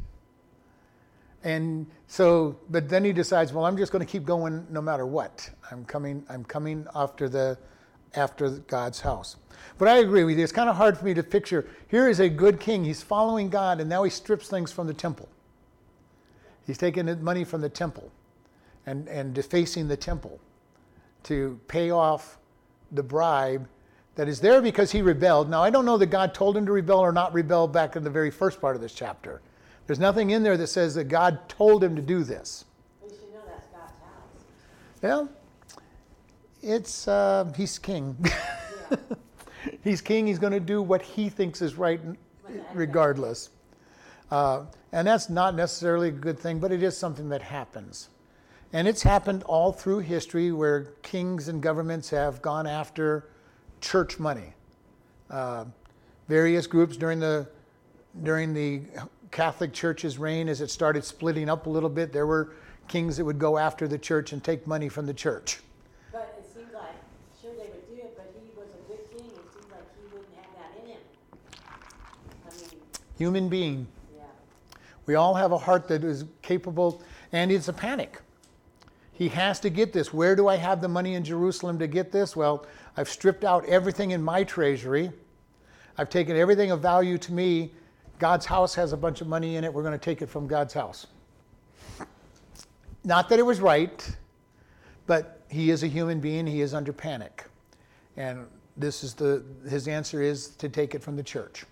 And 1.43 1.87
so, 2.07 2.57
but 2.69 2.89
then 2.89 3.03
he 3.03 3.13
decides, 3.13 3.53
well, 3.53 3.65
I'm 3.65 3.77
just 3.77 3.91
going 3.91 4.05
to 4.05 4.11
keep 4.11 4.25
going 4.25 4.65
no 4.69 4.81
matter 4.81 5.05
what. 5.05 5.49
I'm 5.71 5.85
coming. 5.85 6.25
I'm 6.27 6.43
coming 6.43 6.85
after 6.95 7.29
the, 7.29 7.57
after 8.15 8.49
God's 8.49 8.99
house. 8.99 9.37
But 9.77 9.87
I 9.87 9.97
agree 9.97 10.23
with 10.23 10.37
you. 10.37 10.43
It's 10.43 10.51
kind 10.51 10.69
of 10.69 10.75
hard 10.75 10.97
for 10.97 11.05
me 11.05 11.13
to 11.13 11.23
picture. 11.23 11.67
Here 11.87 12.09
is 12.09 12.19
a 12.19 12.29
good 12.29 12.59
king. 12.59 12.83
He's 12.83 13.01
following 13.01 13.49
God, 13.49 13.79
and 13.79 13.89
now 13.89 14.03
he 14.03 14.09
strips 14.09 14.47
things 14.47 14.71
from 14.71 14.87
the 14.87 14.93
temple. 14.93 15.29
He's 16.65 16.77
taking 16.77 17.23
money 17.23 17.43
from 17.43 17.61
the 17.61 17.69
temple, 17.69 18.11
and 18.85 19.07
and 19.07 19.33
defacing 19.33 19.87
the 19.87 19.97
temple, 19.97 20.39
to 21.23 21.59
pay 21.67 21.91
off 21.91 22.37
the 22.91 23.03
bribe 23.03 23.67
that 24.15 24.29
is 24.29 24.39
there 24.39 24.61
because 24.61 24.91
he 24.91 25.01
rebelled. 25.01 25.49
Now, 25.49 25.61
I 25.61 25.69
don't 25.69 25.85
know 25.85 25.97
that 25.97 26.07
God 26.07 26.33
told 26.33 26.55
him 26.55 26.65
to 26.65 26.71
rebel 26.71 26.99
or 26.99 27.11
not 27.11 27.33
rebel 27.33 27.67
back 27.67 27.95
in 27.95 28.03
the 28.03 28.09
very 28.09 28.31
first 28.31 28.61
part 28.61 28.75
of 28.75 28.81
this 28.81 28.93
chapter. 28.93 29.41
There's 29.87 29.99
nothing 29.99 30.31
in 30.31 30.41
there 30.41 30.57
that 30.57 30.67
says 30.67 30.95
that 30.95 31.05
God 31.05 31.47
told 31.47 31.83
him 31.83 31.95
to 31.95 32.01
do 32.01 32.23
this. 32.23 32.65
We 33.03 33.09
should 33.09 33.19
know 33.33 33.41
that's 33.45 33.67
God's 33.67 33.91
house. 34.01 34.43
Well, 35.01 35.29
it's 36.63 37.07
uh, 37.07 37.51
he's 37.55 37.77
king. 37.77 38.17
Yeah. 38.23 38.97
he's 39.83 40.01
king. 40.01 40.25
He's 40.25 40.39
going 40.39 40.53
to 40.53 40.59
do 40.59 40.81
what 40.81 41.01
he 41.01 41.29
thinks 41.29 41.61
is 41.61 41.75
right, 41.75 41.99
regardless. 42.73 43.49
Uh, 44.31 44.65
and 44.91 45.07
that's 45.07 45.29
not 45.29 45.55
necessarily 45.55 46.07
a 46.07 46.11
good 46.11 46.39
thing, 46.39 46.59
but 46.59 46.71
it 46.71 46.81
is 46.81 46.97
something 46.97 47.29
that 47.29 47.41
happens. 47.41 48.09
And 48.75 48.89
it's 48.89 49.03
happened 49.03 49.43
all 49.43 49.71
through 49.71 49.99
history 49.99 50.51
where 50.51 50.87
kings 51.01 51.47
and 51.47 51.63
governments 51.63 52.09
have 52.09 52.41
gone 52.41 52.67
after 52.67 53.29
church 53.79 54.19
money. 54.19 54.53
Uh, 55.29 55.63
various 56.27 56.67
groups 56.67 56.97
during 56.97 57.21
the 57.21 57.47
during 58.23 58.53
the 58.53 58.81
Catholic 59.31 59.71
Church's 59.71 60.17
reign, 60.17 60.49
as 60.49 60.59
it 60.59 60.69
started 60.69 61.05
splitting 61.05 61.47
up 61.47 61.67
a 61.67 61.69
little 61.69 61.87
bit, 61.87 62.11
there 62.11 62.27
were 62.27 62.51
kings 62.89 63.15
that 63.15 63.23
would 63.23 63.39
go 63.39 63.57
after 63.57 63.87
the 63.87 63.97
church 63.97 64.33
and 64.33 64.43
take 64.43 64.67
money 64.67 64.89
from 64.89 65.05
the 65.05 65.13
church. 65.13 65.61
But 66.11 66.35
it 66.37 66.53
seems 66.53 66.73
like, 66.73 66.95
sure 67.41 67.51
they 67.53 67.69
would 67.71 67.87
do 67.87 67.95
it, 67.95 68.17
but 68.17 68.29
he 68.35 68.59
was 68.59 68.67
a 68.67 68.91
good 68.91 69.09
king. 69.09 69.27
It 69.27 69.53
seems 69.53 69.71
like 69.71 69.87
he 69.95 70.13
wouldn't 70.13 70.35
have 70.35 70.51
that 70.57 70.83
in 70.83 70.91
him. 70.91 71.01
I 72.45 72.57
mean, 72.57 72.81
Human 73.17 73.47
being. 73.47 73.87
yeah. 74.13 74.23
We 75.05 75.15
all 75.15 75.33
have 75.35 75.53
a 75.53 75.57
heart 75.57 75.87
that 75.87 76.03
is 76.03 76.25
capable, 76.41 77.01
and 77.31 77.53
it's 77.53 77.69
a 77.69 77.73
panic. 77.73 78.19
He 79.15 79.29
has 79.29 79.61
to 79.61 79.69
get 79.69 79.93
this. 79.93 80.13
Where 80.13 80.35
do 80.35 80.49
I 80.49 80.57
have 80.57 80.81
the 80.81 80.89
money 80.89 81.15
in 81.15 81.23
Jerusalem 81.23 81.79
to 81.79 81.87
get 81.87 82.11
this? 82.11 82.35
Well, 82.35 82.65
I've 82.97 83.07
stripped 83.07 83.45
out 83.45 83.65
everything 83.65 84.11
in 84.11 84.21
my 84.21 84.43
treasury. 84.43 85.09
I've 85.97 86.09
taken 86.09 86.35
everything 86.35 86.71
of 86.71 86.81
value 86.81 87.17
to 87.19 87.31
me. 87.33 87.71
God's 88.19 88.45
house 88.45 88.75
has 88.75 88.91
a 88.91 88.97
bunch 88.97 89.21
of 89.21 89.27
money 89.27 89.55
in 89.55 89.63
it. 89.63 89.73
We're 89.73 89.83
going 89.83 89.97
to 89.97 90.03
take 90.03 90.21
it 90.21 90.27
from 90.27 90.47
God's 90.47 90.73
house. 90.73 91.07
Not 93.05 93.29
that 93.29 93.39
it 93.39 93.45
was 93.45 93.61
right, 93.61 94.17
but 95.07 95.41
he 95.49 95.69
is 95.69 95.83
a 95.83 95.87
human 95.87 96.19
being. 96.19 96.45
He 96.45 96.59
is 96.59 96.73
under 96.73 96.91
panic. 96.91 97.45
And 98.17 98.45
this 98.75 99.01
is 99.01 99.13
the, 99.13 99.43
his 99.69 99.87
answer 99.87 100.21
is 100.21 100.49
to 100.57 100.67
take 100.67 100.93
it 100.93 101.01
from 101.01 101.15
the 101.15 101.23
church. 101.23 101.63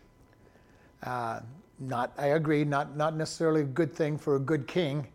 Uh, 1.02 1.42
not, 1.80 2.14
I 2.18 2.28
agree, 2.28 2.64
not, 2.64 2.96
not 2.96 3.18
necessarily 3.18 3.62
a 3.62 3.66
good 3.66 3.94
thing 3.94 4.18
for 4.18 4.38
a 4.38 4.40
good 4.40 4.66
king. 4.66 5.08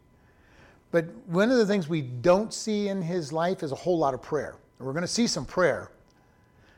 But 0.91 1.07
one 1.27 1.51
of 1.51 1.59
the 1.59 1.67
things 1.67 1.89
we 1.89 2.01
don't 2.01 2.53
see 2.53 2.89
in 2.89 3.03
his 3.03 3.33
life 3.33 3.63
is 3.63 3.73
a 3.73 3.77
whole 3.77 3.99
lot 3.99 4.15
of 4.15 4.23
prayer. 4.23 4.57
We're 4.79 4.93
going 4.93 5.03
to 5.03 5.09
see 5.09 5.27
some 5.27 5.45
prayer, 5.45 5.91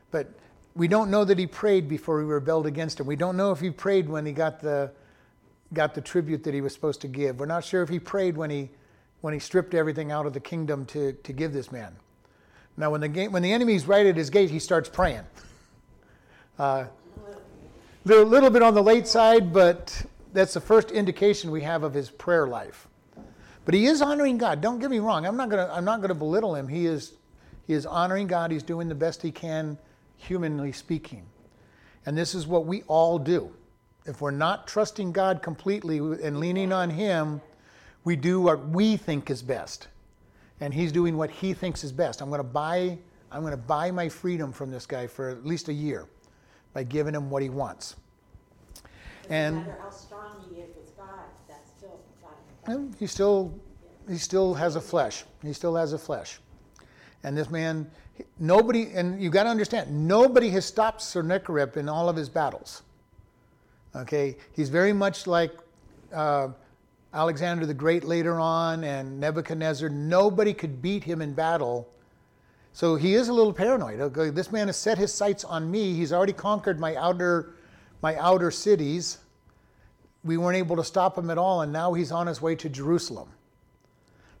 but 0.09 0.27
we 0.75 0.87
don't 0.87 1.11
know 1.11 1.23
that 1.23 1.37
he 1.37 1.47
prayed 1.47 1.87
before 1.87 2.19
he 2.19 2.25
rebelled 2.25 2.65
against 2.65 2.99
him. 2.99 3.05
We 3.05 3.15
don't 3.15 3.37
know 3.37 3.51
if 3.51 3.59
he 3.59 3.69
prayed 3.69 4.09
when 4.09 4.25
he 4.25 4.31
got 4.31 4.59
the, 4.59 4.91
got 5.73 5.93
the 5.93 6.01
tribute 6.01 6.43
that 6.43 6.53
he 6.53 6.61
was 6.61 6.73
supposed 6.73 7.01
to 7.01 7.07
give. 7.07 7.39
We're 7.39 7.45
not 7.45 7.63
sure 7.63 7.83
if 7.83 7.89
he 7.89 7.99
prayed 7.99 8.35
when 8.35 8.49
he, 8.49 8.69
when 9.21 9.33
he 9.33 9.39
stripped 9.39 9.73
everything 9.73 10.11
out 10.11 10.25
of 10.25 10.33
the 10.33 10.39
kingdom 10.39 10.85
to, 10.87 11.13
to 11.13 11.33
give 11.33 11.53
this 11.53 11.71
man. 11.71 11.95
Now, 12.77 12.89
when 12.89 13.01
the, 13.01 13.27
when 13.27 13.43
the 13.43 13.53
enemy's 13.53 13.85
right 13.85 14.05
at 14.05 14.15
his 14.15 14.29
gate, 14.29 14.49
he 14.49 14.59
starts 14.59 14.89
praying. 14.89 15.23
Uh, 16.57 16.85
little, 18.05 18.25
little 18.25 18.49
bit 18.49 18.63
on 18.63 18.73
the 18.73 18.83
late 18.83 19.07
side, 19.07 19.53
but 19.53 20.05
that's 20.33 20.53
the 20.53 20.61
first 20.61 20.89
indication 20.91 21.51
we 21.51 21.61
have 21.61 21.83
of 21.83 21.93
his 21.93 22.09
prayer 22.09 22.47
life. 22.47 22.87
But 23.65 23.73
he 23.75 23.85
is 23.85 24.01
honoring 24.01 24.37
God. 24.37 24.61
Don't 24.61 24.79
get 24.79 24.89
me 24.89 24.99
wrong. 24.99 25.25
I'm 25.25 25.37
not 25.37 25.49
going 25.49 25.65
to 25.65 25.73
I'm 25.73 25.85
not 25.85 25.97
going 25.99 26.09
to 26.09 26.15
belittle 26.15 26.55
him. 26.55 26.67
He 26.67 26.85
is 26.85 27.13
he 27.67 27.73
is 27.73 27.85
honoring 27.85 28.27
God. 28.27 28.51
He's 28.51 28.63
doing 28.63 28.89
the 28.89 28.95
best 28.95 29.21
he 29.21 29.31
can 29.31 29.77
humanly 30.17 30.71
speaking. 30.71 31.25
And 32.05 32.17
this 32.17 32.33
is 32.35 32.47
what 32.47 32.65
we 32.65 32.83
all 32.83 33.19
do. 33.19 33.51
If 34.05 34.21
we're 34.21 34.31
not 34.31 34.67
trusting 34.67 35.11
God 35.11 35.43
completely 35.43 35.97
and 35.97 36.39
leaning 36.39 36.71
on 36.71 36.89
him, 36.89 37.41
we 38.03 38.15
do 38.15 38.41
what 38.41 38.67
we 38.69 38.97
think 38.97 39.29
is 39.29 39.43
best. 39.43 39.87
And 40.59 40.73
he's 40.73 40.91
doing 40.91 41.17
what 41.17 41.29
he 41.29 41.53
thinks 41.53 41.83
is 41.83 41.91
best. 41.91 42.21
I'm 42.21 42.29
going 42.29 42.39
to 42.39 42.43
buy 42.43 42.97
I'm 43.31 43.41
going 43.41 43.51
to 43.51 43.57
buy 43.57 43.91
my 43.91 44.09
freedom 44.09 44.51
from 44.51 44.71
this 44.71 44.85
guy 44.85 45.07
for 45.07 45.29
at 45.29 45.45
least 45.45 45.69
a 45.69 45.73
year 45.73 46.07
by 46.73 46.83
giving 46.83 47.15
him 47.15 47.29
what 47.29 47.41
he 47.41 47.49
wants. 47.49 47.95
And 49.29 49.55
And- 49.55 49.55
no 49.55 49.61
matter 49.61 49.81
how 49.81 49.89
strong 49.89 50.43
he 50.49 50.61
is 50.61 50.75
with 50.75 50.97
God, 50.97 51.07
that's 51.47 51.71
still 51.77 51.99
God. 52.21 52.31
Well, 52.60 52.60
he 52.99 53.07
still 53.07 53.53
he 54.09 54.17
still 54.17 54.53
has 54.53 54.75
a 54.75 54.81
flesh. 54.81 55.23
He 55.41 55.53
still 55.53 55.75
has 55.75 55.93
a 55.93 55.97
flesh. 55.97 56.39
And 57.23 57.37
this 57.37 57.49
man, 57.49 57.89
nobody, 58.39 58.91
and 58.93 59.21
you 59.21 59.29
got 59.29 59.43
to 59.43 59.49
understand, 59.49 60.07
nobody 60.07 60.49
has 60.49 60.65
stopped 60.65 61.01
Sennacherib 61.01 61.77
in 61.77 61.87
all 61.87 62.09
of 62.09 62.15
his 62.15 62.29
battles. 62.29 62.83
Okay, 63.95 64.37
he's 64.53 64.69
very 64.69 64.93
much 64.93 65.27
like 65.27 65.51
uh, 66.13 66.49
Alexander 67.13 67.65
the 67.65 67.73
Great 67.73 68.03
later 68.03 68.39
on 68.39 68.83
and 68.83 69.19
Nebuchadnezzar. 69.19 69.89
Nobody 69.89 70.53
could 70.53 70.81
beat 70.81 71.03
him 71.03 71.21
in 71.21 71.33
battle. 71.33 71.87
So 72.73 72.95
he 72.95 73.15
is 73.15 73.27
a 73.27 73.33
little 73.33 73.53
paranoid. 73.53 73.99
Okay, 73.99 74.29
this 74.29 74.51
man 74.51 74.67
has 74.67 74.77
set 74.77 74.97
his 74.97 75.13
sights 75.13 75.43
on 75.43 75.69
me. 75.69 75.93
He's 75.93 76.13
already 76.13 76.33
conquered 76.33 76.79
my 76.79 76.95
outer, 76.95 77.53
my 78.01 78.15
outer 78.15 78.49
cities 78.49 79.19
we 80.23 80.37
weren't 80.37 80.57
able 80.57 80.75
to 80.75 80.83
stop 80.83 81.17
him 81.17 81.29
at 81.29 81.37
all, 81.37 81.61
and 81.61 81.73
now 81.73 81.93
he's 81.93 82.11
on 82.11 82.27
his 82.27 82.41
way 82.41 82.55
to 82.55 82.69
Jerusalem. 82.69 83.29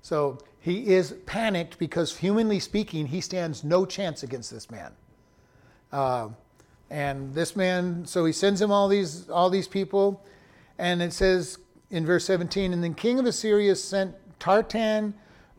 So 0.01 0.39
he 0.59 0.87
is 0.87 1.13
panicked 1.25 1.79
because, 1.79 2.17
humanly 2.17 2.59
speaking, 2.59 3.07
he 3.07 3.21
stands 3.21 3.63
no 3.63 3.85
chance 3.85 4.23
against 4.23 4.51
this 4.51 4.69
man. 4.69 4.91
Uh, 5.91 6.29
and 6.89 7.33
this 7.33 7.55
man, 7.55 8.05
so 8.05 8.25
he 8.25 8.33
sends 8.33 8.61
him 8.61 8.71
all 8.71 8.87
these 8.87 9.29
all 9.29 9.49
these 9.49 9.67
people, 9.67 10.23
and 10.77 11.01
it 11.01 11.13
says 11.13 11.57
in 11.89 12.05
verse 12.05 12.25
17, 12.25 12.73
and 12.73 12.83
the 12.83 12.89
king 12.89 13.19
of 13.19 13.25
Assyria 13.25 13.75
sent 13.75 14.15
Tartan, 14.39 15.13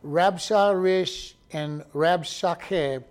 Rabsharish, 0.05 1.33
and 1.51 1.83
Rabshakeh 1.93 3.03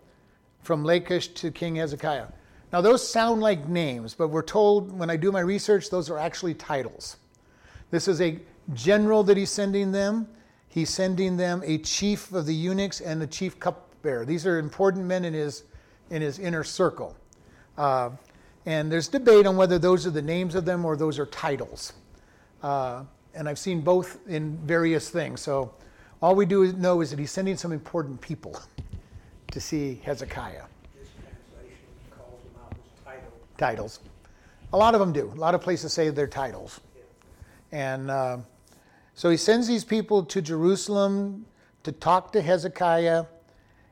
from 0.62 0.84
Lachish 0.84 1.28
to 1.28 1.50
King 1.50 1.76
Hezekiah. 1.76 2.26
Now, 2.72 2.80
those 2.80 3.06
sound 3.06 3.42
like 3.42 3.68
names, 3.68 4.14
but 4.14 4.28
we're 4.28 4.42
told 4.42 4.96
when 4.98 5.10
I 5.10 5.16
do 5.16 5.30
my 5.30 5.40
research, 5.40 5.90
those 5.90 6.08
are 6.08 6.18
actually 6.18 6.54
titles. 6.54 7.18
This 7.90 8.08
is 8.08 8.20
a 8.20 8.38
general 8.72 9.22
that 9.24 9.36
he's 9.36 9.50
sending 9.50 9.92
them. 9.92 10.26
He's 10.68 10.88
sending 10.88 11.36
them 11.36 11.62
a 11.66 11.78
chief 11.78 12.32
of 12.32 12.46
the 12.46 12.54
eunuchs 12.54 13.00
and 13.02 13.20
the 13.20 13.26
chief 13.26 13.60
cupbearer. 13.60 14.24
These 14.24 14.46
are 14.46 14.58
important 14.58 15.04
men 15.04 15.24
in 15.26 15.34
his, 15.34 15.64
in 16.08 16.22
his 16.22 16.38
inner 16.38 16.64
circle. 16.64 17.14
Uh, 17.76 18.10
and 18.64 18.90
there's 18.90 19.08
debate 19.08 19.46
on 19.46 19.56
whether 19.56 19.78
those 19.78 20.06
are 20.06 20.10
the 20.10 20.22
names 20.22 20.54
of 20.54 20.64
them 20.64 20.84
or 20.84 20.96
those 20.96 21.18
are 21.18 21.26
titles. 21.26 21.92
Uh, 22.62 23.04
and 23.34 23.48
I've 23.48 23.58
seen 23.58 23.80
both 23.80 24.18
in 24.28 24.56
various 24.58 25.10
things. 25.10 25.40
So 25.40 25.74
all 26.22 26.34
we 26.34 26.46
do 26.46 26.72
know 26.72 27.00
is 27.00 27.10
that 27.10 27.18
he's 27.18 27.30
sending 27.32 27.56
some 27.56 27.72
important 27.72 28.20
people 28.20 28.58
to 29.50 29.60
see 29.60 30.00
Hezekiah. 30.04 30.62
This 30.98 31.08
translation 31.20 31.76
calls 32.10 32.40
them 32.44 32.62
out 32.64 32.72
as 32.72 33.04
titles. 33.62 34.00
A 34.72 34.76
lot 34.76 34.94
of 34.94 35.00
them 35.00 35.12
do. 35.12 35.30
A 35.36 35.38
lot 35.38 35.54
of 35.54 35.60
places 35.60 35.92
say 35.92 36.10
they're 36.10 36.26
titles. 36.26 36.80
And 37.70 38.10
uh, 38.10 38.38
so 39.14 39.30
he 39.30 39.36
sends 39.36 39.68
these 39.68 39.84
people 39.84 40.24
to 40.24 40.42
Jerusalem 40.42 41.46
to 41.84 41.92
talk 41.92 42.32
to 42.32 42.42
Hezekiah. 42.42 43.24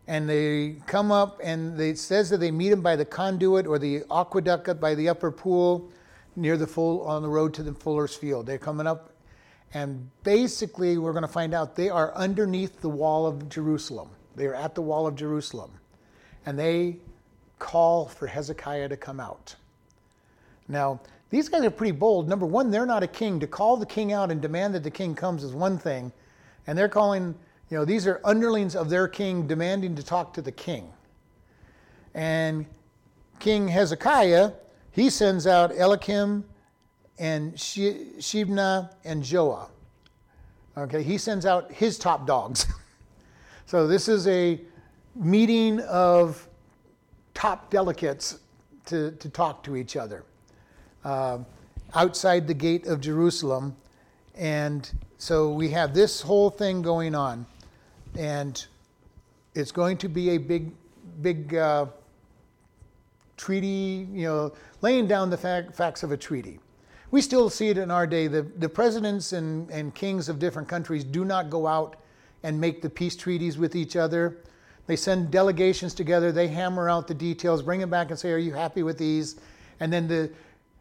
And 0.08 0.28
they 0.28 0.76
come 0.86 1.12
up, 1.12 1.40
and 1.44 1.78
they, 1.78 1.90
it 1.90 1.98
says 1.98 2.30
that 2.30 2.38
they 2.38 2.50
meet 2.50 2.72
him 2.72 2.80
by 2.80 2.96
the 2.96 3.04
conduit 3.04 3.64
or 3.68 3.78
the 3.78 4.02
aqueduct 4.10 4.80
by 4.80 4.96
the 4.96 5.08
upper 5.08 5.30
pool 5.30 5.88
near 6.34 6.56
the 6.56 6.66
full 6.66 7.06
on 7.06 7.22
the 7.22 7.28
road 7.28 7.54
to 7.54 7.62
the 7.62 7.72
fuller's 7.72 8.16
field. 8.16 8.46
They're 8.46 8.58
coming 8.58 8.88
up, 8.88 9.12
and 9.72 10.10
basically, 10.24 10.98
we're 10.98 11.12
going 11.12 11.22
to 11.22 11.28
find 11.28 11.54
out 11.54 11.76
they 11.76 11.90
are 11.90 12.12
underneath 12.16 12.80
the 12.80 12.88
wall 12.88 13.24
of 13.24 13.48
Jerusalem. 13.48 14.08
They 14.34 14.46
are 14.46 14.54
at 14.54 14.74
the 14.74 14.82
wall 14.82 15.06
of 15.06 15.14
Jerusalem, 15.14 15.70
and 16.44 16.58
they 16.58 16.96
call 17.60 18.06
for 18.06 18.26
Hezekiah 18.26 18.88
to 18.88 18.96
come 18.96 19.20
out. 19.20 19.54
Now, 20.70 21.00
these 21.30 21.48
guys 21.48 21.64
are 21.64 21.70
pretty 21.70 21.92
bold. 21.92 22.28
Number 22.28 22.46
one, 22.46 22.70
they're 22.70 22.86
not 22.86 23.02
a 23.02 23.08
king. 23.08 23.40
To 23.40 23.46
call 23.46 23.76
the 23.76 23.86
king 23.86 24.12
out 24.12 24.30
and 24.30 24.40
demand 24.40 24.74
that 24.74 24.84
the 24.84 24.90
king 24.90 25.14
comes 25.14 25.42
is 25.42 25.52
one 25.52 25.76
thing, 25.78 26.12
and 26.66 26.78
they're 26.78 26.88
calling, 26.88 27.34
you 27.68 27.76
know, 27.76 27.84
these 27.84 28.06
are 28.06 28.20
underlings 28.24 28.76
of 28.76 28.88
their 28.88 29.08
king 29.08 29.46
demanding 29.46 29.96
to 29.96 30.02
talk 30.02 30.32
to 30.34 30.42
the 30.42 30.52
king. 30.52 30.88
And 32.14 32.66
King 33.40 33.68
Hezekiah, 33.68 34.52
he 34.92 35.10
sends 35.10 35.46
out 35.46 35.72
Eliakim 35.72 36.44
and 37.18 37.54
Shebna 37.54 38.92
and 39.04 39.22
Joah. 39.22 39.68
Okay, 40.76 41.02
he 41.02 41.18
sends 41.18 41.46
out 41.46 41.70
his 41.72 41.98
top 41.98 42.26
dogs. 42.26 42.66
so 43.66 43.86
this 43.86 44.08
is 44.08 44.26
a 44.28 44.60
meeting 45.14 45.80
of 45.80 46.48
top 47.34 47.70
delegates 47.70 48.38
to, 48.86 49.12
to 49.12 49.28
talk 49.28 49.62
to 49.64 49.76
each 49.76 49.96
other 49.96 50.24
uh, 51.04 51.38
outside 51.94 52.46
the 52.46 52.54
gate 52.54 52.86
of 52.86 53.00
Jerusalem. 53.00 53.76
And 54.34 54.90
so 55.18 55.50
we 55.50 55.68
have 55.70 55.94
this 55.94 56.20
whole 56.20 56.50
thing 56.50 56.82
going 56.82 57.14
on. 57.14 57.46
And 58.18 58.64
it's 59.54 59.72
going 59.72 59.96
to 59.98 60.08
be 60.08 60.30
a 60.30 60.38
big, 60.38 60.72
big 61.20 61.54
uh, 61.54 61.86
treaty, 63.36 64.06
you 64.12 64.26
know, 64.26 64.52
laying 64.82 65.06
down 65.06 65.30
the 65.30 65.36
fact, 65.36 65.74
facts 65.74 66.02
of 66.02 66.12
a 66.12 66.16
treaty. 66.16 66.60
We 67.10 67.20
still 67.20 67.50
see 67.50 67.68
it 67.68 67.78
in 67.78 67.90
our 67.90 68.06
day. 68.06 68.28
The, 68.28 68.42
the 68.42 68.68
presidents 68.68 69.32
and, 69.32 69.68
and 69.70 69.94
kings 69.94 70.28
of 70.28 70.38
different 70.38 70.68
countries 70.68 71.02
do 71.02 71.24
not 71.24 71.50
go 71.50 71.66
out 71.66 71.96
and 72.42 72.60
make 72.60 72.82
the 72.82 72.90
peace 72.90 73.16
treaties 73.16 73.58
with 73.58 73.74
each 73.74 73.96
other. 73.96 74.36
They 74.86 74.96
send 74.96 75.30
delegations 75.30 75.94
together, 75.94 76.32
they 76.32 76.48
hammer 76.48 76.88
out 76.88 77.06
the 77.06 77.14
details, 77.14 77.62
bring 77.62 77.80
them 77.80 77.90
back 77.90 78.10
and 78.10 78.18
say, 78.18 78.32
Are 78.32 78.38
you 78.38 78.52
happy 78.52 78.82
with 78.82 78.98
these? 78.98 79.36
And 79.78 79.92
then 79.92 80.08
the 80.08 80.30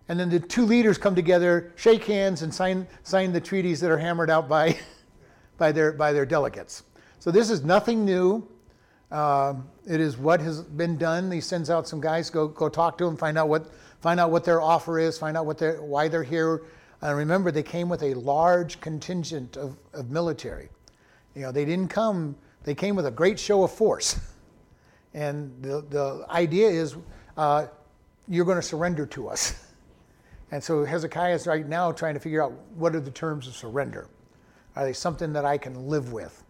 and 0.09 0.19
then 0.19 0.27
the 0.27 0.39
two 0.39 0.65
leaders 0.65 0.97
come 0.97 1.13
together, 1.13 1.71
shake 1.75 2.03
hands, 2.03 2.41
and 2.41 2.51
sign, 2.51 2.87
sign 3.03 3.31
the 3.31 3.39
treaties 3.39 3.79
that 3.79 3.91
are 3.91 3.97
hammered 3.97 4.31
out 4.31 4.49
by, 4.49 4.75
by, 5.57 5.71
their, 5.71 5.93
by 5.93 6.11
their 6.11 6.25
delegates. 6.25 6.83
So 7.19 7.29
this 7.29 7.51
is 7.51 7.63
nothing 7.63 8.05
new. 8.05 8.45
Uh, 9.11 9.53
it 9.87 10.01
is 10.01 10.17
what 10.17 10.41
has 10.41 10.61
been 10.61 10.97
done. 10.97 11.31
He 11.31 11.39
sends 11.39 11.69
out 11.69 11.87
some 11.87 12.01
guys, 12.01 12.31
go, 12.31 12.47
go 12.47 12.69
talk 12.69 12.97
to 12.97 13.05
them, 13.05 13.17
find 13.17 13.37
out 13.37 13.49
what, 13.49 13.71
find 14.01 14.19
out 14.19 14.31
what 14.31 14.43
their 14.43 14.61
offer 14.61 14.97
is, 14.97 15.17
find 15.17 15.37
out 15.37 15.45
what 15.45 15.59
they're, 15.59 15.81
why 15.81 16.07
they're 16.07 16.23
here. 16.23 16.63
And 17.01 17.15
remember, 17.15 17.51
they 17.51 17.63
came 17.63 17.87
with 17.87 18.01
a 18.01 18.15
large 18.15 18.81
contingent 18.81 19.57
of, 19.57 19.77
of 19.93 20.09
military. 20.09 20.69
You 21.35 21.43
know, 21.43 21.51
they 21.51 21.65
didn't 21.65 21.89
come, 21.89 22.35
they 22.63 22.73
came 22.73 22.95
with 22.95 23.05
a 23.05 23.11
great 23.11 23.39
show 23.39 23.63
of 23.63 23.71
force. 23.71 24.19
And 25.11 25.51
the, 25.63 25.83
the 25.89 26.23
idea 26.29 26.67
is 26.67 26.95
uh, 27.35 27.65
you're 28.27 28.45
going 28.45 28.59
to 28.59 28.61
surrender 28.61 29.07
to 29.07 29.27
us. 29.27 29.65
And 30.51 30.63
so 30.63 30.83
Hezekiah 30.83 31.35
is 31.35 31.45
right 31.45 31.67
now 31.67 31.91
trying 31.91 32.15
to 32.15 32.19
figure 32.19 32.43
out 32.43 32.53
what 32.75 32.95
are 32.95 32.99
the 32.99 33.11
terms 33.11 33.47
of 33.47 33.55
surrender. 33.55 34.07
Are 34.75 34.85
they 34.85 34.93
something 34.93 35.33
that 35.33 35.45
I 35.45 35.57
can 35.57 35.87
live 35.87 36.11
with 36.11 36.43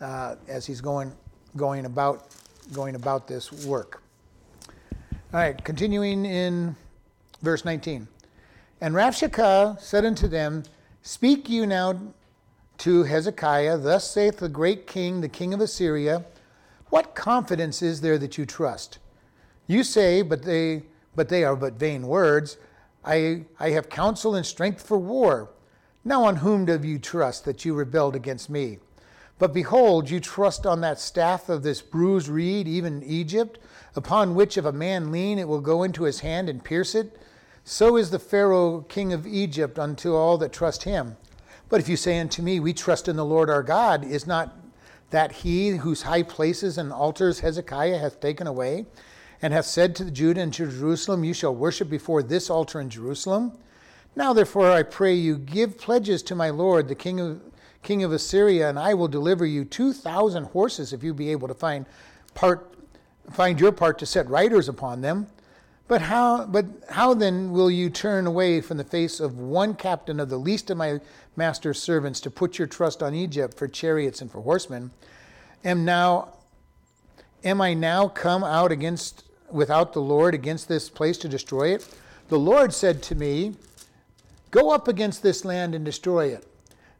uh, 0.00 0.36
as 0.48 0.66
he's 0.66 0.80
going 0.80 1.12
going 1.56 1.84
about 1.86 2.28
going 2.72 2.94
about 2.94 3.26
this 3.26 3.52
work? 3.66 4.02
All 5.32 5.40
right, 5.40 5.62
continuing 5.64 6.26
in 6.26 6.76
verse 7.40 7.64
19. 7.64 8.06
And 8.80 8.94
Rabshakeh 8.94 9.80
said 9.80 10.04
unto 10.04 10.28
them, 10.28 10.64
Speak 11.02 11.48
you 11.48 11.66
now 11.66 11.98
to 12.78 13.04
Hezekiah, 13.04 13.78
thus 13.78 14.10
saith 14.10 14.38
the 14.38 14.48
great 14.48 14.86
king, 14.86 15.20
the 15.20 15.28
king 15.28 15.54
of 15.54 15.60
Assyria, 15.60 16.24
What 16.90 17.14
confidence 17.14 17.80
is 17.80 18.00
there 18.00 18.18
that 18.18 18.36
you 18.36 18.44
trust? 18.44 18.98
You 19.66 19.84
say, 19.84 20.22
but 20.22 20.42
they 20.42 20.82
but 21.14 21.28
they 21.28 21.44
are 21.44 21.56
but 21.56 21.74
vain 21.74 22.06
words. 22.06 22.56
I, 23.04 23.44
I 23.58 23.70
have 23.70 23.88
counsel 23.88 24.34
and 24.34 24.46
strength 24.46 24.82
for 24.82 24.98
war. 24.98 25.50
Now 26.04 26.24
on 26.24 26.36
whom 26.36 26.64
do 26.64 26.78
you 26.82 26.98
trust 26.98 27.44
that 27.44 27.64
you 27.64 27.74
rebelled 27.74 28.16
against 28.16 28.50
me? 28.50 28.78
But 29.38 29.52
behold, 29.52 30.08
you 30.08 30.20
trust 30.20 30.66
on 30.66 30.80
that 30.82 31.00
staff 31.00 31.48
of 31.48 31.62
this 31.62 31.82
bruised 31.82 32.28
reed, 32.28 32.68
even 32.68 33.02
Egypt, 33.02 33.58
upon 33.96 34.34
which 34.34 34.56
if 34.56 34.64
a 34.64 34.72
man 34.72 35.10
lean, 35.10 35.38
it 35.38 35.48
will 35.48 35.60
go 35.60 35.82
into 35.82 36.04
his 36.04 36.20
hand 36.20 36.48
and 36.48 36.62
pierce 36.62 36.94
it. 36.94 37.18
So 37.64 37.96
is 37.96 38.10
the 38.10 38.18
Pharaoh 38.18 38.82
king 38.88 39.12
of 39.12 39.26
Egypt 39.26 39.78
unto 39.78 40.14
all 40.14 40.38
that 40.38 40.52
trust 40.52 40.84
him. 40.84 41.16
But 41.68 41.80
if 41.80 41.88
you 41.88 41.96
say 41.96 42.20
unto 42.20 42.42
me, 42.42 42.60
We 42.60 42.72
trust 42.72 43.08
in 43.08 43.16
the 43.16 43.24
Lord 43.24 43.48
our 43.50 43.62
God, 43.62 44.04
is 44.04 44.26
not 44.26 44.56
that 45.10 45.32
he 45.32 45.70
whose 45.70 46.02
high 46.02 46.22
places 46.22 46.78
and 46.78 46.92
altars 46.92 47.40
Hezekiah 47.40 47.98
hath 47.98 48.20
taken 48.20 48.46
away? 48.46 48.86
And 49.42 49.52
hath 49.52 49.66
said 49.66 49.96
to 49.96 50.10
Judah 50.10 50.40
and 50.40 50.54
to 50.54 50.70
Jerusalem, 50.70 51.24
You 51.24 51.34
shall 51.34 51.54
worship 51.54 51.90
before 51.90 52.22
this 52.22 52.48
altar 52.48 52.80
in 52.80 52.88
Jerusalem. 52.88 53.52
Now 54.14 54.32
therefore 54.32 54.70
I 54.70 54.84
pray 54.84 55.14
you, 55.14 55.36
give 55.36 55.76
pledges 55.76 56.22
to 56.24 56.36
my 56.36 56.50
Lord, 56.50 56.86
the 56.86 56.94
king 56.94 57.18
of, 57.18 57.40
king 57.82 58.04
of 58.04 58.12
Assyria, 58.12 58.68
and 58.68 58.78
I 58.78 58.94
will 58.94 59.08
deliver 59.08 59.44
you 59.44 59.64
two 59.64 59.92
thousand 59.92 60.44
horses 60.44 60.92
if 60.92 61.02
you 61.02 61.12
be 61.12 61.30
able 61.30 61.48
to 61.48 61.54
find 61.54 61.86
part 62.34 62.68
find 63.30 63.60
your 63.60 63.72
part 63.72 63.98
to 63.98 64.06
set 64.06 64.28
riders 64.28 64.68
upon 64.68 65.00
them. 65.00 65.26
But 65.88 66.02
how 66.02 66.46
but 66.46 66.66
how 66.90 67.14
then 67.14 67.50
will 67.50 67.70
you 67.70 67.90
turn 67.90 68.26
away 68.26 68.60
from 68.60 68.76
the 68.76 68.84
face 68.84 69.18
of 69.18 69.38
one 69.38 69.74
captain 69.74 70.20
of 70.20 70.28
the 70.28 70.38
least 70.38 70.70
of 70.70 70.76
my 70.76 71.00
master's 71.34 71.82
servants 71.82 72.20
to 72.20 72.30
put 72.30 72.58
your 72.58 72.68
trust 72.68 73.02
on 73.02 73.14
Egypt 73.14 73.58
for 73.58 73.66
chariots 73.66 74.20
and 74.20 74.30
for 74.30 74.42
horsemen? 74.42 74.90
Am 75.64 75.84
now 75.84 76.34
am 77.44 77.60
I 77.60 77.74
now 77.74 78.08
come 78.08 78.44
out 78.44 78.70
against 78.70 79.24
without 79.52 79.92
the 79.92 80.00
Lord 80.00 80.34
against 80.34 80.68
this 80.68 80.88
place 80.88 81.18
to 81.18 81.28
destroy 81.28 81.74
it? 81.74 81.88
The 82.28 82.38
Lord 82.38 82.72
said 82.72 83.02
to 83.04 83.14
me, 83.14 83.54
Go 84.50 84.70
up 84.70 84.88
against 84.88 85.22
this 85.22 85.44
land 85.44 85.74
and 85.74 85.84
destroy 85.84 86.26
it. 86.26 86.46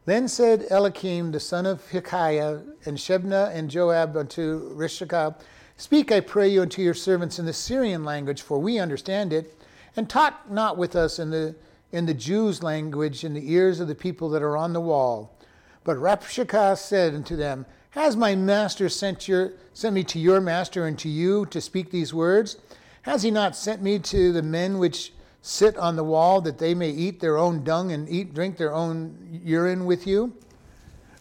Then 0.05 0.27
said 0.27 0.65
Eliakim 0.69 1.31
the 1.31 1.39
son 1.39 1.65
of 1.65 1.89
Hilkiah 1.89 2.59
and 2.85 2.97
Shebna 2.97 3.53
and 3.53 3.69
Joab 3.69 4.17
unto 4.17 4.75
Rabshakeh, 4.75 5.35
Speak, 5.77 6.11
I 6.11 6.19
pray 6.19 6.47
you, 6.49 6.61
unto 6.61 6.81
your 6.81 6.93
servants 6.93 7.39
in 7.39 7.45
the 7.45 7.53
Syrian 7.53 8.03
language, 8.03 8.41
for 8.41 8.59
we 8.59 8.79
understand 8.79 9.33
it, 9.33 9.59
and 9.95 10.09
talk 10.09 10.49
not 10.49 10.77
with 10.77 10.95
us 10.95 11.19
in 11.19 11.29
the 11.29 11.55
in 11.91 12.07
the 12.07 12.13
Jews' 12.13 12.63
language 12.63 13.23
in 13.23 13.35
the 13.35 13.51
ears 13.53 13.79
of 13.79 13.87
the 13.87 13.95
people 13.95 14.27
that 14.29 14.41
are 14.41 14.57
on 14.57 14.73
the 14.73 14.81
wall. 14.81 15.37
But 15.83 15.97
Rabshakeh 15.97 16.77
said 16.77 17.13
unto 17.13 17.35
them, 17.35 17.67
has 17.93 18.17
my 18.17 18.35
master 18.35 18.89
sent, 18.89 19.27
your, 19.27 19.53
sent 19.73 19.93
me 19.93 20.03
to 20.05 20.19
your 20.19 20.41
master 20.41 20.87
and 20.87 20.97
to 20.97 21.09
you 21.09 21.45
to 21.47 21.61
speak 21.61 21.91
these 21.91 22.11
words? 22.11 22.57
Has 23.03 23.21
he 23.21 23.29
not 23.29 23.55
sent 23.55 23.83
me 23.83 23.99
to 23.99 24.33
the 24.33 24.41
men 24.41 24.79
which 24.79 25.13
sit 25.43 25.77
on 25.77 25.95
the 25.95 26.03
wall 26.03 26.41
that 26.41 26.57
they 26.57 26.73
may 26.73 26.89
eat 26.89 27.19
their 27.19 27.37
own 27.37 27.63
dung 27.63 27.91
and 27.91 28.09
eat 28.09 28.33
drink 28.33 28.57
their 28.57 28.73
own 28.73 29.41
urine 29.43 29.85
with 29.85 30.07
you? 30.07 30.33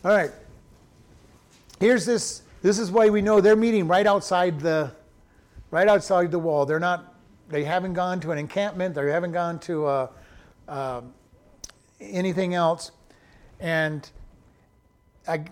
All 0.02 0.12
right. 0.12 0.30
Here's 1.78 2.06
this. 2.06 2.40
This 2.62 2.78
is 2.78 2.90
why 2.90 3.10
we 3.10 3.20
know 3.20 3.42
they're 3.42 3.54
meeting 3.54 3.86
right 3.86 4.06
outside 4.06 4.58
the, 4.58 4.92
right 5.70 5.88
outside 5.88 6.30
the 6.30 6.38
wall. 6.38 6.64
They're 6.64 6.80
not. 6.80 7.14
They 7.50 7.64
haven't 7.64 7.92
gone 7.92 8.18
to 8.20 8.30
an 8.30 8.38
encampment. 8.38 8.94
They 8.94 9.10
haven't 9.10 9.32
gone 9.32 9.58
to 9.60 9.84
uh, 9.84 10.06
uh, 10.68 11.02
anything 12.00 12.54
else. 12.54 12.92
And 13.60 14.08
I, 15.28 15.44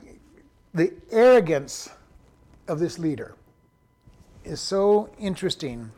the 0.74 0.92
arrogance 1.10 1.90
of 2.68 2.78
this 2.78 2.98
leader 2.98 3.34
is 4.44 4.60
so 4.60 5.10
interesting 5.18 5.90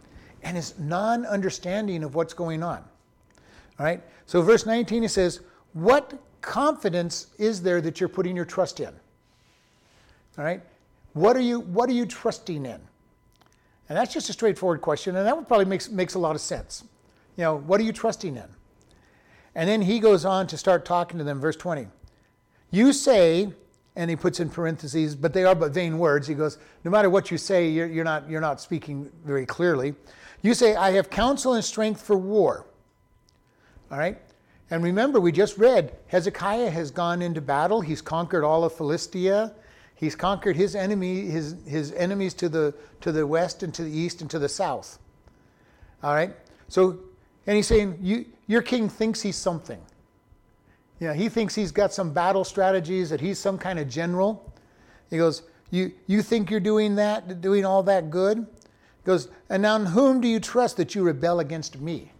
and 0.42 0.56
his 0.56 0.78
non 0.78 1.24
understanding 1.26 2.02
of 2.02 2.14
what's 2.14 2.34
going 2.34 2.62
on. 2.62 2.82
All 3.78 3.86
right? 3.86 4.02
So, 4.26 4.42
verse 4.42 4.66
19, 4.66 5.04
it 5.04 5.10
says, 5.10 5.40
What 5.72 6.18
confidence 6.40 7.28
is 7.38 7.62
there 7.62 7.80
that 7.80 8.00
you're 8.00 8.08
putting 8.08 8.34
your 8.34 8.44
trust 8.44 8.80
in? 8.80 8.92
All 10.38 10.44
right? 10.44 10.62
What 11.12 11.36
are 11.36 11.40
you, 11.40 11.60
what 11.60 11.88
are 11.88 11.94
you 11.94 12.06
trusting 12.06 12.64
in? 12.64 12.80
And 13.88 13.98
that's 13.98 14.12
just 14.12 14.30
a 14.30 14.32
straightforward 14.32 14.80
question, 14.80 15.16
and 15.16 15.26
that 15.26 15.48
probably 15.48 15.66
makes, 15.66 15.90
makes 15.90 16.14
a 16.14 16.18
lot 16.18 16.34
of 16.34 16.40
sense. 16.40 16.84
You 17.36 17.44
know, 17.44 17.56
what 17.56 17.80
are 17.80 17.84
you 17.84 17.92
trusting 17.92 18.36
in? 18.36 18.48
And 19.54 19.68
then 19.68 19.82
he 19.82 19.98
goes 19.98 20.24
on 20.24 20.46
to 20.46 20.56
start 20.56 20.84
talking 20.84 21.18
to 21.18 21.24
them, 21.24 21.40
verse 21.40 21.56
20. 21.56 21.86
You 22.70 22.92
say, 22.92 23.52
and 23.94 24.08
he 24.08 24.16
puts 24.16 24.40
in 24.40 24.48
parentheses, 24.48 25.14
but 25.14 25.32
they 25.32 25.44
are 25.44 25.54
but 25.54 25.72
vain 25.72 25.98
words. 25.98 26.26
He 26.26 26.34
goes, 26.34 26.58
no 26.84 26.90
matter 26.90 27.10
what 27.10 27.30
you 27.30 27.38
say, 27.38 27.68
you're, 27.68 27.86
you're, 27.86 28.04
not, 28.04 28.28
you're 28.28 28.40
not 28.40 28.60
speaking 28.60 29.10
very 29.24 29.44
clearly. 29.44 29.94
You 30.40 30.54
say, 30.54 30.74
I 30.74 30.92
have 30.92 31.10
counsel 31.10 31.54
and 31.54 31.64
strength 31.64 32.00
for 32.00 32.16
war. 32.16 32.66
All 33.90 33.98
right? 33.98 34.18
And 34.70 34.82
remember, 34.82 35.20
we 35.20 35.32
just 35.32 35.58
read 35.58 35.94
Hezekiah 36.06 36.70
has 36.70 36.90
gone 36.90 37.20
into 37.20 37.42
battle. 37.42 37.82
He's 37.82 38.00
conquered 38.00 38.42
all 38.42 38.64
of 38.64 38.72
Philistia. 38.74 39.52
He's 39.94 40.16
conquered 40.16 40.56
his 40.56 40.74
enemy, 40.74 41.26
his, 41.26 41.56
his 41.66 41.92
enemies 41.92 42.32
to 42.34 42.48
the, 42.48 42.74
to 43.02 43.12
the 43.12 43.26
west 43.26 43.62
and 43.62 43.72
to 43.74 43.84
the 43.84 43.90
east 43.90 44.22
and 44.22 44.30
to 44.30 44.38
the 44.38 44.48
south. 44.48 44.98
All 46.02 46.14
right? 46.14 46.34
So, 46.68 46.98
and 47.46 47.56
he's 47.56 47.66
saying, 47.66 47.98
you, 48.00 48.24
your 48.46 48.62
king 48.62 48.88
thinks 48.88 49.20
he's 49.20 49.36
something. 49.36 49.80
You 51.02 51.08
know, 51.08 51.14
he 51.14 51.28
thinks 51.28 51.56
he's 51.56 51.72
got 51.72 51.92
some 51.92 52.12
battle 52.12 52.44
strategies, 52.44 53.10
that 53.10 53.20
he's 53.20 53.36
some 53.36 53.58
kind 53.58 53.80
of 53.80 53.88
general. 53.88 54.52
He 55.10 55.16
goes, 55.16 55.42
You, 55.72 55.90
you 56.06 56.22
think 56.22 56.48
you're 56.48 56.60
doing 56.60 56.94
that, 56.94 57.40
doing 57.40 57.64
all 57.64 57.82
that 57.82 58.08
good? 58.08 58.38
He 58.38 59.04
goes, 59.04 59.26
And 59.48 59.62
now 59.62 59.80
whom 59.80 60.20
do 60.20 60.28
you 60.28 60.38
trust 60.38 60.76
that 60.76 60.94
you 60.94 61.02
rebel 61.02 61.40
against 61.40 61.80
me? 61.80 62.12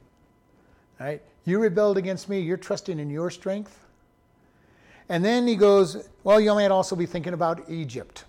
All 0.99 1.07
right? 1.07 1.23
You 1.45 1.61
rebelled 1.61 1.97
against 1.97 2.29
me, 2.29 2.41
you're 2.41 2.57
trusting 2.57 2.99
in 2.99 3.09
your 3.09 3.31
strength. 3.31 3.87
And 5.09 5.25
then 5.25 5.47
he 5.47 5.55
goes, 5.55 6.09
Well, 6.25 6.41
you 6.41 6.53
might 6.53 6.73
also 6.73 6.97
be 6.97 7.07
thinking 7.07 7.35
about 7.35 7.71
Egypt. 7.71 8.25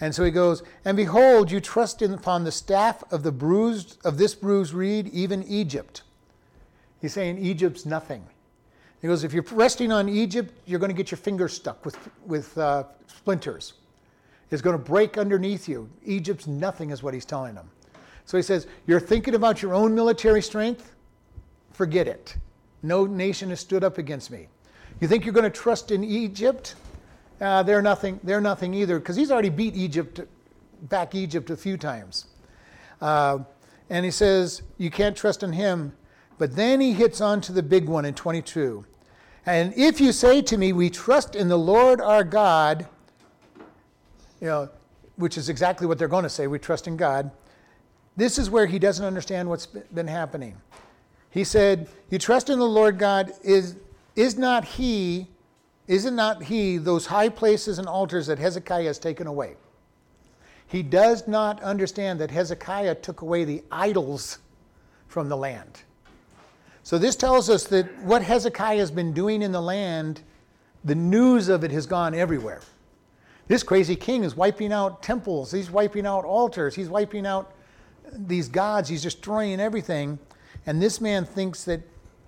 And 0.00 0.14
so 0.14 0.24
he 0.24 0.30
goes, 0.30 0.62
And 0.86 0.96
behold, 0.96 1.50
you 1.50 1.60
trust 1.60 2.00
in, 2.00 2.14
upon 2.14 2.44
the 2.44 2.52
staff 2.52 3.04
of 3.12 3.22
the 3.22 3.32
bruised 3.32 3.98
of 4.02 4.16
this 4.16 4.34
bruised 4.34 4.72
reed, 4.72 5.08
even 5.08 5.42
Egypt. 5.42 6.04
He's 7.02 7.12
saying 7.12 7.36
Egypt's 7.36 7.84
nothing. 7.84 8.24
He 9.00 9.08
goes, 9.08 9.24
if 9.24 9.32
you're 9.32 9.44
resting 9.52 9.92
on 9.92 10.08
Egypt, 10.08 10.52
you're 10.66 10.78
going 10.78 10.90
to 10.90 10.96
get 10.96 11.10
your 11.10 11.18
fingers 11.18 11.54
stuck 11.54 11.84
with, 11.84 11.96
with 12.26 12.56
uh, 12.58 12.84
splinters. 13.06 13.74
It's 14.50 14.60
going 14.60 14.76
to 14.76 14.82
break 14.82 15.16
underneath 15.16 15.68
you. 15.68 15.88
Egypt's 16.04 16.46
nothing, 16.46 16.90
is 16.90 17.02
what 17.02 17.14
he's 17.14 17.24
telling 17.24 17.54
them. 17.54 17.70
So 18.26 18.36
he 18.36 18.42
says, 18.42 18.66
You're 18.86 19.00
thinking 19.00 19.34
about 19.34 19.62
your 19.62 19.74
own 19.74 19.94
military 19.94 20.42
strength? 20.42 20.94
Forget 21.72 22.08
it. 22.08 22.36
No 22.82 23.06
nation 23.06 23.50
has 23.50 23.60
stood 23.60 23.84
up 23.84 23.98
against 23.98 24.30
me. 24.30 24.48
You 25.00 25.08
think 25.08 25.24
you're 25.24 25.34
going 25.34 25.50
to 25.50 25.58
trust 25.58 25.90
in 25.92 26.04
Egypt? 26.04 26.74
Uh, 27.40 27.62
they're 27.62 27.82
nothing. 27.82 28.20
They're 28.22 28.40
nothing 28.40 28.74
either, 28.74 28.98
because 28.98 29.16
he's 29.16 29.30
already 29.30 29.48
beat 29.48 29.76
Egypt, 29.76 30.20
back 30.82 31.14
Egypt 31.14 31.48
a 31.50 31.56
few 31.56 31.76
times. 31.76 32.26
Uh, 33.00 33.38
And 33.88 34.04
he 34.04 34.10
says, 34.10 34.62
You 34.78 34.90
can't 34.90 35.16
trust 35.16 35.42
in 35.42 35.52
him. 35.52 35.92
But 36.38 36.56
then 36.56 36.80
he 36.80 36.92
hits 36.92 37.20
on 37.20 37.40
to 37.42 37.52
the 37.52 37.62
big 37.62 37.88
one 37.88 38.04
in 38.04 38.14
22. 38.14 38.84
And 39.46 39.72
if 39.76 40.00
you 40.00 40.12
say 40.12 40.42
to 40.42 40.56
me, 40.56 40.72
We 40.72 40.90
trust 40.90 41.34
in 41.34 41.48
the 41.48 41.58
Lord 41.58 42.00
our 42.00 42.24
God, 42.24 42.86
you 44.40 44.46
know, 44.46 44.68
which 45.16 45.36
is 45.36 45.48
exactly 45.48 45.86
what 45.86 45.98
they're 45.98 46.08
going 46.08 46.24
to 46.24 46.30
say, 46.30 46.46
we 46.46 46.58
trust 46.58 46.86
in 46.86 46.96
God. 46.96 47.30
This 48.16 48.38
is 48.38 48.50
where 48.50 48.66
he 48.66 48.78
doesn't 48.78 49.04
understand 49.04 49.48
what's 49.48 49.66
been 49.66 50.08
happening. 50.08 50.56
He 51.30 51.44
said, 51.44 51.88
You 52.10 52.18
trust 52.18 52.50
in 52.50 52.58
the 52.58 52.68
Lord 52.68 52.98
God, 52.98 53.32
is, 53.42 53.76
is 54.16 54.36
not 54.36 54.64
he, 54.64 55.28
is 55.86 56.04
it 56.04 56.12
not 56.12 56.42
he, 56.42 56.76
those 56.76 57.06
high 57.06 57.28
places 57.28 57.78
and 57.78 57.88
altars 57.88 58.26
that 58.26 58.38
Hezekiah 58.38 58.84
has 58.84 58.98
taken 58.98 59.26
away? 59.26 59.56
He 60.66 60.82
does 60.82 61.26
not 61.26 61.62
understand 61.62 62.20
that 62.20 62.30
Hezekiah 62.30 62.96
took 62.96 63.22
away 63.22 63.44
the 63.44 63.62
idols 63.72 64.38
from 65.08 65.28
the 65.28 65.36
land. 65.36 65.82
So 66.82 66.98
this 66.98 67.16
tells 67.16 67.50
us 67.50 67.64
that 67.64 67.86
what 68.02 68.22
Hezekiah 68.22 68.78
has 68.78 68.90
been 68.90 69.12
doing 69.12 69.42
in 69.42 69.52
the 69.52 69.60
land, 69.60 70.22
the 70.84 70.94
news 70.94 71.48
of 71.48 71.62
it 71.62 71.70
has 71.70 71.86
gone 71.86 72.14
everywhere. 72.14 72.60
This 73.48 73.62
crazy 73.62 73.96
king 73.96 74.24
is 74.24 74.36
wiping 74.36 74.72
out 74.72 75.02
temples, 75.02 75.50
he's 75.50 75.70
wiping 75.70 76.06
out 76.06 76.24
altars, 76.24 76.74
he's 76.74 76.88
wiping 76.88 77.26
out 77.26 77.52
these 78.12 78.48
gods, 78.48 78.88
he's 78.88 79.02
destroying 79.02 79.60
everything. 79.60 80.18
And 80.66 80.80
this 80.80 81.00
man 81.00 81.24
thinks 81.24 81.64
that 81.64 81.80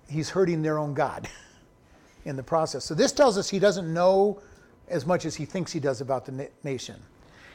he's 0.09 0.31
hurting 0.31 0.63
their 0.63 0.79
own 0.79 0.95
God 0.95 1.29
in 2.25 2.37
the 2.37 2.43
process. 2.43 2.85
So 2.85 2.95
this 2.95 3.13
tells 3.13 3.39
us 3.39 3.49
he 3.49 3.59
doesn't 3.59 3.93
know 3.93 4.43
as 4.89 5.07
much 5.07 5.25
as 5.25 5.35
he 5.35 5.45
thinks 5.45 5.73
he 5.73 5.81
does 5.81 6.01
about 6.01 6.27
the 6.27 6.51
nation. 6.65 6.97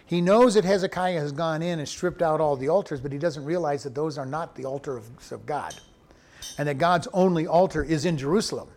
He 0.06 0.22
knows 0.22 0.54
that 0.54 0.64
Hezekiah 0.64 1.20
has 1.20 1.34
gone 1.34 1.62
in 1.62 1.80
and 1.80 1.88
stripped 1.88 2.22
out 2.22 2.40
all 2.40 2.56
the 2.56 2.70
altars, 2.70 3.02
but 3.02 3.12
he 3.12 3.18
doesn't 3.18 3.44
realize 3.44 3.84
that 3.84 3.94
those 3.94 4.18
are 4.18 4.26
not 4.26 4.56
the 4.56 4.64
altar 4.64 4.96
of, 4.96 5.10
of 5.32 5.46
God 5.46 5.76
and 6.58 6.68
that 6.68 6.78
God's 6.78 7.08
only 7.14 7.46
altar 7.48 7.84
is 7.84 8.06
in 8.06 8.18
Jerusalem. 8.18 8.70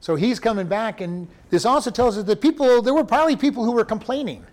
So 0.00 0.14
he's 0.14 0.38
coming 0.38 0.66
back, 0.66 1.00
and 1.00 1.28
this 1.50 1.64
also 1.64 1.90
tells 1.90 2.18
us 2.18 2.24
that 2.24 2.40
people, 2.40 2.82
there 2.82 2.94
were 2.94 3.04
probably 3.04 3.36
people 3.36 3.64
who 3.64 3.72
were 3.72 3.84
complaining. 3.84 4.44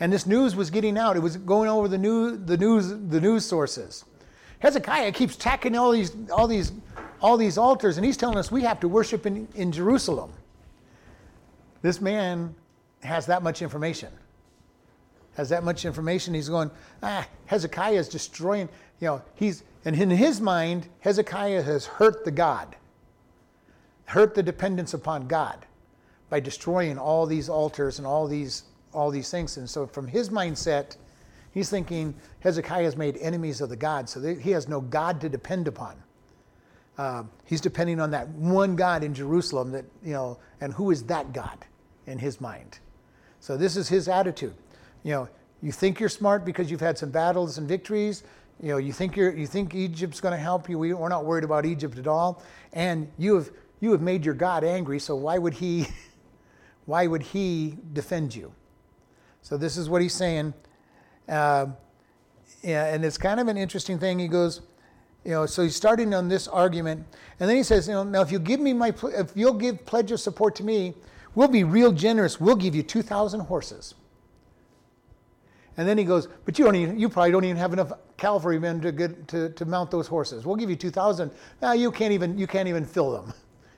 And 0.00 0.12
this 0.12 0.26
news 0.26 0.56
was 0.56 0.70
getting 0.70 0.98
out. 0.98 1.16
It 1.16 1.20
was 1.20 1.36
going 1.36 1.68
over 1.68 1.88
the 1.88 1.98
news, 1.98 2.38
the 2.44 2.56
news, 2.56 2.88
the 2.88 3.20
news 3.20 3.44
sources. 3.44 4.04
Hezekiah 4.58 5.12
keeps 5.12 5.36
tacking 5.36 5.76
all 5.76 5.92
these, 5.92 6.16
all 6.32 6.46
these, 6.46 6.72
all 7.20 7.36
these 7.36 7.58
altars, 7.58 7.96
and 7.96 8.04
he's 8.04 8.16
telling 8.16 8.36
us 8.36 8.50
we 8.50 8.62
have 8.62 8.80
to 8.80 8.88
worship 8.88 9.26
in, 9.26 9.48
in 9.54 9.72
Jerusalem. 9.72 10.32
This 11.82 12.00
man 12.00 12.54
has 13.02 13.26
that 13.26 13.42
much 13.42 13.62
information. 13.62 14.10
Has 15.36 15.48
that 15.48 15.64
much 15.64 15.84
information. 15.84 16.32
He's 16.32 16.48
going, 16.48 16.70
ah, 17.02 17.26
Hezekiah 17.46 17.94
is 17.94 18.08
destroying, 18.08 18.68
you 19.00 19.08
know, 19.08 19.22
he's, 19.34 19.64
and 19.84 19.96
in 20.00 20.10
his 20.10 20.40
mind, 20.40 20.88
Hezekiah 21.00 21.62
has 21.62 21.86
hurt 21.86 22.24
the 22.24 22.30
God 22.30 22.76
hurt 24.06 24.34
the 24.34 24.42
dependence 24.42 24.94
upon 24.94 25.26
God 25.26 25.66
by 26.30 26.40
destroying 26.40 26.98
all 26.98 27.26
these 27.26 27.48
altars 27.48 27.98
and 27.98 28.06
all 28.06 28.26
these 28.26 28.64
all 28.92 29.10
these 29.10 29.30
things. 29.30 29.56
And 29.56 29.68
so, 29.68 29.86
from 29.86 30.06
his 30.06 30.30
mindset, 30.30 30.96
he's 31.52 31.68
thinking 31.68 32.14
Hezekiah 32.40 32.84
has 32.84 32.96
made 32.96 33.16
enemies 33.16 33.60
of 33.60 33.68
the 33.68 33.76
God, 33.76 34.08
so 34.08 34.20
he 34.20 34.50
has 34.52 34.68
no 34.68 34.80
God 34.80 35.20
to 35.20 35.28
depend 35.28 35.66
upon. 35.66 35.96
Uh, 36.96 37.24
he's 37.44 37.60
depending 37.60 37.98
on 37.98 38.12
that 38.12 38.28
one 38.28 38.76
God 38.76 39.02
in 39.02 39.14
Jerusalem. 39.14 39.72
That 39.72 39.84
you 40.04 40.12
know, 40.12 40.38
and 40.60 40.72
who 40.72 40.90
is 40.90 41.02
that 41.04 41.32
God 41.32 41.64
in 42.06 42.18
his 42.18 42.40
mind? 42.40 42.78
So 43.40 43.56
this 43.56 43.76
is 43.76 43.88
his 43.88 44.08
attitude. 44.08 44.54
You 45.02 45.12
know, 45.12 45.28
you 45.60 45.72
think 45.72 45.98
you're 45.98 46.08
smart 46.08 46.44
because 46.44 46.70
you've 46.70 46.80
had 46.80 46.96
some 46.96 47.10
battles 47.10 47.58
and 47.58 47.68
victories. 47.68 48.22
You 48.62 48.68
know, 48.70 48.76
you 48.78 48.92
think 48.92 49.16
you're 49.16 49.34
you 49.34 49.46
think 49.46 49.74
Egypt's 49.74 50.20
going 50.20 50.32
to 50.32 50.38
help 50.38 50.68
you. 50.68 50.78
We, 50.78 50.94
we're 50.94 51.08
not 51.08 51.24
worried 51.24 51.44
about 51.44 51.66
Egypt 51.66 51.98
at 51.98 52.06
all, 52.06 52.42
and 52.72 53.10
you 53.18 53.34
have 53.34 53.50
you 53.80 53.92
have 53.92 54.00
made 54.00 54.24
your 54.24 54.34
God 54.34 54.64
angry, 54.64 54.98
so 54.98 55.16
why 55.16 55.38
would 55.38 55.54
he 55.54 55.86
why 56.86 57.06
would 57.06 57.22
he 57.22 57.76
defend 57.92 58.34
you? 58.34 58.52
So 59.42 59.56
this 59.56 59.76
is 59.76 59.88
what 59.88 60.00
he's 60.00 60.14
saying. 60.14 60.54
Uh, 61.28 61.66
and 62.62 63.04
it's 63.04 63.18
kind 63.18 63.40
of 63.40 63.48
an 63.48 63.58
interesting 63.58 63.98
thing. 63.98 64.18
He 64.18 64.28
goes, 64.28 64.62
you 65.24 65.32
know, 65.32 65.44
so 65.46 65.62
he's 65.62 65.76
starting 65.76 66.14
on 66.14 66.28
this 66.28 66.48
argument, 66.48 67.04
and 67.40 67.48
then 67.48 67.56
he 67.56 67.62
says, 67.62 67.88
you 67.88 67.94
know, 67.94 68.04
now 68.04 68.22
if 68.22 68.32
you 68.32 68.38
give 68.38 68.60
me 68.60 68.72
my, 68.72 68.94
if 69.04 69.32
you'll 69.34 69.54
give 69.54 69.84
pledge 69.84 70.12
of 70.12 70.20
support 70.20 70.54
to 70.56 70.64
me, 70.64 70.94
we'll 71.34 71.48
be 71.48 71.64
real 71.64 71.92
generous. 71.92 72.40
We'll 72.40 72.56
give 72.56 72.74
you 72.74 72.82
two 72.82 73.02
thousand 73.02 73.40
horses. 73.40 73.94
And 75.76 75.88
then 75.88 75.98
he 75.98 76.04
goes, 76.04 76.28
but 76.44 76.58
you 76.58 76.64
don't 76.64 76.76
even, 76.76 76.98
you 76.98 77.08
probably 77.08 77.32
don't 77.32 77.44
even 77.44 77.56
have 77.56 77.72
enough 77.72 77.92
cavalrymen 78.16 78.80
to 78.80 78.92
get 78.92 79.26
to, 79.28 79.48
to 79.50 79.64
mount 79.64 79.90
those 79.90 80.06
horses. 80.06 80.46
We'll 80.46 80.56
give 80.56 80.70
you 80.70 80.76
two 80.76 80.90
thousand. 80.90 81.32
Now 81.60 81.72
you 81.72 81.90
can't 81.90 82.12
even 82.12 82.38
you 82.38 82.46
can't 82.46 82.68
even 82.68 82.84
fill 82.84 83.10
them. 83.12 83.34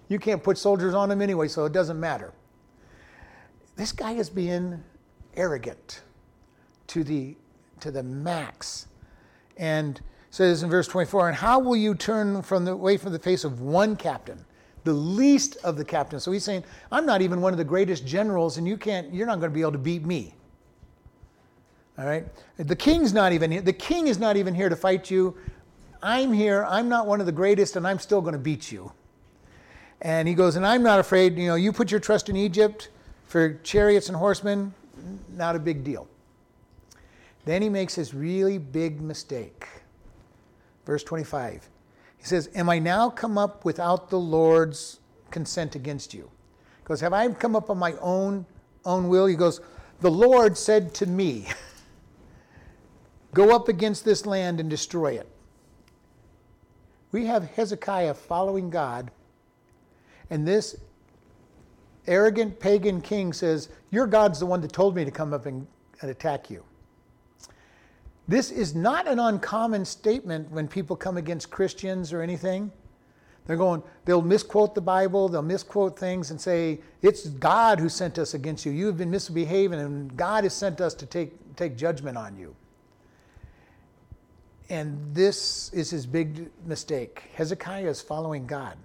You 0.09 0.19
can't 0.19 0.43
put 0.43 0.57
soldiers 0.57 0.95
on 0.95 1.09
them 1.09 1.21
anyway, 1.21 1.49
so 1.49 1.65
it 1.65 1.73
doesn't 1.73 1.99
matter. 1.99 2.33
This 3.75 3.93
guy 3.93 4.13
is 4.13 4.31
being 4.31 4.83
arrogant 5.35 6.03
to 6.89 7.05
the, 7.05 7.37
to 7.81 7.91
the 7.91 8.03
max. 8.03 8.87
And 9.57 10.01
says 10.31 10.63
in 10.63 10.71
verse 10.71 10.87
24, 10.87 11.29
and 11.29 11.37
how 11.37 11.59
will 11.59 11.77
you 11.77 11.95
turn 11.95 12.43
from 12.43 12.65
the, 12.65 12.73
away 12.73 12.97
from 12.97 13.13
the 13.13 13.19
face 13.19 13.45
of 13.45 13.61
one 13.61 13.97
captain, 13.97 14.45
the 14.85 14.93
least 14.93 15.57
of 15.65 15.77
the 15.77 15.85
captains? 15.85 16.23
So 16.23 16.31
he's 16.31 16.45
saying, 16.45 16.65
I'm 16.93 17.07
not 17.07 17.23
even 17.23 17.41
one 17.41 17.53
of 17.53 17.59
the 17.59 17.65
greatest 17.65 18.07
generals, 18.07 18.59
and 18.59 18.69
you 18.69 18.77
can't, 18.77 19.13
you're 19.13 19.27
not 19.27 19.41
going 19.41 19.51
to 19.51 19.55
be 19.55 19.63
able 19.63 19.73
to 19.73 19.79
beat 19.79 20.05
me. 20.05 20.35
All 21.99 22.07
right? 22.07 22.27
The 22.59 22.77
king's 22.77 23.13
not 23.13 23.33
even 23.33 23.51
here. 23.51 23.63
The 23.63 23.73
king 23.73 24.09
is 24.09 24.19
not 24.19 24.37
even 24.37 24.55
here 24.55 24.69
to 24.69 24.77
fight 24.77 25.11
you. 25.11 25.37
I'm 26.03 26.33
here. 26.33 26.65
I'm 26.69 26.89
not 26.89 27.07
one 27.07 27.21
of 27.21 27.27
the 27.27 27.33
greatest, 27.33 27.77
and 27.77 27.87
I'm 27.87 27.99
still 27.99 28.21
going 28.21 28.35
to 28.35 28.39
beat 28.39 28.71
you. 28.71 28.93
And 30.03 30.29
he 30.29 30.35
goes, 30.35 30.57
And 30.57 30.67
I'm 30.67 30.83
not 30.83 31.01
afraid. 31.01 31.39
You 31.39 31.49
know, 31.49 31.55
you 31.55 31.73
put 31.73 31.91
your 31.91 32.01
trust 32.01 32.29
in 32.29 32.37
Egypt 32.37 32.91
for 33.27 33.55
chariots 33.63 34.09
and 34.09 34.17
horsemen, 34.17 34.75
not 35.35 35.57
a 35.57 35.59
big 35.59 35.85
deal. 35.85 36.07
Then 37.45 37.63
he 37.63 37.69
makes 37.69 37.95
this 37.95 38.13
really 38.13 38.59
big 38.59 39.01
mistake. 39.01 39.67
Verse 40.85 41.03
25. 41.03 41.69
He 42.19 42.25
says, 42.25 42.51
Am 42.55 42.69
I 42.69 42.79
now 42.79 43.09
come 43.09 43.39
up 43.39 43.65
without 43.65 44.11
the 44.11 44.19
Lord's 44.19 45.01
consent 45.31 45.75
against 45.75 46.13
you? 46.13 46.31
He 46.79 46.85
goes, 46.85 47.01
Have 47.01 47.13
I 47.13 47.29
come 47.29 47.57
up 47.57 47.71
on 47.71 47.79
my 47.79 47.95
own 48.01 48.45
own 48.85 49.09
will? 49.09 49.27
He 49.27 49.35
goes, 49.35 49.61
The 50.01 50.11
Lord 50.11 50.57
said 50.57 50.95
to 50.95 51.07
me, 51.07 51.47
Go 53.37 53.55
up 53.55 53.69
against 53.69 54.03
this 54.03 54.25
land 54.25 54.61
and 54.61 54.71
destroy 54.71 55.13
it. 55.13 55.29
We 57.13 57.27
have 57.27 57.51
Hezekiah 57.51 58.15
following 58.15 58.71
God 58.71 59.11
and 60.31 60.49
this 60.49 60.77
arrogant 62.07 62.59
pagan 62.59 63.03
king 63.03 63.35
says, 63.35 63.69
Your 63.91 64.07
God's 64.07 64.41
the 64.41 64.47
one 64.47 64.63
that 64.63 64.73
told 64.73 64.97
me 64.97 65.05
to 65.05 65.11
come 65.11 65.35
up 65.35 65.45
and, 65.45 65.67
and 66.01 66.11
attack 66.11 66.49
you. 66.49 66.65
This 68.27 68.51
is 68.51 68.75
not 68.75 69.07
an 69.07 69.19
uncommon 69.19 69.85
statement 69.85 70.51
when 70.51 70.67
people 70.67 70.97
come 70.97 71.19
against 71.19 71.51
Christians 71.51 72.15
or 72.15 72.23
anything. 72.23 72.73
They're 73.45 73.59
going, 73.59 73.83
they'll 74.07 74.23
misquote 74.23 74.75
the 74.75 74.81
Bible, 74.81 75.29
they'll 75.29 75.43
misquote 75.43 75.99
things 75.99 76.31
and 76.31 76.41
say, 76.41 76.81
It's 77.03 77.29
God 77.29 77.81
who 77.81 77.91
sent 77.91 78.19
us 78.19 78.33
against 78.33 78.65
you. 78.65 78.73
You 78.73 78.87
have 78.87 78.97
been 78.97 79.11
misbehaving, 79.11 79.79
and 79.79 80.17
God 80.17 80.45
has 80.45 80.55
sent 80.55 80.81
us 80.81 80.95
to 80.95 81.05
take, 81.05 81.55
take 81.55 81.77
judgment 81.77 82.17
on 82.17 82.39
you. 82.39 82.57
And 84.69 85.15
this 85.15 85.73
is 85.73 85.91
his 85.91 86.07
big 86.07 86.51
mistake. 86.67 87.31
Hezekiah 87.35 87.89
is 87.89 88.01
following 88.01 88.47
God. 88.47 88.77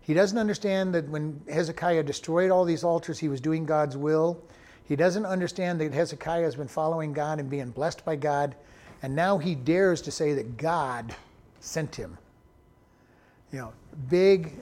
He 0.00 0.12
doesn't 0.12 0.36
understand 0.36 0.94
that 0.94 1.08
when 1.08 1.40
Hezekiah 1.48 2.02
destroyed 2.02 2.50
all 2.50 2.64
these 2.64 2.84
altars, 2.84 3.18
he 3.18 3.28
was 3.28 3.40
doing 3.40 3.64
God's 3.64 3.96
will. 3.96 4.42
He 4.84 4.96
doesn't 4.96 5.24
understand 5.24 5.80
that 5.80 5.94
Hezekiah 5.94 6.42
has 6.42 6.56
been 6.56 6.68
following 6.68 7.12
God 7.12 7.40
and 7.40 7.48
being 7.48 7.70
blessed 7.70 8.04
by 8.04 8.16
God, 8.16 8.54
and 9.02 9.14
now 9.14 9.38
he 9.38 9.54
dares 9.54 10.02
to 10.02 10.10
say 10.10 10.34
that 10.34 10.58
God 10.58 11.14
sent 11.60 11.94
him. 11.94 12.18
You 13.50 13.60
know, 13.60 13.72
big 14.10 14.52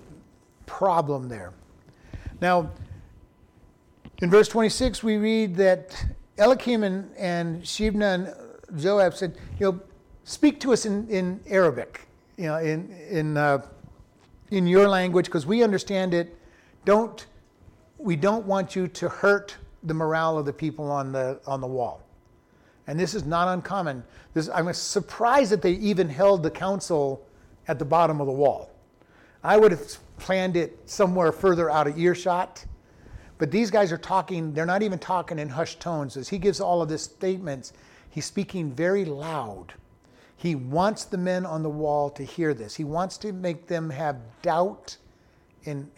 problem 0.67 1.29
there. 1.29 1.53
Now, 2.41 2.71
in 4.21 4.31
verse 4.31 4.49
26, 4.49 5.03
we 5.03 5.17
read 5.17 5.57
that 5.57 6.05
Eliakim 6.39 6.85
and, 6.85 7.11
and 7.17 7.63
Shebna 7.63 8.15
and 8.15 8.81
Joab 8.81 9.15
said, 9.15 9.37
you 9.59 9.73
know, 9.73 9.81
speak 10.25 10.61
to 10.61 10.73
us 10.73 10.87
in, 10.87 11.09
in 11.09 11.41
Arabic, 11.49 12.07
you 12.37 12.47
know, 12.47 12.59
in, 12.59 12.91
in 13.11 13.37
uh, 13.37 13.65
in 14.51 14.67
your 14.67 14.89
language 14.89 15.27
because 15.27 15.47
we 15.47 15.63
understand 15.63 16.15
it. 16.15 16.37
Don't 16.85 17.27
we 17.99 18.17
don't 18.17 18.45
want 18.47 18.77
you 18.77 18.89
to 18.89 19.09
hurt 19.09 19.57
the 19.85 19.95
morale 19.95 20.39
of 20.39 20.47
the 20.47 20.53
people 20.53 20.91
on 20.91 21.13
the 21.13 21.41
on 21.47 21.61
the 21.61 21.67
wall. 21.67 22.03
And 22.87 22.99
this 22.99 23.15
is 23.15 23.25
not 23.25 23.49
uncommon. 23.49 24.03
This, 24.35 24.49
I'm 24.49 24.73
surprised 24.73 25.53
that 25.53 25.63
they 25.63 25.73
even 25.73 26.09
held 26.09 26.43
the 26.43 26.51
council 26.51 27.25
at 27.69 27.79
the 27.79 27.85
bottom 27.85 28.21
of 28.21 28.27
the 28.27 28.33
wall. 28.33 28.71
I 29.45 29.57
would 29.57 29.71
have 29.71 29.97
planned 30.19 30.57
it 30.57 30.79
somewhere 30.89 31.33
further 31.33 31.71
out 31.71 31.87
of 31.87 31.99
earshot. 31.99 32.65
But 33.39 33.51
these 33.51 33.71
guys 33.71 33.91
are 33.93 33.99
talking, 33.99 34.53
they're 34.53 34.67
not 34.67 34.83
even 34.83 34.99
talking 34.99 35.39
in 35.39 35.49
hushed 35.49 35.81
tones. 35.81 36.17
As 36.17 36.29
he 36.29 36.39
gives 36.39 36.61
all 36.61 36.83
of 36.83 36.89
these 36.89 37.03
statements, 37.03 37.73
he's 38.11 38.25
speaking 38.25 38.73
very 38.73 39.05
loud. 39.05 39.75
He 40.43 40.57
wants 40.57 41.05
the 41.05 41.19
men 41.19 41.47
on 41.47 41.63
the 41.63 41.71
wall 41.71 42.11
to 42.11 42.25
hear 42.25 42.53
this. 42.53 42.75
He 42.75 42.83
wants 42.83 43.17
to 43.19 43.33
make 43.33 43.69
them 43.69 43.89
have 43.91 44.17
doubt 44.43 44.97
in 45.63 45.89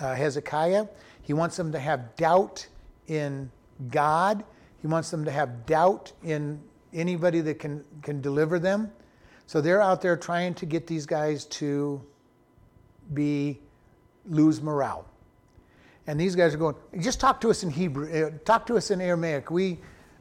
uh, 0.00 0.14
Hezekiah. 0.14 0.86
He 1.20 1.34
wants 1.34 1.58
them 1.58 1.70
to 1.70 1.78
have 1.78 2.16
doubt 2.16 2.66
in 3.08 3.50
God. 3.90 4.42
He 4.80 4.86
wants 4.86 5.10
them 5.10 5.26
to 5.26 5.30
have 5.30 5.66
doubt 5.66 6.12
in 6.22 6.62
anybody 6.94 7.42
that 7.42 7.58
can, 7.58 7.84
can 8.00 8.22
deliver 8.22 8.58
them. 8.58 8.90
So 9.46 9.60
they're 9.60 9.82
out 9.82 10.00
there 10.00 10.16
trying 10.16 10.54
to 10.54 10.64
get 10.64 10.86
these 10.86 11.04
guys 11.04 11.44
to 11.60 12.02
be 13.12 13.60
lose 14.24 14.62
morale. 14.62 15.04
And 16.06 16.18
these 16.18 16.34
guys 16.34 16.54
are 16.54 16.58
going, 16.58 16.76
just 17.00 17.20
talk 17.20 17.38
to 17.42 17.50
us 17.50 17.62
in 17.62 17.68
Hebrew, 17.68 18.10
uh, 18.10 18.30
talk 18.46 18.64
to 18.68 18.78
us 18.78 18.90
in 18.90 19.02
Aramaic. 19.02 19.50
We, 19.50 19.78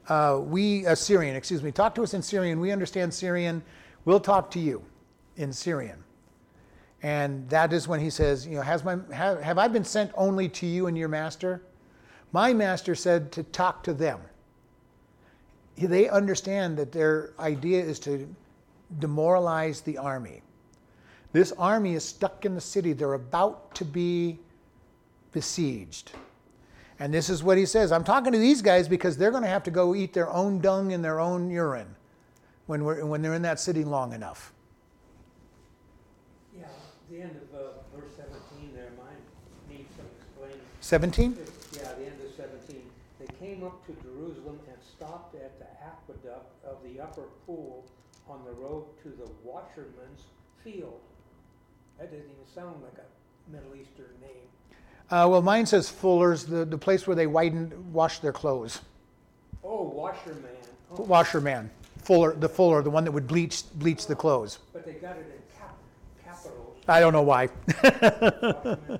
uh, 0.09 0.39
we, 0.43 0.85
uh, 0.85 0.95
Syrian, 0.95 1.35
excuse 1.35 1.63
me, 1.63 1.71
talk 1.71 1.95
to 1.95 2.03
us 2.03 2.13
in 2.13 2.21
Syrian. 2.21 2.59
We 2.59 2.71
understand 2.71 3.13
Syrian. 3.13 3.63
We'll 4.05 4.19
talk 4.19 4.51
to 4.51 4.59
you 4.59 4.83
in 5.37 5.53
Syrian. 5.53 6.03
And 7.01 7.49
that 7.49 7.73
is 7.73 7.87
when 7.87 7.99
he 7.99 8.09
says, 8.09 8.47
you 8.47 8.55
know, 8.55 8.61
has 8.61 8.83
my, 8.83 8.97
have, 9.11 9.41
have 9.41 9.57
I 9.57 9.67
been 9.67 9.83
sent 9.83 10.11
only 10.15 10.47
to 10.49 10.65
you 10.65 10.87
and 10.87 10.97
your 10.97 11.09
master? 11.09 11.61
My 12.31 12.53
master 12.53 12.95
said 12.95 13.31
to 13.33 13.43
talk 13.43 13.83
to 13.83 13.93
them. 13.93 14.19
They 15.77 16.07
understand 16.07 16.77
that 16.77 16.91
their 16.91 17.33
idea 17.39 17.83
is 17.83 17.99
to 17.99 18.27
demoralize 18.99 19.81
the 19.81 19.97
army. 19.97 20.41
This 21.31 21.51
army 21.53 21.95
is 21.95 22.03
stuck 22.03 22.45
in 22.45 22.53
the 22.53 22.61
city. 22.61 22.93
They're 22.93 23.13
about 23.13 23.73
to 23.75 23.85
be 23.85 24.39
besieged. 25.31 26.11
And 27.03 27.13
this 27.13 27.29
is 27.29 27.43
what 27.43 27.57
he 27.57 27.65
says 27.65 27.91
I'm 27.91 28.05
talking 28.05 28.31
to 28.31 28.39
these 28.39 28.61
guys 28.61 28.87
because 28.87 29.17
they're 29.17 29.29
going 29.29 29.43
to 29.43 29.49
have 29.49 29.63
to 29.63 29.71
go 29.71 29.93
eat 29.93 30.13
their 30.13 30.29
own 30.29 30.61
dung 30.61 30.93
and 30.93 31.03
their 31.03 31.19
own 31.19 31.49
urine 31.49 31.97
when, 32.67 32.85
we're, 32.85 33.05
when 33.05 33.21
they're 33.21 33.33
in 33.33 33.41
that 33.41 33.59
city 33.59 33.83
long 33.83 34.13
enough. 34.13 34.53
Yeah, 36.57 36.63
the 37.11 37.23
end 37.23 37.35
of 37.35 37.59
uh, 37.59 37.63
verse 37.93 38.07
17 38.15 38.71
there, 38.73 38.87
mine 38.95 39.19
needs 39.69 39.91
some 39.97 40.05
explaining. 40.17 40.61
17? 40.79 41.37
Yeah, 41.73 41.91
the 41.99 42.05
end 42.05 42.21
of 42.23 42.33
17. 42.37 42.81
They 43.19 43.27
came 43.35 43.65
up 43.65 43.85
to 43.87 43.91
Jerusalem 44.01 44.61
and 44.69 44.77
stopped 44.81 45.35
at 45.35 45.59
the 45.59 45.67
aqueduct 45.83 46.55
of 46.63 46.77
the 46.85 47.03
upper 47.03 47.27
pool 47.45 47.83
on 48.29 48.45
the 48.45 48.53
road 48.53 48.85
to 49.03 49.09
the 49.09 49.29
washerman's 49.43 50.23
field. 50.63 51.01
That 51.99 52.11
doesn't 52.11 52.23
even 52.23 52.47
sound 52.55 52.81
like 52.81 52.95
a 52.95 53.51
Middle 53.51 53.75
Eastern 53.75 54.15
name. 54.21 54.47
Uh, 55.13 55.27
well, 55.27 55.43
mine 55.43 55.63
says 55.63 55.87
Fuller's, 55.91 56.43
the, 56.43 56.65
the 56.65 56.77
place 56.77 57.05
where 57.05 57.15
they 57.15 57.27
widened, 57.27 57.71
washed 57.93 58.23
their 58.23 58.31
clothes. 58.31 58.81
Oh, 59.63 59.83
washerman. 59.83 60.49
Oh, 60.91 61.03
Washerman. 61.05 61.69
Fuller, 61.99 62.33
the 62.33 62.49
Fuller, 62.49 62.81
the 62.81 62.89
one 62.89 63.03
that 63.03 63.11
would 63.11 63.27
bleach, 63.27 63.61
bleach 63.75 64.07
the 64.07 64.15
clothes. 64.15 64.57
but 64.73 64.83
they 64.83 64.93
got 64.93 65.15
it 65.17 65.27
in 65.31 65.59
cap- 65.59 65.77
capitals, 66.25 66.77
I 66.87 66.99
don't 66.99 67.13
know 67.13 67.21
why. 67.21 67.49
and 67.83 68.99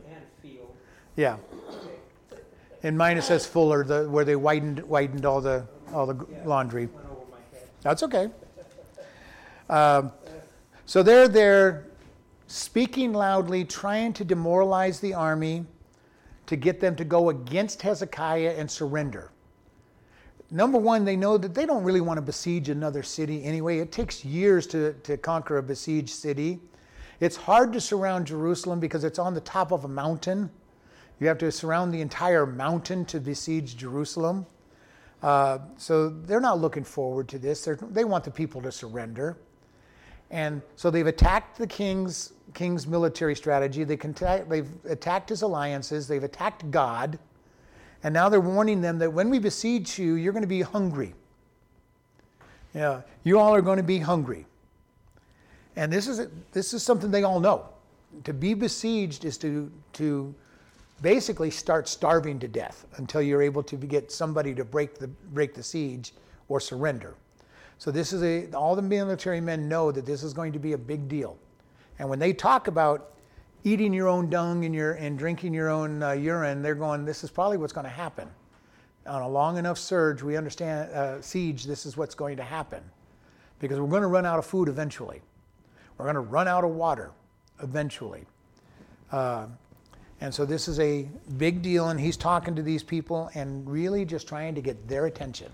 yeah. 1.16 1.38
Okay, 1.68 2.42
In 2.84 2.96
mine 2.96 3.18
it 3.18 3.24
says 3.24 3.48
Fuller, 3.48 3.84
the, 3.84 4.08
where 4.08 4.24
they 4.24 4.36
widened, 4.36 4.84
widened 4.84 5.26
all 5.26 5.42
the, 5.42 5.66
all 5.92 6.06
the 6.06 6.28
Yeah. 6.32 6.44
laundry. 6.46 6.86
went 6.86 7.08
over 7.08 7.22
my 7.32 7.38
head. 7.58 7.68
That's 7.82 8.04
okay. 8.04 8.30
Um, 9.68 10.12
so 10.86 11.02
they're 11.02 11.28
there 11.28 11.86
speaking 12.46 13.14
loudly, 13.14 13.66
trying 13.66 14.14
to 14.14 14.24
demoralize 14.24 15.00
the 15.00 15.16
army 15.16 15.66
to 16.54 16.58
get 16.58 16.80
them 16.80 16.96
to 16.96 17.04
go 17.04 17.30
against 17.30 17.82
Hezekiah 17.82 18.54
and 18.60 18.70
surrender. 18.70 19.32
Number 20.52 20.78
one, 20.78 21.04
they 21.04 21.16
know 21.16 21.36
that 21.36 21.56
they 21.56 21.66
don't 21.66 21.84
really 21.84 22.00
want 22.00 22.20
to 22.20 22.22
besiege 22.22 22.70
another 22.70 23.02
city 23.02 23.44
anyway. 23.44 23.80
It 23.80 23.92
takes 23.92 24.24
years 24.24 24.68
to, 24.68 24.94
to 24.94 25.18
conquer 25.18 25.58
a 25.58 25.64
besieged 25.64 26.12
city. 26.12 26.60
It's 27.20 27.36
hard 27.36 27.74
to 27.74 27.82
surround 27.82 28.28
Jerusalem 28.28 28.80
because 28.80 29.04
it's 29.04 29.18
on 29.18 29.34
the 29.34 29.42
top 29.42 29.72
of 29.72 29.84
a 29.86 29.88
mountain. 29.88 30.52
You 31.20 31.28
have 31.28 31.40
to 31.40 31.52
surround 31.52 31.92
the 31.92 32.02
entire 32.02 32.46
mountain 32.46 33.04
to 33.06 33.20
besiege 33.20 33.76
Jerusalem. 33.76 34.46
Uh, 35.24 35.58
so 35.78 36.10
they're 36.10 36.40
not 36.40 36.60
looking 36.60 36.84
forward 36.84 37.28
to 37.30 37.40
this. 37.40 37.66
They're, 37.66 37.80
they 37.82 38.04
want 38.04 38.26
the 38.26 38.32
people 38.32 38.62
to 38.62 38.72
surrender. 38.72 39.38
And 40.30 40.62
so 40.76 40.92
they've 40.92 41.08
attacked 41.08 41.58
the 41.58 41.66
king's, 41.66 42.33
king's 42.54 42.88
military 42.88 43.36
strategy. 43.36 43.84
They 43.84 43.98
contact, 43.98 44.50
they've 44.50 44.70
attacked 44.88 45.30
his 45.30 45.42
alliances. 45.42 46.08
They've 46.08 46.24
attacked 46.24 46.70
God. 46.72 47.18
And 48.04 48.14
now 48.14 48.30
they're 48.30 48.42
warning 48.42 48.82
them 48.82 49.00
that 49.00 49.12
when 49.12 49.30
we 49.30 49.40
besiege 49.40 49.98
you, 49.98 50.16
you're 50.16 50.34
going 50.34 50.44
to 50.44 50.48
be 50.48 50.62
hungry. 50.62 51.14
Yeah, 52.74 53.02
you 53.24 53.40
all 53.40 53.54
are 53.54 53.62
going 53.62 53.78
to 53.78 53.84
be 53.84 54.00
hungry. 54.00 54.46
And 55.76 55.92
this 55.92 56.08
is, 56.08 56.28
this 56.52 56.74
is 56.74 56.84
something 56.84 57.12
they 57.12 57.24
all 57.24 57.40
know. 57.40 57.66
To 58.26 58.34
be 58.34 58.54
besieged 58.54 59.26
is 59.26 59.38
to, 59.40 59.72
to 59.94 60.34
basically 61.02 61.50
start 61.50 61.88
starving 61.88 62.40
to 62.40 62.48
death 62.48 62.86
until 62.98 63.22
you're 63.22 63.42
able 63.42 63.64
to 63.64 63.76
get 63.76 64.12
somebody 64.12 64.54
to 64.56 64.64
break 64.64 64.98
the, 64.98 65.08
break 65.08 65.54
the 65.54 65.64
siege 65.64 66.14
or 66.48 66.60
surrender. 66.60 67.16
So 67.78 67.92
this 67.92 68.14
is 68.14 68.24
a, 68.24 68.52
all 68.56 68.76
the 68.76 68.82
military 68.82 69.42
men 69.42 69.68
know 69.68 69.92
that 69.92 70.06
this 70.06 70.24
is 70.24 70.34
going 70.34 70.54
to 70.54 70.60
be 70.60 70.74
a 70.74 70.78
big 70.78 71.08
deal. 71.08 71.38
And 72.00 72.10
when 72.10 72.20
they 72.20 72.34
talk 72.34 72.68
about 72.68 73.14
eating 73.64 73.94
your 73.94 74.08
own 74.08 74.30
dung 74.30 74.66
and, 74.66 74.74
your, 74.76 74.94
and 74.94 75.18
drinking 75.18 75.54
your 75.54 75.70
own 75.70 76.04
uh, 76.04 76.12
urine, 76.12 76.62
they're 76.62 76.76
going, 76.76 77.06
this 77.06 77.24
is 77.24 77.30
probably 77.30 77.58
what's 77.58 77.74
going 77.74 77.86
to 77.86 77.90
happen. 77.90 78.30
On 79.06 79.22
a 79.22 79.28
long 79.28 79.58
enough 79.58 79.78
surge, 79.78 80.22
we 80.22 80.38
understand, 80.38 80.92
uh, 80.92 81.22
siege, 81.22 81.66
this 81.66 81.86
is 81.86 81.98
what's 81.98 82.16
going 82.16 82.38
to 82.38 82.44
happen. 82.44 82.84
Because 83.60 83.80
we're 83.80 83.88
going 83.88 84.02
to 84.02 84.08
run 84.08 84.26
out 84.26 84.40
of 84.40 84.46
food 84.46 84.68
eventually. 84.68 85.22
We're 85.98 86.06
going 86.06 86.16
to 86.16 86.22
run 86.22 86.48
out 86.48 86.64
of 86.64 86.72
water 86.72 87.12
eventually. 87.62 88.26
Uh, 89.12 89.48
and 90.22 90.34
so 90.34 90.46
this 90.46 90.68
is 90.68 90.80
a 90.80 91.08
big 91.38 91.62
deal, 91.62 91.90
and 91.90 92.00
he's 92.00 92.18
talking 92.18 92.56
to 92.56 92.62
these 92.62 92.82
people 92.82 93.30
and 93.36 93.70
really 93.70 94.06
just 94.06 94.28
trying 94.28 94.56
to 94.56 94.62
get 94.62 94.88
their 94.88 95.06
attention. 95.06 95.52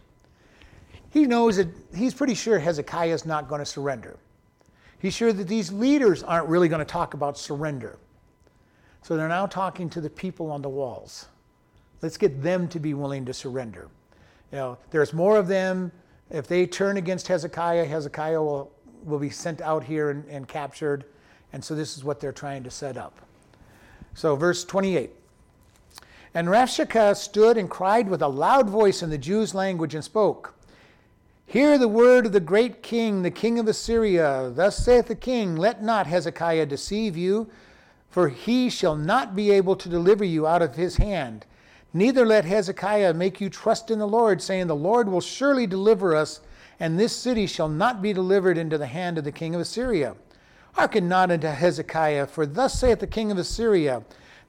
He 1.12 1.26
knows 1.26 1.58
that 1.58 1.68
he's 1.96 2.14
pretty 2.14 2.36
sure 2.36 2.60
Hezekiah 2.60 3.14
is 3.14 3.26
not 3.26 3.50
going 3.50 3.60
to 3.60 3.66
surrender. 3.66 4.18
He's 5.00 5.14
sure 5.14 5.32
that 5.32 5.48
these 5.48 5.72
leaders 5.72 6.24
aren't 6.24 6.48
really 6.48 6.68
going 6.68 6.80
to 6.80 6.86
talk 6.86 7.14
about 7.14 7.38
surrender. 7.38 7.98
So 9.02 9.16
they're 9.16 9.30
now 9.30 9.46
talking 9.46 9.90
to 9.92 10.02
the 10.02 10.10
people 10.10 10.52
on 10.52 10.62
the 10.62 10.70
walls. 10.70 11.28
Let's 12.02 12.18
get 12.18 12.42
them 12.42 12.68
to 12.70 12.80
be 12.80 12.94
willing 12.94 13.26
to 13.26 13.34
surrender. 13.34 13.88
You 14.52 14.58
know, 14.58 14.78
there's 14.92 15.14
more 15.14 15.38
of 15.38 15.48
them. 15.48 15.92
If 16.30 16.48
they 16.48 16.66
turn 16.66 16.98
against 16.98 17.28
Hezekiah, 17.28 17.86
Hezekiah 17.86 18.42
will, 18.42 18.72
will 19.04 19.20
be 19.20 19.30
sent 19.30 19.62
out 19.62 19.84
here 19.84 20.10
and, 20.10 20.26
and 20.28 20.48
captured. 20.48 21.06
And 21.54 21.64
so 21.64 21.76
this 21.76 21.98
is 21.98 22.04
what 22.04 22.20
they're 22.20 22.32
trying 22.32 22.64
to 22.64 22.72
set 22.72 22.98
up. 22.98 23.20
So, 24.14 24.36
verse 24.36 24.64
28. 24.66 25.12
And 26.34 26.48
Rabshakeh 26.48 27.16
stood 27.16 27.58
and 27.58 27.70
cried 27.70 28.08
with 28.08 28.22
a 28.22 28.28
loud 28.28 28.70
voice 28.70 29.02
in 29.02 29.10
the 29.10 29.18
Jews' 29.18 29.56
language 29.56 29.96
and 29.96 30.04
spoke. 30.04 30.54
Hear 31.50 31.80
the 31.80 31.88
word 31.88 32.28
of 32.28 32.32
the 32.32 32.40
great 32.40 32.84
king, 32.84 33.24
the 33.24 33.32
king 33.32 33.58
of 33.58 33.68
Assyria. 33.68 34.52
Thus 34.54 34.78
saith 34.78 35.08
the 35.08 35.16
king, 35.16 35.56
Let 35.56 35.82
not 35.82 36.06
Hezekiah 36.06 36.68
deceive 36.68 37.18
you, 37.18 37.50
for 38.08 38.30
he 38.30 38.70
shall 38.70 38.96
not 38.96 39.36
be 39.36 39.50
able 39.50 39.76
to 39.78 39.90
deliver 39.90 40.24
you 40.24 40.46
out 40.46 40.62
of 40.62 40.76
his 40.76 40.98
hand. 40.98 41.48
Neither 41.92 42.24
let 42.24 42.46
Hezekiah 42.46 43.16
make 43.16 43.42
you 43.42 43.50
trust 43.50 43.90
in 43.90 43.98
the 43.98 44.08
Lord, 44.08 44.44
saying, 44.44 44.68
The 44.68 44.76
Lord 44.76 45.10
will 45.10 45.22
surely 45.22 45.66
deliver 45.66 46.16
us, 46.16 46.40
and 46.80 47.00
this 47.00 47.16
city 47.16 47.48
shall 47.48 47.68
not 47.68 48.00
be 48.00 48.14
delivered 48.14 48.60
into 48.60 48.78
the 48.78 48.86
hand 48.86 49.18
of 49.18 49.24
the 49.24 49.32
king 49.32 49.56
of 49.56 49.62
Assyria. 49.62 50.16
Hearken 50.74 51.10
not 51.10 51.32
unto 51.32 51.48
Hezekiah, 51.48 52.28
for 52.28 52.46
thus 52.46 52.80
saith 52.80 53.00
the 53.00 53.08
king 53.08 53.32
of 53.32 53.40
Assyria 53.40 54.04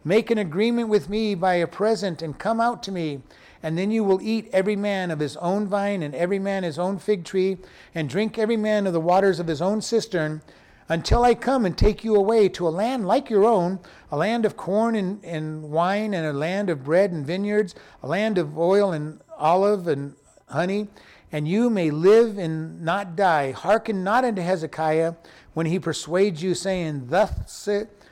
Make 0.05 0.31
an 0.31 0.37
agreement 0.37 0.91
with 0.91 1.09
me 1.09 1.35
by 1.35 1.55
a 1.55 1.67
present, 1.67 2.21
and 2.21 2.39
come 2.39 2.61
out 2.61 2.83
to 2.83 2.93
me. 2.93 3.23
And 3.63 3.77
then 3.77 3.91
you 3.91 4.05
will 4.05 4.23
eat 4.23 4.49
every 4.53 4.77
man 4.77 5.11
of 5.11 5.19
his 5.19 5.37
own 5.37 5.67
vine, 5.67 6.03
and 6.03 6.15
every 6.15 6.39
man 6.39 6.63
his 6.63 6.79
own 6.79 6.99
fig 6.99 7.25
tree, 7.25 7.59
and 7.95 8.09
drink 8.09 8.39
every 8.39 8.57
man 8.57 8.87
of 8.87 8.93
the 8.93 9.01
waters 9.01 9.39
of 9.39 9.47
his 9.47 9.61
own 9.61 9.83
cistern, 9.83 10.41
until 10.89 11.23
I 11.23 11.35
come 11.35 11.65
and 11.65 11.79
take 11.79 12.03
you 12.03 12.17
away 12.17 12.49
to 12.51 12.67
a 12.67 12.71
land 12.71 13.07
like 13.07 13.31
your 13.31 13.45
own, 13.45 13.79
a 14.11 14.17
land 14.17 14.45
of 14.45 14.57
corn 14.57 14.97
and, 14.97 15.25
and 15.25 15.63
wine, 15.63 16.15
and 16.15 16.27
a 16.27 16.33
land 16.33 16.69
of 16.69 16.83
bread 16.83 17.13
and 17.13 17.25
vineyards, 17.25 17.75
a 18.03 18.09
land 18.09 18.39
of 18.39 18.59
oil 18.59 18.93
and 18.93 19.21
olive 19.39 19.87
and 19.87 20.15
honey, 20.49 20.89
and 21.31 21.47
you 21.47 21.71
may 21.71 21.91
live 21.91 22.39
and 22.39 22.81
not 22.81 23.15
die. 23.15 23.53
Hearken 23.53 24.03
not 24.03 24.25
unto 24.25 24.43
Hezekiah 24.43 25.15
when 25.55 25.67
he 25.67 25.79
persuades 25.79 26.43
you, 26.43 26.55
saying, 26.55 27.07
Thus 27.09 27.69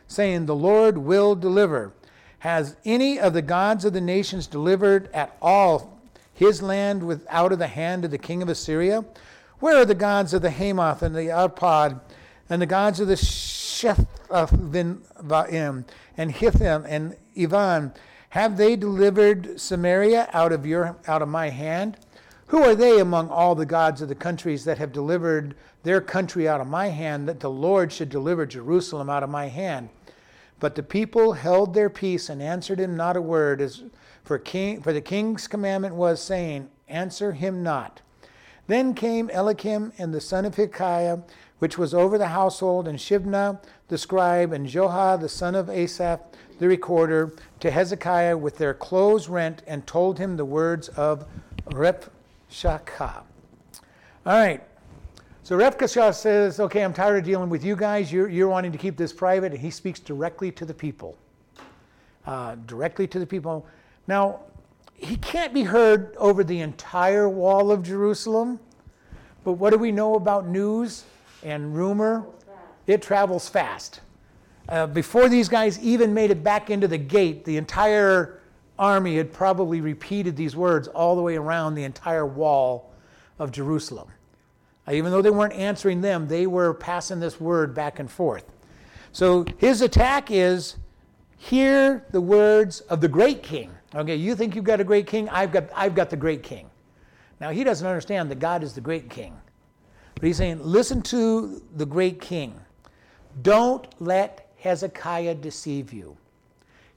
saying, 0.06 0.46
The 0.46 0.54
Lord 0.54 0.98
will 0.98 1.34
deliver. 1.34 1.92
Has 2.40 2.76
any 2.84 3.18
of 3.18 3.32
the 3.32 3.42
gods 3.42 3.84
of 3.84 3.92
the 3.92 4.00
nations 4.00 4.46
delivered 4.46 5.10
at 5.12 5.36
all 5.42 5.98
his 6.32 6.62
land 6.62 7.20
out 7.28 7.52
of 7.52 7.58
the 7.58 7.66
hand 7.66 8.04
of 8.04 8.12
the 8.12 8.18
king 8.18 8.42
of 8.42 8.48
Assyria? 8.48 9.04
Where 9.58 9.76
are 9.76 9.84
the 9.84 9.94
gods 9.94 10.32
of 10.32 10.42
the 10.42 10.50
Hamath 10.50 11.02
and 11.02 11.16
the 11.16 11.30
Arpad, 11.30 12.00
and 12.48 12.62
the 12.62 12.66
gods 12.66 13.00
of 13.00 13.08
the 13.08 13.14
Shephathim 13.14 15.02
and 16.16 16.32
Hithim 16.32 16.86
and 16.88 17.16
Ivan? 17.36 17.92
Have 18.30 18.56
they 18.56 18.76
delivered 18.76 19.60
Samaria 19.60 20.28
out 20.32 20.52
of, 20.52 20.64
your, 20.64 20.96
out 21.08 21.22
of 21.22 21.28
my 21.28 21.48
hand? 21.48 21.96
Who 22.48 22.62
are 22.62 22.76
they 22.76 23.00
among 23.00 23.30
all 23.30 23.56
the 23.56 23.66
gods 23.66 24.00
of 24.00 24.08
the 24.08 24.14
countries 24.14 24.64
that 24.64 24.78
have 24.78 24.92
delivered 24.92 25.56
their 25.82 26.00
country 26.00 26.48
out 26.48 26.60
of 26.60 26.68
my 26.68 26.86
hand, 26.88 27.28
that 27.28 27.40
the 27.40 27.50
Lord 27.50 27.92
should 27.92 28.10
deliver 28.10 28.46
Jerusalem 28.46 29.10
out 29.10 29.24
of 29.24 29.30
my 29.30 29.48
hand? 29.48 29.88
But 30.60 30.74
the 30.74 30.82
people 30.82 31.32
held 31.34 31.74
their 31.74 31.90
peace 31.90 32.28
and 32.28 32.42
answered 32.42 32.80
him 32.80 32.96
not 32.96 33.16
a 33.16 33.22
word, 33.22 33.60
as 33.60 33.82
for, 34.24 34.38
king, 34.38 34.82
for 34.82 34.92
the 34.92 35.00
king's 35.00 35.46
commandment 35.46 35.94
was, 35.94 36.20
saying, 36.20 36.68
Answer 36.88 37.32
him 37.32 37.62
not. 37.62 38.00
Then 38.66 38.94
came 38.94 39.30
Eliakim 39.30 39.92
and 39.98 40.12
the 40.12 40.20
son 40.20 40.44
of 40.44 40.56
Hilkiah, 40.56 41.18
which 41.58 41.78
was 41.78 41.94
over 41.94 42.18
the 42.18 42.28
household, 42.28 42.86
and 42.86 42.98
Shebna 42.98 43.60
the 43.88 43.98
scribe, 43.98 44.52
and 44.52 44.66
Joah 44.66 45.18
the 45.18 45.28
son 45.28 45.54
of 45.54 45.70
Asaph 45.70 46.20
the 46.58 46.68
recorder, 46.68 47.32
to 47.60 47.70
Hezekiah 47.70 48.36
with 48.36 48.58
their 48.58 48.74
clothes 48.74 49.28
rent, 49.28 49.62
and 49.66 49.86
told 49.86 50.18
him 50.18 50.36
the 50.36 50.44
words 50.44 50.88
of 50.90 51.24
Rep 51.66 52.10
Shaka. 52.48 53.22
All 54.26 54.32
right. 54.32 54.62
So 55.48 55.56
Rabshakeh 55.56 56.14
says, 56.14 56.60
okay, 56.60 56.84
I'm 56.84 56.92
tired 56.92 57.16
of 57.16 57.24
dealing 57.24 57.48
with 57.48 57.64
you 57.64 57.74
guys. 57.74 58.12
You're, 58.12 58.28
you're 58.28 58.50
wanting 58.50 58.70
to 58.70 58.76
keep 58.76 58.98
this 58.98 59.14
private. 59.14 59.50
And 59.52 59.58
he 59.58 59.70
speaks 59.70 59.98
directly 59.98 60.52
to 60.52 60.66
the 60.66 60.74
people. 60.74 61.16
Uh, 62.26 62.56
directly 62.66 63.06
to 63.06 63.18
the 63.18 63.24
people. 63.24 63.66
Now, 64.06 64.40
he 64.92 65.16
can't 65.16 65.54
be 65.54 65.62
heard 65.62 66.14
over 66.18 66.44
the 66.44 66.60
entire 66.60 67.30
wall 67.30 67.70
of 67.70 67.82
Jerusalem. 67.82 68.60
But 69.42 69.52
what 69.52 69.70
do 69.70 69.78
we 69.78 69.90
know 69.90 70.16
about 70.16 70.46
news 70.46 71.04
and 71.42 71.74
rumor? 71.74 72.26
It 72.86 73.00
travels 73.00 73.48
fast. 73.48 74.00
Uh, 74.68 74.86
before 74.86 75.30
these 75.30 75.48
guys 75.48 75.80
even 75.80 76.12
made 76.12 76.30
it 76.30 76.44
back 76.44 76.68
into 76.68 76.86
the 76.86 76.98
gate, 76.98 77.46
the 77.46 77.56
entire 77.56 78.38
army 78.78 79.16
had 79.16 79.32
probably 79.32 79.80
repeated 79.80 80.36
these 80.36 80.54
words 80.54 80.88
all 80.88 81.16
the 81.16 81.22
way 81.22 81.36
around 81.36 81.74
the 81.74 81.84
entire 81.84 82.26
wall 82.26 82.92
of 83.38 83.50
Jerusalem. 83.50 84.08
Uh, 84.88 84.92
even 84.92 85.12
though 85.12 85.22
they 85.22 85.30
weren't 85.30 85.52
answering 85.52 86.00
them, 86.00 86.26
they 86.26 86.46
were 86.46 86.72
passing 86.74 87.20
this 87.20 87.40
word 87.40 87.74
back 87.74 87.98
and 87.98 88.10
forth. 88.10 88.44
So 89.12 89.44
his 89.58 89.82
attack 89.82 90.30
is 90.30 90.76
hear 91.36 92.04
the 92.10 92.20
words 92.20 92.80
of 92.82 93.00
the 93.00 93.08
great 93.08 93.42
king. 93.42 93.70
Okay, 93.94 94.16
you 94.16 94.34
think 94.34 94.54
you've 94.54 94.64
got 94.64 94.80
a 94.80 94.84
great 94.84 95.06
king? 95.06 95.28
I've 95.28 95.52
got, 95.52 95.64
I've 95.74 95.94
got 95.94 96.10
the 96.10 96.16
great 96.16 96.42
king. 96.42 96.70
Now, 97.40 97.50
he 97.50 97.64
doesn't 97.64 97.86
understand 97.86 98.30
that 98.30 98.38
God 98.38 98.62
is 98.62 98.74
the 98.74 98.80
great 98.80 99.08
king. 99.08 99.36
But 100.14 100.24
he's 100.24 100.36
saying, 100.36 100.60
listen 100.62 101.02
to 101.02 101.62
the 101.76 101.86
great 101.86 102.20
king. 102.20 102.58
Don't 103.42 103.86
let 104.00 104.50
Hezekiah 104.58 105.36
deceive 105.36 105.92
you. 105.92 106.16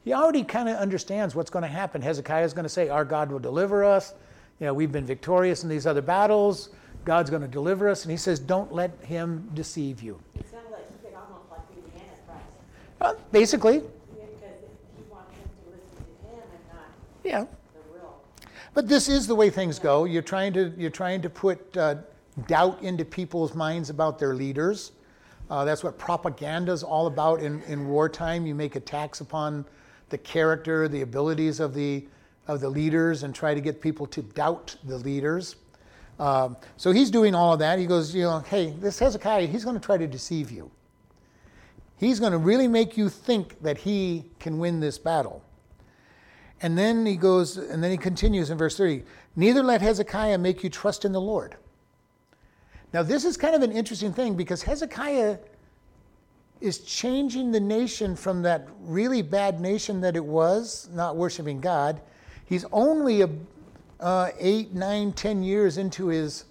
He 0.03 0.13
already 0.13 0.43
kind 0.43 0.67
of 0.67 0.77
understands 0.77 1.35
what's 1.35 1.51
going 1.51 1.61
to 1.61 1.69
happen. 1.69 2.01
Hezekiah 2.01 2.43
is 2.43 2.53
going 2.53 2.63
to 2.63 2.69
say, 2.69 2.89
Our 2.89 3.05
God 3.05 3.31
will 3.31 3.39
deliver 3.39 3.83
us. 3.83 4.15
You 4.59 4.65
know, 4.65 4.73
we've 4.73 4.91
been 4.91 5.05
victorious 5.05 5.61
in 5.61 5.69
these 5.69 5.85
other 5.85 6.01
battles. 6.01 6.69
God's 7.03 7.29
going 7.29 7.41
to 7.41 7.47
deliver 7.47 7.89
us. 7.89 8.03
And 8.03 8.11
he 8.11 8.17
says, 8.17 8.39
Don't 8.39 8.71
let 8.71 8.91
him 9.03 9.49
deceive 9.53 10.01
you. 10.01 10.19
It 10.35 10.49
sounded 10.49 10.71
like 10.71 10.85
he 11.01 11.15
almost 11.15 11.49
like 11.49 11.67
the 11.69 11.99
Antichrist. 11.99 12.51
Uh, 12.99 13.13
basically, 13.31 13.75
Yeah, 13.75 13.81
Because 14.17 14.57
he 14.95 15.03
wants 15.09 15.31
them 15.35 15.49
to 15.63 15.71
listen 15.71 16.05
to 16.05 16.29
him 16.29 16.43
and 16.43 16.73
not 16.73 16.85
yeah. 17.23 17.45
the 17.73 17.93
real. 17.93 18.21
But 18.73 18.87
this 18.87 19.09
is 19.09 19.27
the 19.27 19.35
way 19.35 19.49
things 19.49 19.79
go. 19.79 20.05
You're 20.05 20.21
trying 20.21 20.53
to, 20.53 20.73
you're 20.77 20.89
trying 20.89 21.21
to 21.21 21.29
put 21.29 21.75
uh, 21.75 21.95
doubt 22.47 22.81
into 22.81 23.05
people's 23.05 23.55
minds 23.55 23.89
about 23.89 24.19
their 24.19 24.35
leaders. 24.35 24.91
Uh, 25.49 25.65
that's 25.65 25.83
what 25.83 25.97
propaganda 25.97 26.71
is 26.71 26.83
all 26.83 27.07
about 27.07 27.41
in, 27.41 27.61
in 27.63 27.87
wartime. 27.87 28.45
You 28.45 28.55
make 28.55 28.77
attacks 28.77 29.19
upon 29.19 29.65
the 30.09 30.17
character, 30.17 30.87
the 30.87 31.01
abilities 31.01 31.59
of 31.59 31.73
the, 31.73 32.05
of 32.47 32.61
the 32.61 32.69
leaders, 32.69 33.23
and 33.23 33.35
try 33.35 33.53
to 33.53 33.59
get 33.59 33.81
people 33.81 34.05
to 34.07 34.21
doubt 34.21 34.75
the 34.85 34.97
leaders. 34.97 35.57
Um, 36.21 36.55
so 36.77 36.91
he's 36.91 37.09
doing 37.09 37.33
all 37.33 37.53
of 37.53 37.59
that. 37.59 37.79
He 37.79 37.87
goes, 37.87 38.13
you 38.13 38.21
know, 38.21 38.39
hey, 38.41 38.75
this 38.79 38.99
Hezekiah, 38.99 39.47
he's 39.47 39.63
going 39.63 39.75
to 39.75 39.83
try 39.83 39.97
to 39.97 40.05
deceive 40.05 40.51
you. 40.51 40.69
He's 41.97 42.19
going 42.19 42.31
to 42.31 42.37
really 42.37 42.67
make 42.67 42.95
you 42.95 43.09
think 43.09 43.59
that 43.63 43.79
he 43.79 44.25
can 44.39 44.59
win 44.59 44.79
this 44.79 44.99
battle. 44.99 45.43
And 46.61 46.77
then 46.77 47.07
he 47.07 47.15
goes, 47.15 47.57
and 47.57 47.83
then 47.83 47.89
he 47.89 47.97
continues 47.97 48.51
in 48.51 48.57
verse 48.59 48.77
30 48.77 49.03
Neither 49.35 49.63
let 49.63 49.81
Hezekiah 49.81 50.37
make 50.37 50.63
you 50.63 50.69
trust 50.69 51.05
in 51.05 51.11
the 51.11 51.19
Lord. 51.19 51.55
Now, 52.93 53.01
this 53.01 53.25
is 53.25 53.35
kind 53.35 53.55
of 53.55 53.63
an 53.63 53.71
interesting 53.71 54.13
thing 54.13 54.35
because 54.35 54.61
Hezekiah 54.61 55.39
is 56.59 56.79
changing 56.81 57.51
the 57.51 57.59
nation 57.59 58.15
from 58.15 58.43
that 58.43 58.67
really 58.81 59.23
bad 59.23 59.59
nation 59.59 60.01
that 60.01 60.15
it 60.15 60.23
was, 60.23 60.87
not 60.93 61.15
worshiping 61.15 61.59
God. 61.59 61.99
He's 62.45 62.65
only 62.71 63.21
a, 63.21 63.29
uh, 64.01 64.31
eight, 64.39 64.73
nine, 64.73 65.13
ten 65.13 65.43
years 65.43 65.77
into 65.77 66.07
his, 66.07 66.45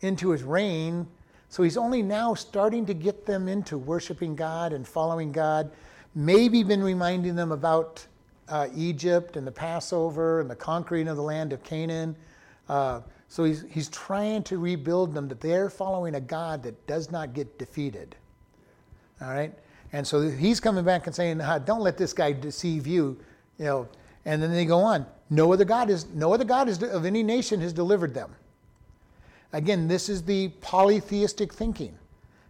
into 0.00 0.30
his 0.30 0.42
reign. 0.42 1.06
So 1.48 1.62
he's 1.62 1.76
only 1.76 2.02
now 2.02 2.32
starting 2.34 2.86
to 2.86 2.94
get 2.94 3.26
them 3.26 3.48
into 3.48 3.76
worshiping 3.76 4.34
God 4.34 4.72
and 4.72 4.88
following 4.88 5.32
God. 5.32 5.70
Maybe 6.14 6.62
been 6.62 6.82
reminding 6.82 7.34
them 7.34 7.52
about 7.52 8.06
uh, 8.48 8.68
Egypt 8.74 9.36
and 9.36 9.46
the 9.46 9.52
Passover 9.52 10.40
and 10.40 10.48
the 10.48 10.56
conquering 10.56 11.08
of 11.08 11.16
the 11.16 11.22
land 11.22 11.52
of 11.52 11.62
Canaan. 11.62 12.16
Uh, 12.68 13.00
so 13.28 13.44
he's, 13.44 13.64
he's 13.68 13.88
trying 13.88 14.42
to 14.44 14.58
rebuild 14.58 15.14
them 15.14 15.28
that 15.28 15.40
they're 15.40 15.70
following 15.70 16.14
a 16.14 16.20
God 16.20 16.62
that 16.62 16.86
does 16.86 17.10
not 17.10 17.34
get 17.34 17.58
defeated. 17.58 18.14
All 19.20 19.28
right? 19.28 19.52
And 19.92 20.06
so 20.06 20.28
he's 20.28 20.60
coming 20.60 20.84
back 20.84 21.06
and 21.06 21.14
saying, 21.14 21.38
don't 21.64 21.80
let 21.80 21.98
this 21.98 22.12
guy 22.12 22.32
deceive 22.32 22.86
you. 22.86 23.18
You 23.58 23.64
know, 23.64 23.88
and 24.24 24.42
then 24.42 24.52
they 24.52 24.64
go 24.64 24.80
on. 24.80 25.06
No 25.30 25.52
other 25.52 25.64
God 25.64 25.90
is 25.90 26.06
no 26.14 26.32
other 26.32 26.44
God 26.44 26.68
is, 26.68 26.82
of 26.82 27.04
any 27.04 27.22
nation 27.22 27.60
has 27.60 27.72
delivered 27.72 28.14
them. 28.14 28.34
Again, 29.52 29.88
this 29.88 30.08
is 30.08 30.22
the 30.22 30.48
polytheistic 30.60 31.52
thinking. 31.52 31.96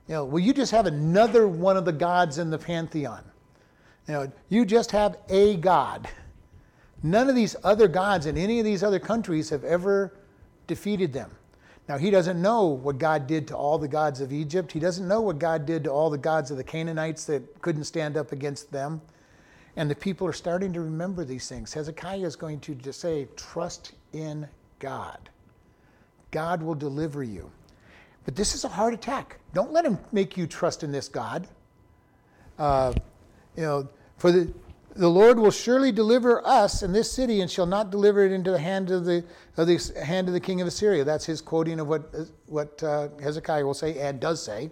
You 0.09 0.15
know, 0.15 0.25
well, 0.25 0.39
you 0.39 0.53
just 0.53 0.73
have 0.73 0.87
another 0.87 1.49
one 1.49 1.77
of 1.77 1.85
the 1.85 1.93
gods 1.93 2.39
in 2.39 2.51
the 2.51 2.59
pantheon. 2.59 3.25
You 4.09 4.15
know, 4.15 4.33
you 4.49 4.65
just 4.65 4.91
have 4.91 5.17
a 5.29 5.57
God. 5.57 6.09
None 7.03 7.29
of 7.29 7.35
these 7.35 7.57
other 7.65 7.89
gods 7.89 8.27
in 8.27 8.37
any 8.37 8.59
of 8.59 8.65
these 8.65 8.83
other 8.83 8.99
countries 8.99 9.51
have 9.51 9.65
ever 9.65 10.15
defeated 10.67 11.13
them. 11.13 11.31
Now, 11.89 11.99
he 11.99 12.11
doesn't 12.11 12.41
know 12.41 12.67
what 12.67 12.99
God 12.99 13.27
did 13.27 13.49
to 13.49 13.57
all 13.57 13.77
the 13.79 13.89
gods 13.89 14.21
of 14.21 14.33
Egypt. 14.33 14.71
He 14.71 14.79
doesn't 14.79 15.07
know 15.07 15.21
what 15.21 15.39
God 15.39 15.67
did 15.67 15.85
to 15.85 15.91
all 15.91 16.11
the 16.11 16.19
gods 16.19 16.51
of 16.53 16.57
the 16.57 16.65
Canaanites 16.65 17.25
that 17.25 17.61
couldn't 17.61 17.85
stand 17.85 18.17
up 18.17 18.31
against 18.31 18.71
them. 18.71 19.01
And 19.77 19.91
the 19.91 19.95
people 19.95 20.27
are 20.27 20.33
starting 20.33 20.73
to 20.75 20.81
remember 20.81 21.25
these 21.25 21.49
things. 21.49 21.73
Hezekiah 21.73 22.27
is 22.27 22.37
going 22.37 22.61
to 22.61 22.93
say, 22.93 23.27
Trust 23.37 23.93
in 24.13 24.47
God. 24.79 25.31
God 26.31 26.63
will 26.63 26.75
deliver 26.75 27.23
you. 27.23 27.51
But 28.25 28.37
this 28.37 28.55
is 28.55 28.65
a 28.65 28.69
hard 28.69 28.95
attack. 28.95 29.39
Don't 29.55 29.73
let 29.73 29.85
him 29.85 29.99
make 30.13 30.37
you 30.37 30.47
trust 30.47 30.83
in 30.83 30.93
this 30.93 31.09
God. 31.09 31.49
Uh, 32.59 32.93
you 33.57 33.63
know, 33.63 33.89
for 34.19 34.31
the, 34.31 34.53
the 34.95 35.09
Lord 35.09 35.39
will 35.39 35.51
surely 35.51 35.91
deliver 35.91 36.47
us 36.47 36.83
in 36.83 36.93
this 36.93 37.11
city 37.11 37.41
and 37.41 37.51
shall 37.51 37.67
not 37.67 37.91
deliver 37.91 38.25
it 38.25 38.33
into 38.33 38.51
the 38.51 38.59
hand 38.59 38.91
of 38.91 39.05
the, 39.05 39.25
of 39.57 39.67
the 39.67 40.05
hand 40.05 40.29
of 40.29 40.35
the 40.35 40.41
king 40.41 40.61
of 40.61 40.67
Assyria. 40.67 41.05
That's 41.05 41.25
his 41.25 41.41
quoting 41.41 41.81
of 41.81 41.89
what, 41.89 42.15
what 42.47 42.83
uh, 42.83 43.09
Hezekiah 43.21 43.65
will 43.65 43.75
say 43.75 43.99
and 43.99 44.21
does 44.21 44.43
say. 44.43 44.71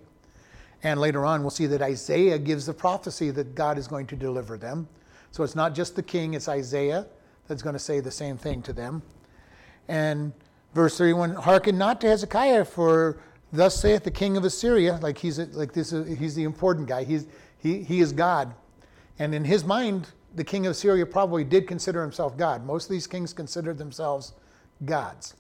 And 0.83 1.01
later 1.01 1.27
on, 1.27 1.43
we'll 1.43 1.51
see 1.51 1.67
that 1.67 1.83
Isaiah 1.83 2.39
gives 2.39 2.67
the 2.67 2.73
prophecy 2.73 3.31
that 3.31 3.55
God 3.55 3.77
is 3.77 3.87
going 3.87 4.07
to 4.09 4.17
deliver 4.17 4.57
them. 4.57 4.89
So 5.31 5.45
it's 5.45 5.55
not 5.55 5.75
just 5.75 5.95
the 5.95 6.03
king, 6.03 6.35
it's 6.35 6.49
Isaiah 6.49 7.07
that's 7.47 7.63
going 7.63 7.75
to 7.75 7.81
say 7.81 8.01
the 8.01 8.11
same 8.11 8.37
thing 8.37 8.63
to 8.63 8.73
them. 8.73 9.03
And 9.89 10.33
verse 10.75 10.97
31 10.97 11.35
Hearken 11.35 11.77
not 11.77 12.01
to 12.01 12.09
Hezekiah, 12.09 12.65
for 12.65 13.19
thus 13.53 13.81
saith 13.81 14.05
the 14.05 14.11
king 14.11 14.37
of 14.37 14.45
Assyria, 14.45 14.99
like 15.03 15.19
he's, 15.19 15.39
like 15.39 15.73
this, 15.73 15.91
he's 15.91 16.35
the 16.35 16.45
important 16.45 16.89
guy, 16.89 17.05
he's, 17.05 17.27
he, 17.59 17.83
he 17.83 18.01
is 18.01 18.13
God. 18.13 18.55
And 19.19 19.35
in 19.35 19.45
his 19.45 19.65
mind, 19.65 20.09
the 20.35 20.45
king 20.45 20.67
of 20.67 20.73
Assyria 20.73 21.05
probably 21.05 21.45
did 21.45 21.67
consider 21.67 22.01
himself 22.01 22.37
God. 22.37 22.65
Most 22.65 22.85
of 22.85 22.91
these 22.91 23.07
kings 23.07 23.33
considered 23.33 23.79
themselves 23.79 24.33
gods. 24.85 25.35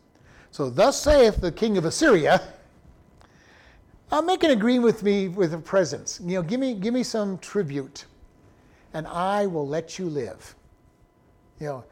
So, 0.50 0.68
thus 0.68 1.00
saith 1.00 1.40
the 1.40 1.52
king 1.52 1.78
of 1.78 1.84
Assyria, 1.84 2.42
uh, 4.10 4.20
make 4.20 4.42
an 4.42 4.50
agreement 4.50 4.84
with 4.84 5.02
me 5.02 5.28
with 5.28 5.54
a 5.54 5.58
presence. 5.58 6.20
You 6.22 6.34
know, 6.36 6.42
give 6.42 6.60
me, 6.60 6.74
give 6.74 6.92
me 6.92 7.02
some 7.02 7.38
tribute, 7.38 8.06
and 8.92 9.06
I 9.06 9.46
will 9.46 9.66
let 9.66 9.98
you 9.98 10.06
live. 10.06 10.54
You 11.60 11.66
know, 11.66 11.84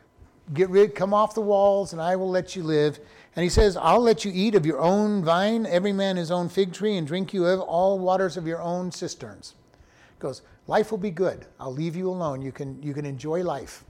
get 0.54 0.68
rid, 0.70 0.94
come 0.94 1.14
off 1.14 1.34
the 1.34 1.40
walls, 1.40 1.92
and 1.92 2.02
I 2.02 2.16
will 2.16 2.30
let 2.30 2.56
you 2.56 2.62
live. 2.62 2.98
And 3.36 3.42
he 3.42 3.48
says, 3.48 3.76
I'll 3.76 4.00
let 4.00 4.24
you 4.24 4.32
eat 4.34 4.54
of 4.54 4.66
your 4.66 4.80
own 4.80 5.22
vine, 5.22 5.66
every 5.66 5.92
man 5.92 6.16
his 6.16 6.30
own 6.30 6.48
fig 6.48 6.72
tree, 6.72 6.96
and 6.96 7.06
drink 7.06 7.32
you 7.32 7.46
of 7.46 7.60
all 7.60 7.98
waters 7.98 8.36
of 8.36 8.46
your 8.46 8.60
own 8.60 8.90
cisterns. 8.90 9.54
He 9.72 10.20
goes, 10.20 10.42
life 10.66 10.90
will 10.90 10.98
be 10.98 11.10
good. 11.10 11.46
I'll 11.60 11.72
leave 11.72 11.94
you 11.94 12.08
alone. 12.08 12.42
You 12.42 12.50
can, 12.50 12.82
you 12.82 12.94
can 12.94 13.04
enjoy 13.04 13.44
life. 13.44 13.84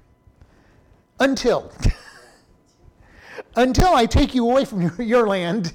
Until, 1.20 1.72
until 3.56 3.94
I 3.94 4.04
take 4.04 4.34
you 4.34 4.48
away 4.48 4.64
from 4.64 4.82
your, 4.82 5.02
your 5.02 5.26
land. 5.26 5.72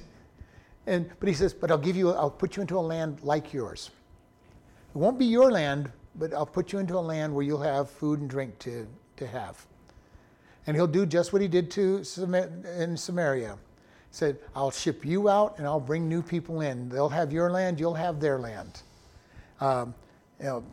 And, 0.85 1.09
but 1.19 1.29
he 1.29 1.35
says, 1.35 1.53
but 1.53 1.71
I'll 1.71 1.77
give 1.77 1.95
you, 1.95 2.11
I'll 2.11 2.29
put 2.29 2.55
you 2.55 2.61
into 2.61 2.77
a 2.77 2.81
land 2.81 3.19
like 3.23 3.53
yours. 3.53 3.91
It 4.93 4.97
won't 4.97 5.17
be 5.17 5.25
your 5.25 5.51
land, 5.51 5.91
but 6.15 6.33
I'll 6.33 6.45
put 6.45 6.73
you 6.73 6.79
into 6.79 6.97
a 6.97 6.99
land 6.99 7.33
where 7.33 7.43
you'll 7.43 7.61
have 7.61 7.89
food 7.89 8.19
and 8.19 8.29
drink 8.29 8.59
to, 8.59 8.87
to 9.17 9.27
have. 9.27 9.65
And 10.67 10.75
he'll 10.75 10.87
do 10.87 11.05
just 11.05 11.33
what 11.33 11.41
he 11.41 11.47
did 11.47 11.71
to 11.71 12.03
in 12.77 12.97
Samaria. 12.97 13.53
He 13.53 14.15
said, 14.15 14.37
I'll 14.55 14.71
ship 14.71 15.05
you 15.05 15.29
out 15.29 15.57
and 15.57 15.65
I'll 15.65 15.79
bring 15.79 16.07
new 16.07 16.21
people 16.21 16.61
in. 16.61 16.89
They'll 16.89 17.09
have 17.09 17.33
your 17.33 17.49
land, 17.49 17.79
you'll 17.79 17.95
have 17.95 18.19
their 18.19 18.39
land. 18.39 18.83
Um, 19.59 19.95
you 20.39 20.45
know, 20.45 20.63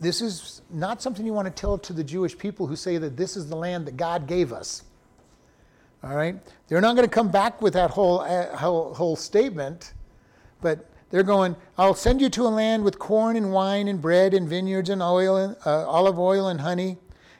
this 0.00 0.22
is 0.22 0.62
not 0.70 1.02
something 1.02 1.26
you 1.26 1.32
want 1.32 1.46
to 1.46 1.52
tell 1.52 1.76
to 1.76 1.92
the 1.92 2.02
Jewish 2.02 2.36
people 2.36 2.66
who 2.66 2.76
say 2.76 2.96
that 2.96 3.16
this 3.16 3.36
is 3.36 3.48
the 3.48 3.56
land 3.56 3.86
that 3.86 3.96
God 3.96 4.26
gave 4.26 4.52
us. 4.52 4.84
All 6.02 6.14
right? 6.14 6.36
They're 6.68 6.80
not 6.80 6.96
going 6.96 7.06
to 7.06 7.14
come 7.14 7.30
back 7.30 7.60
with 7.60 7.74
that 7.74 7.90
whole, 7.90 8.20
uh, 8.20 8.56
whole, 8.56 8.94
whole 8.94 9.16
statement, 9.16 9.92
but 10.60 10.90
they're 11.10 11.22
going, 11.22 11.56
I'll 11.76 11.94
send 11.94 12.20
you 12.20 12.28
to 12.30 12.42
a 12.42 12.48
land 12.48 12.84
with 12.84 12.98
corn 12.98 13.36
and 13.36 13.52
wine 13.52 13.88
and 13.88 14.00
bread 14.00 14.32
and 14.32 14.48
vineyards 14.48 14.88
and 14.88 15.02
oil, 15.02 15.36
and, 15.36 15.56
uh, 15.66 15.86
olive 15.88 16.18
oil 16.18 16.48
and 16.48 16.60
honey, 16.60 16.98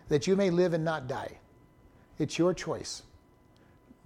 that 0.09 0.27
you 0.27 0.37
may 0.37 0.51
live 0.51 0.75
and 0.75 0.85
not 0.85 1.07
die. 1.07 1.39
It's 2.19 2.39
your 2.39 2.53
choice. 2.53 3.03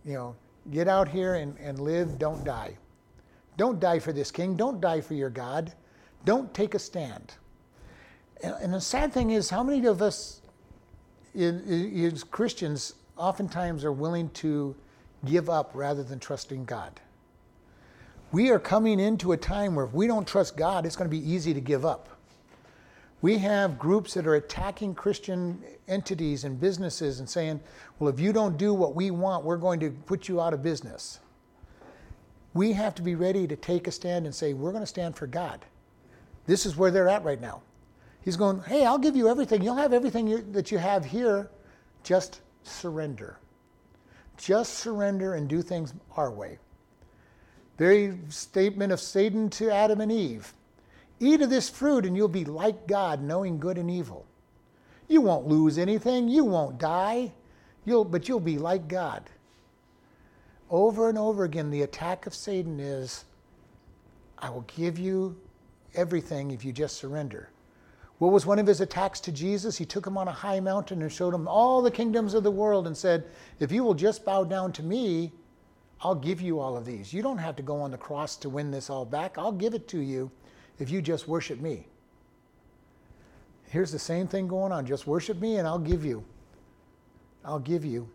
You 0.05 0.12
know, 0.12 0.36
get 0.70 0.86
out 0.86 1.09
here 1.09 1.34
and, 1.34 1.57
and 1.59 1.78
live, 1.80 2.18
don't 2.18 2.44
die. 2.44 2.76
Don't 3.57 3.80
die 3.80 3.98
for 3.98 4.12
this 4.12 4.30
king. 4.30 4.57
Don't 4.57 4.80
die 4.80 5.00
for 5.00 5.14
your 5.14 5.30
God. 5.30 5.72
Don't 6.24 6.52
take 6.55 6.74
a 6.74 6.78
stand. 6.78 7.34
And, 8.42 8.55
and 8.61 8.74
the 8.74 8.80
sad 8.80 9.12
thing 9.12 9.30
is, 9.30 9.48
how 9.48 9.62
many 9.62 9.86
of 9.86 10.02
us 10.02 10.42
as 11.34 12.24
Christians 12.24 12.94
oftentimes 13.17 13.85
are 13.85 13.93
willing 13.93 14.29
to 14.31 14.75
give 15.25 15.49
up 15.49 15.71
rather 15.75 16.03
than 16.03 16.19
trusting 16.19 16.65
God? 16.65 17.01
We 18.33 18.51
are 18.51 18.59
coming 18.59 18.99
into 18.99 19.33
a 19.33 19.37
time 19.37 19.75
where 19.75 19.85
if 19.85 19.93
we 19.93 20.07
don't 20.07 20.27
trust 20.27 20.57
God, 20.57 20.85
it's 20.87 20.97
going 20.97 21.09
to 21.09 21.17
be 21.17 21.31
easy 21.31 21.55
to 21.55 21.61
give 21.61 21.85
up. 21.85 22.09
We 23.23 23.39
have 23.39 23.79
groups 23.79 24.12
that 24.15 24.27
are 24.27 24.35
attacking 24.35 24.97
Christian 24.97 25.62
entities 25.89 26.45
and 26.45 26.61
businesses 26.61 27.21
and 27.21 27.31
saying, 27.31 27.61
well, 27.99 28.12
if 28.12 28.21
you 28.21 28.33
don't 28.33 28.59
do 28.59 28.75
what 28.75 28.95
we 28.95 29.11
want, 29.11 29.45
we're 29.45 29.57
going 29.57 29.81
to 29.81 29.91
put 29.91 30.29
you 30.29 30.41
out 30.41 30.53
of 30.53 30.62
business. 30.62 31.21
We 32.53 32.73
have 32.73 32.95
to 32.97 33.03
be 33.03 33.15
ready 33.15 33.47
to 33.47 33.57
take 33.57 33.87
a 33.87 33.93
stand 33.93 34.27
and 34.27 34.35
say, 34.35 34.53
we're 34.53 34.73
going 34.73 34.83
to 34.83 34.87
stand 34.87 35.17
for 35.17 35.27
God. 35.27 35.65
This 36.47 36.67
is 36.67 36.77
where 36.77 36.91
they're 36.91 37.09
at 37.09 37.25
right 37.25 37.41
now. 37.41 37.62
He's 38.21 38.37
going, 38.37 38.61
hey, 38.67 38.85
I'll 38.85 38.99
give 38.99 39.17
you 39.17 39.29
everything. 39.29 39.62
You'll 39.62 39.77
have 39.77 39.93
everything 39.93 40.27
you, 40.27 40.45
that 40.53 40.71
you 40.71 40.79
have 40.79 41.05
here. 41.05 41.51
Just 42.03 42.41
surrender. 42.67 43.39
Just 44.37 44.75
surrender 44.75 45.35
and 45.35 45.49
do 45.49 45.62
things 45.62 45.95
our 46.17 46.31
way. 46.31 46.59
Very 47.79 48.19
statement 48.29 48.93
of 48.93 49.01
Satan 49.01 49.51
to 49.51 49.73
Adam 49.73 50.01
and 50.01 50.12
Eve 50.12 50.53
Eat 51.21 51.41
of 51.41 51.51
this 51.51 51.71
fruit 51.71 52.05
and 52.05 52.17
you'll 52.17 52.29
be 52.29 52.45
like 52.45 52.87
God, 52.87 53.23
knowing 53.23 53.59
good 53.59 53.79
and 53.79 53.91
evil. 53.91 54.27
You 55.09 55.21
won't 55.21 55.47
lose 55.47 55.79
anything, 55.79 56.29
you 56.29 56.45
won't 56.45 56.79
die, 56.79 57.33
you'll, 57.85 58.05
but 58.05 58.29
you'll 58.29 58.41
be 58.41 58.59
like 58.59 58.89
God. 58.89 59.23
Over 60.71 61.09
and 61.09 61.19
over 61.19 61.45
again, 61.45 61.71
the 61.71 61.83
attack 61.83 62.27
of 62.27 62.35
Satan 62.35 62.81
is 62.81 63.25
I 64.39 64.51
will 64.51 64.67
give 64.77 64.99
you 64.99 65.37
everything 65.95 66.51
if 66.51 66.65
you 66.65 66.73
just 66.73 66.97
surrender. 66.97 67.49
What 68.25 68.33
was 68.33 68.47
one 68.47 68.59
of 68.59 68.66
his 68.66 68.81
attacks 68.81 69.20
to 69.20 69.33
Jesus? 69.33 69.77
He 69.77 69.85
took 69.85 70.07
him 70.07 70.16
on 70.16 70.29
a 70.29 70.33
high 70.33 70.59
mountain 70.59 71.03
and 71.03 71.12
showed 71.12 71.35
him 71.35 71.47
all 71.47 71.83
the 71.83 71.91
kingdoms 71.91 72.33
of 72.33 72.43
the 72.43 72.51
world 72.51 72.87
and 72.87 72.97
said, 72.97 73.27
If 73.61 73.70
you 73.70 73.85
will 73.85 73.93
just 73.93 74.25
bow 74.25 74.45
down 74.45 74.72
to 74.72 74.83
me, 74.83 75.31
I'll 76.01 76.14
give 76.14 76.41
you 76.41 76.59
all 76.59 76.75
of 76.75 76.87
these. 76.87 77.12
You 77.12 77.20
don't 77.20 77.37
have 77.37 77.55
to 77.57 77.62
go 77.62 77.79
on 77.79 77.91
the 77.91 77.99
cross 77.99 78.37
to 78.37 78.49
win 78.49 78.70
this 78.70 78.89
all 78.89 79.05
back. 79.05 79.37
I'll 79.37 79.53
give 79.53 79.75
it 79.75 79.87
to 79.89 79.99
you 79.99 80.31
if 80.79 80.89
you 80.89 81.03
just 81.03 81.29
worship 81.29 81.61
me. 81.61 81.87
Here's 83.64 83.93
the 83.93 83.99
same 83.99 84.27
thing 84.27 84.49
going 84.49 84.72
on. 84.72 84.87
Just 84.87 85.07
worship 85.07 85.39
me 85.39 85.59
and 85.59 85.68
I'll 85.68 85.79
give 85.79 86.03
you. 86.03 86.25
I'll 87.45 87.59
give 87.59 87.85
you. 87.85 88.09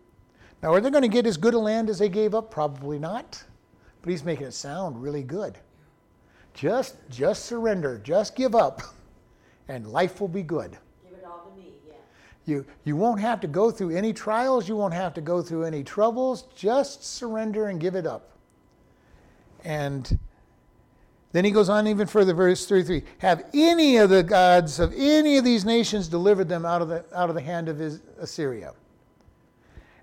Now, 0.60 0.74
are 0.74 0.80
they 0.80 0.90
going 0.90 1.02
to 1.02 1.08
get 1.08 1.24
as 1.24 1.36
good 1.36 1.54
a 1.54 1.58
land 1.60 1.88
as 1.88 2.00
they 2.00 2.08
gave 2.08 2.34
up? 2.34 2.50
Probably 2.50 2.98
not. 2.98 3.44
But 4.02 4.10
he's 4.10 4.24
making 4.24 4.48
it 4.48 4.54
sound 4.54 5.00
really 5.00 5.22
good. 5.22 5.56
Just, 6.52 6.96
just 7.10 7.44
surrender. 7.44 8.00
Just 8.02 8.34
give 8.34 8.56
up, 8.56 8.82
and 9.70 9.86
life 9.86 10.20
will 10.20 10.28
be 10.28 10.42
good. 10.42 10.76
Give 11.08 11.16
it 11.16 11.24
all 11.24 11.48
to 11.48 11.56
me, 11.56 11.68
yeah. 11.86 11.94
You, 12.44 12.66
you 12.84 12.96
won't 12.96 13.20
have 13.20 13.40
to 13.42 13.46
go 13.46 13.70
through 13.70 13.90
any 13.90 14.12
trials. 14.12 14.68
You 14.68 14.74
won't 14.74 14.94
have 14.94 15.14
to 15.14 15.20
go 15.20 15.42
through 15.42 15.64
any 15.64 15.84
troubles. 15.84 16.48
Just 16.56 17.04
surrender 17.04 17.68
and 17.68 17.80
give 17.80 17.94
it 17.94 18.04
up. 18.04 18.32
And 19.64 20.18
then 21.30 21.44
he 21.44 21.52
goes 21.52 21.68
on 21.68 21.86
even 21.86 22.08
further, 22.08 22.34
verse 22.34 22.66
33. 22.66 23.04
Have 23.18 23.44
any 23.54 23.96
of 23.98 24.10
the 24.10 24.24
gods 24.24 24.80
of 24.80 24.92
any 24.96 25.38
of 25.38 25.44
these 25.44 25.64
nations 25.64 26.08
delivered 26.08 26.48
them 26.48 26.66
out 26.66 26.82
of 26.82 26.88
the, 26.88 27.04
out 27.14 27.28
of 27.28 27.36
the 27.36 27.40
hand 27.40 27.68
of 27.68 27.78
his, 27.78 28.00
Assyria? 28.18 28.72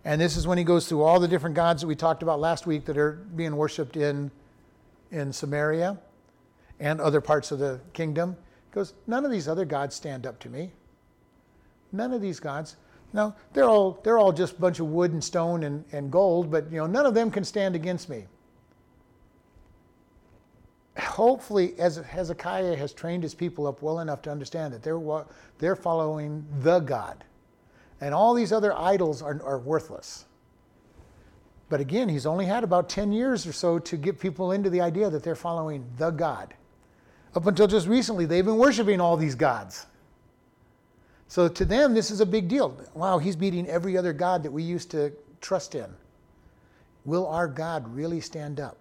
And 0.05 0.21
this 0.21 0.37
is 0.37 0.47
when 0.47 0.57
he 0.57 0.63
goes 0.63 0.87
through 0.87 1.01
all 1.01 1.19
the 1.19 1.27
different 1.27 1.57
gods 1.57 1.81
that 1.81 1.87
we 1.87 1.95
talked 1.95 2.23
about 2.23 2.39
last 2.39 2.65
week 2.65 2.85
that 2.85 2.97
are 2.97 3.13
being 3.35 3.57
worshipped 3.57 3.97
in, 3.97 4.31
in 5.11 5.33
Samaria 5.33 5.97
and 6.79 7.01
other 7.01 7.19
parts 7.19 7.51
of 7.51 7.59
the 7.59 7.81
kingdom. 7.91 8.37
Goes, 8.71 8.93
None 9.07 9.25
of 9.25 9.31
these 9.31 9.47
other 9.47 9.65
gods 9.65 9.95
stand 9.95 10.25
up 10.25 10.39
to 10.39 10.49
me. 10.49 10.71
None 11.91 12.13
of 12.13 12.21
these 12.21 12.39
gods. 12.39 12.75
No, 13.13 13.33
they're 13.53 13.69
all, 13.69 13.99
they're 14.03 14.17
all 14.17 14.33
just 14.33 14.57
a 14.57 14.59
bunch 14.59 14.79
of 14.79 14.87
wood 14.87 15.13
and 15.13 15.23
stone 15.23 15.63
and, 15.63 15.85
and 15.91 16.11
gold, 16.11 16.51
but 16.51 16.69
you 16.71 16.77
know, 16.77 16.87
none 16.87 17.05
of 17.05 17.13
them 17.13 17.31
can 17.31 17.43
stand 17.43 17.75
against 17.75 18.09
me 18.09 18.25
hopefully, 21.17 21.73
as 21.79 21.97
Hezekiah 21.97 22.75
has 22.75 22.93
trained 22.93 23.23
his 23.23 23.33
people 23.33 23.67
up 23.67 23.81
well 23.81 23.99
enough 23.99 24.21
to 24.23 24.31
understand 24.31 24.73
that 24.73 24.83
they're, 24.83 25.01
they're 25.59 25.75
following 25.75 26.45
the 26.59 26.79
God. 26.79 27.23
And 28.01 28.13
all 28.13 28.33
these 28.33 28.51
other 28.51 28.73
idols 28.77 29.21
are, 29.21 29.41
are 29.43 29.59
worthless. 29.59 30.25
But 31.69 31.81
again, 31.81 32.07
he's 32.07 32.25
only 32.25 32.45
had 32.45 32.63
about 32.63 32.87
10 32.89 33.11
years 33.11 33.45
or 33.45 33.51
so 33.51 33.79
to 33.79 33.97
get 33.97 34.19
people 34.19 34.51
into 34.51 34.69
the 34.69 34.81
idea 34.81 35.09
that 35.09 35.23
they're 35.23 35.35
following 35.35 35.85
the 35.97 36.11
God. 36.11 36.53
Up 37.37 37.45
until 37.45 37.67
just 37.67 37.87
recently, 37.87 38.25
they've 38.25 38.43
been 38.43 38.57
worshiping 38.57 38.99
all 38.99 39.15
these 39.15 39.35
gods. 39.35 39.85
So 41.27 41.47
to 41.47 41.65
them, 41.65 41.93
this 41.93 42.09
is 42.09 42.19
a 42.19 42.25
big 42.25 42.47
deal. 42.47 42.75
Wow, 42.95 43.19
he's 43.19 43.35
beating 43.35 43.67
every 43.67 43.95
other 43.95 44.11
God 44.11 44.41
that 44.41 44.49
we 44.49 44.63
used 44.63 44.89
to 44.89 45.13
trust 45.39 45.75
in. 45.75 45.85
Will 47.05 47.27
our 47.27 47.47
God 47.47 47.87
really 47.93 48.21
stand 48.21 48.59
up 48.59 48.79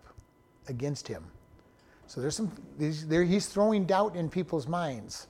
against 0.68 1.06
him? 1.06 1.22
So 2.06 2.22
there's 2.22 2.34
some, 2.34 2.50
there, 2.78 3.24
he's 3.24 3.44
throwing 3.44 3.84
doubt 3.84 4.16
in 4.16 4.30
people's 4.30 4.66
minds. 4.66 5.26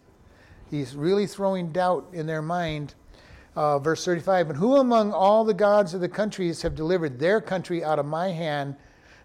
He's 0.71 0.95
really 0.95 1.27
throwing 1.27 1.73
doubt 1.73 2.07
in 2.13 2.27
their 2.27 2.43
mind. 2.43 2.95
Uh, 3.57 3.81
verse 3.81 4.05
35 4.05 4.51
And 4.51 4.59
who 4.61 4.77
among 4.77 5.13
all 5.13 5.43
the 5.43 5.53
gods 5.53 5.95
of 5.95 6.01
the 6.01 6.09
countries 6.09 6.63
have 6.63 6.77
delivered 6.77 7.19
their 7.19 7.41
country 7.41 7.83
out 7.83 7.99
of 7.99 8.07
my 8.07 8.29
hand, 8.29 8.77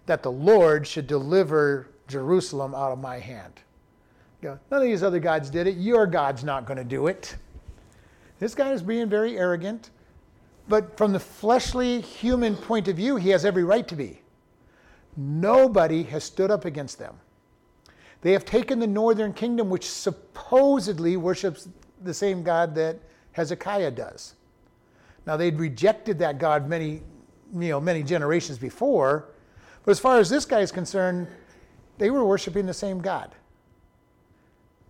that 0.06 0.24
the 0.24 0.32
Lord 0.32 0.88
should 0.88 1.06
deliver 1.06 1.86
Jerusalem 2.08 2.74
out 2.74 2.90
of 2.90 2.98
my 2.98 3.20
hand? 3.20 3.60
None 4.42 4.58
of 4.70 4.82
these 4.82 5.02
other 5.02 5.20
gods 5.20 5.50
did 5.50 5.66
it. 5.66 5.76
Your 5.76 6.06
God's 6.06 6.42
not 6.42 6.66
going 6.66 6.78
to 6.78 6.84
do 6.84 7.06
it. 7.06 7.36
This 8.38 8.54
guy 8.54 8.72
is 8.72 8.82
being 8.82 9.08
very 9.08 9.38
arrogant. 9.38 9.90
But 10.68 10.96
from 10.96 11.12
the 11.12 11.20
fleshly 11.20 12.00
human 12.00 12.56
point 12.56 12.88
of 12.88 12.96
view, 12.96 13.16
he 13.16 13.30
has 13.30 13.44
every 13.44 13.64
right 13.64 13.86
to 13.88 13.96
be. 13.96 14.20
Nobody 15.16 16.02
has 16.04 16.24
stood 16.24 16.50
up 16.50 16.64
against 16.64 16.98
them. 16.98 17.16
They 18.22 18.32
have 18.32 18.44
taken 18.44 18.78
the 18.78 18.86
northern 18.86 19.32
kingdom, 19.32 19.68
which 19.68 19.88
supposedly 19.88 21.16
worships 21.16 21.68
the 22.02 22.14
same 22.14 22.42
God 22.42 22.74
that 22.76 22.98
Hezekiah 23.32 23.90
does. 23.90 24.34
Now 25.26 25.36
they'd 25.36 25.58
rejected 25.58 26.18
that 26.20 26.38
God 26.38 26.68
many, 26.68 27.02
you 27.52 27.68
know, 27.68 27.80
many 27.80 28.02
generations 28.02 28.58
before, 28.58 29.28
but 29.84 29.90
as 29.90 29.98
far 29.98 30.18
as 30.18 30.30
this 30.30 30.44
guy 30.44 30.60
is 30.60 30.70
concerned, 30.70 31.26
they 31.98 32.10
were 32.10 32.24
worshiping 32.24 32.66
the 32.66 32.74
same 32.74 33.00
God. 33.00 33.34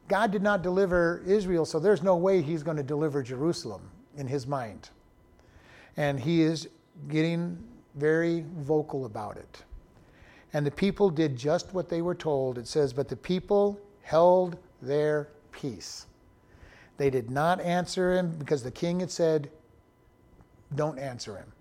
God 0.09 0.31
did 0.31 0.43
not 0.43 0.63
deliver 0.63 1.23
Israel, 1.27 1.65
so 1.65 1.79
there's 1.79 2.03
no 2.03 2.17
way 2.17 2.43
he's 2.43 2.63
going 2.63 2.77
to 2.77 2.83
deliver 2.83 3.23
Jerusalem 3.23 3.83
in 4.17 4.27
his 4.27 4.47
mind. 4.47 4.91
And 5.97 6.19
he 6.19 6.43
is 6.43 6.69
getting 7.09 7.63
very 7.95 8.45
vocal 8.59 9.07
about 9.07 9.37
it. 9.37 9.63
And 10.53 10.67
the 10.67 10.71
people 10.71 11.09
did 11.09 11.37
just 11.37 11.73
what 11.73 11.89
they 11.89 12.03
were 12.03 12.15
told. 12.15 12.59
It 12.59 12.67
says, 12.67 12.93
But 12.93 13.09
the 13.09 13.17
people 13.17 13.81
held 14.03 14.57
their 14.83 15.29
peace. 15.51 16.07
They 16.99 17.09
did 17.09 17.31
not 17.31 17.61
answer 17.61 18.13
him 18.13 18.37
because 18.39 18.63
the 18.63 18.71
king 18.71 19.01
had 19.01 19.11
said, 19.11 19.51
Don't 20.75 20.99
answer 20.99 21.37
him. 21.37 21.53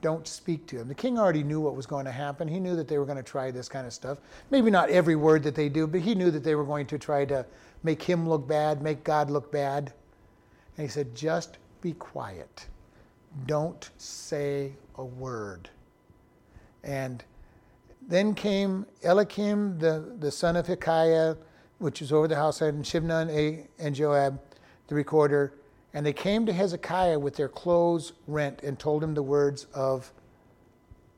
Don't 0.00 0.26
speak 0.26 0.66
to 0.68 0.76
him. 0.76 0.88
The 0.88 0.94
king 0.94 1.18
already 1.18 1.42
knew 1.42 1.60
what 1.60 1.74
was 1.74 1.86
going 1.86 2.04
to 2.04 2.12
happen. 2.12 2.46
He 2.46 2.60
knew 2.60 2.76
that 2.76 2.86
they 2.88 2.98
were 2.98 3.04
going 3.04 3.16
to 3.16 3.22
try 3.22 3.50
this 3.50 3.68
kind 3.68 3.86
of 3.86 3.92
stuff. 3.92 4.18
Maybe 4.50 4.70
not 4.70 4.90
every 4.90 5.16
word 5.16 5.42
that 5.42 5.54
they 5.54 5.68
do, 5.68 5.86
but 5.86 6.00
he 6.00 6.14
knew 6.14 6.30
that 6.30 6.44
they 6.44 6.54
were 6.54 6.64
going 6.64 6.86
to 6.86 6.98
try 6.98 7.24
to 7.24 7.44
make 7.82 8.02
him 8.02 8.28
look 8.28 8.46
bad, 8.46 8.82
make 8.82 9.02
God 9.02 9.30
look 9.30 9.50
bad. 9.50 9.92
And 10.76 10.86
he 10.86 10.90
said, 10.90 11.14
Just 11.14 11.58
be 11.80 11.92
quiet. 11.92 12.66
Don't 13.46 13.90
say 13.98 14.72
a 14.96 15.04
word. 15.04 15.68
And 16.84 17.24
then 18.06 18.34
came 18.34 18.86
Eliakim, 19.02 19.78
the, 19.78 20.14
the 20.18 20.30
son 20.30 20.56
of 20.56 20.66
Hilkiah, 20.66 21.36
which 21.78 22.00
was 22.00 22.12
over 22.12 22.28
the 22.28 22.36
house, 22.36 22.60
and 22.60 22.84
Shebna 22.84 23.66
and 23.78 23.94
Joab, 23.94 24.40
the 24.86 24.94
recorder, 24.94 25.52
and 25.94 26.04
they 26.04 26.12
came 26.12 26.46
to 26.46 26.52
Hezekiah 26.52 27.18
with 27.18 27.36
their 27.36 27.48
clothes 27.48 28.12
rent 28.26 28.62
and 28.62 28.78
told 28.78 29.02
him 29.02 29.14
the 29.14 29.22
words 29.22 29.66
of 29.74 30.12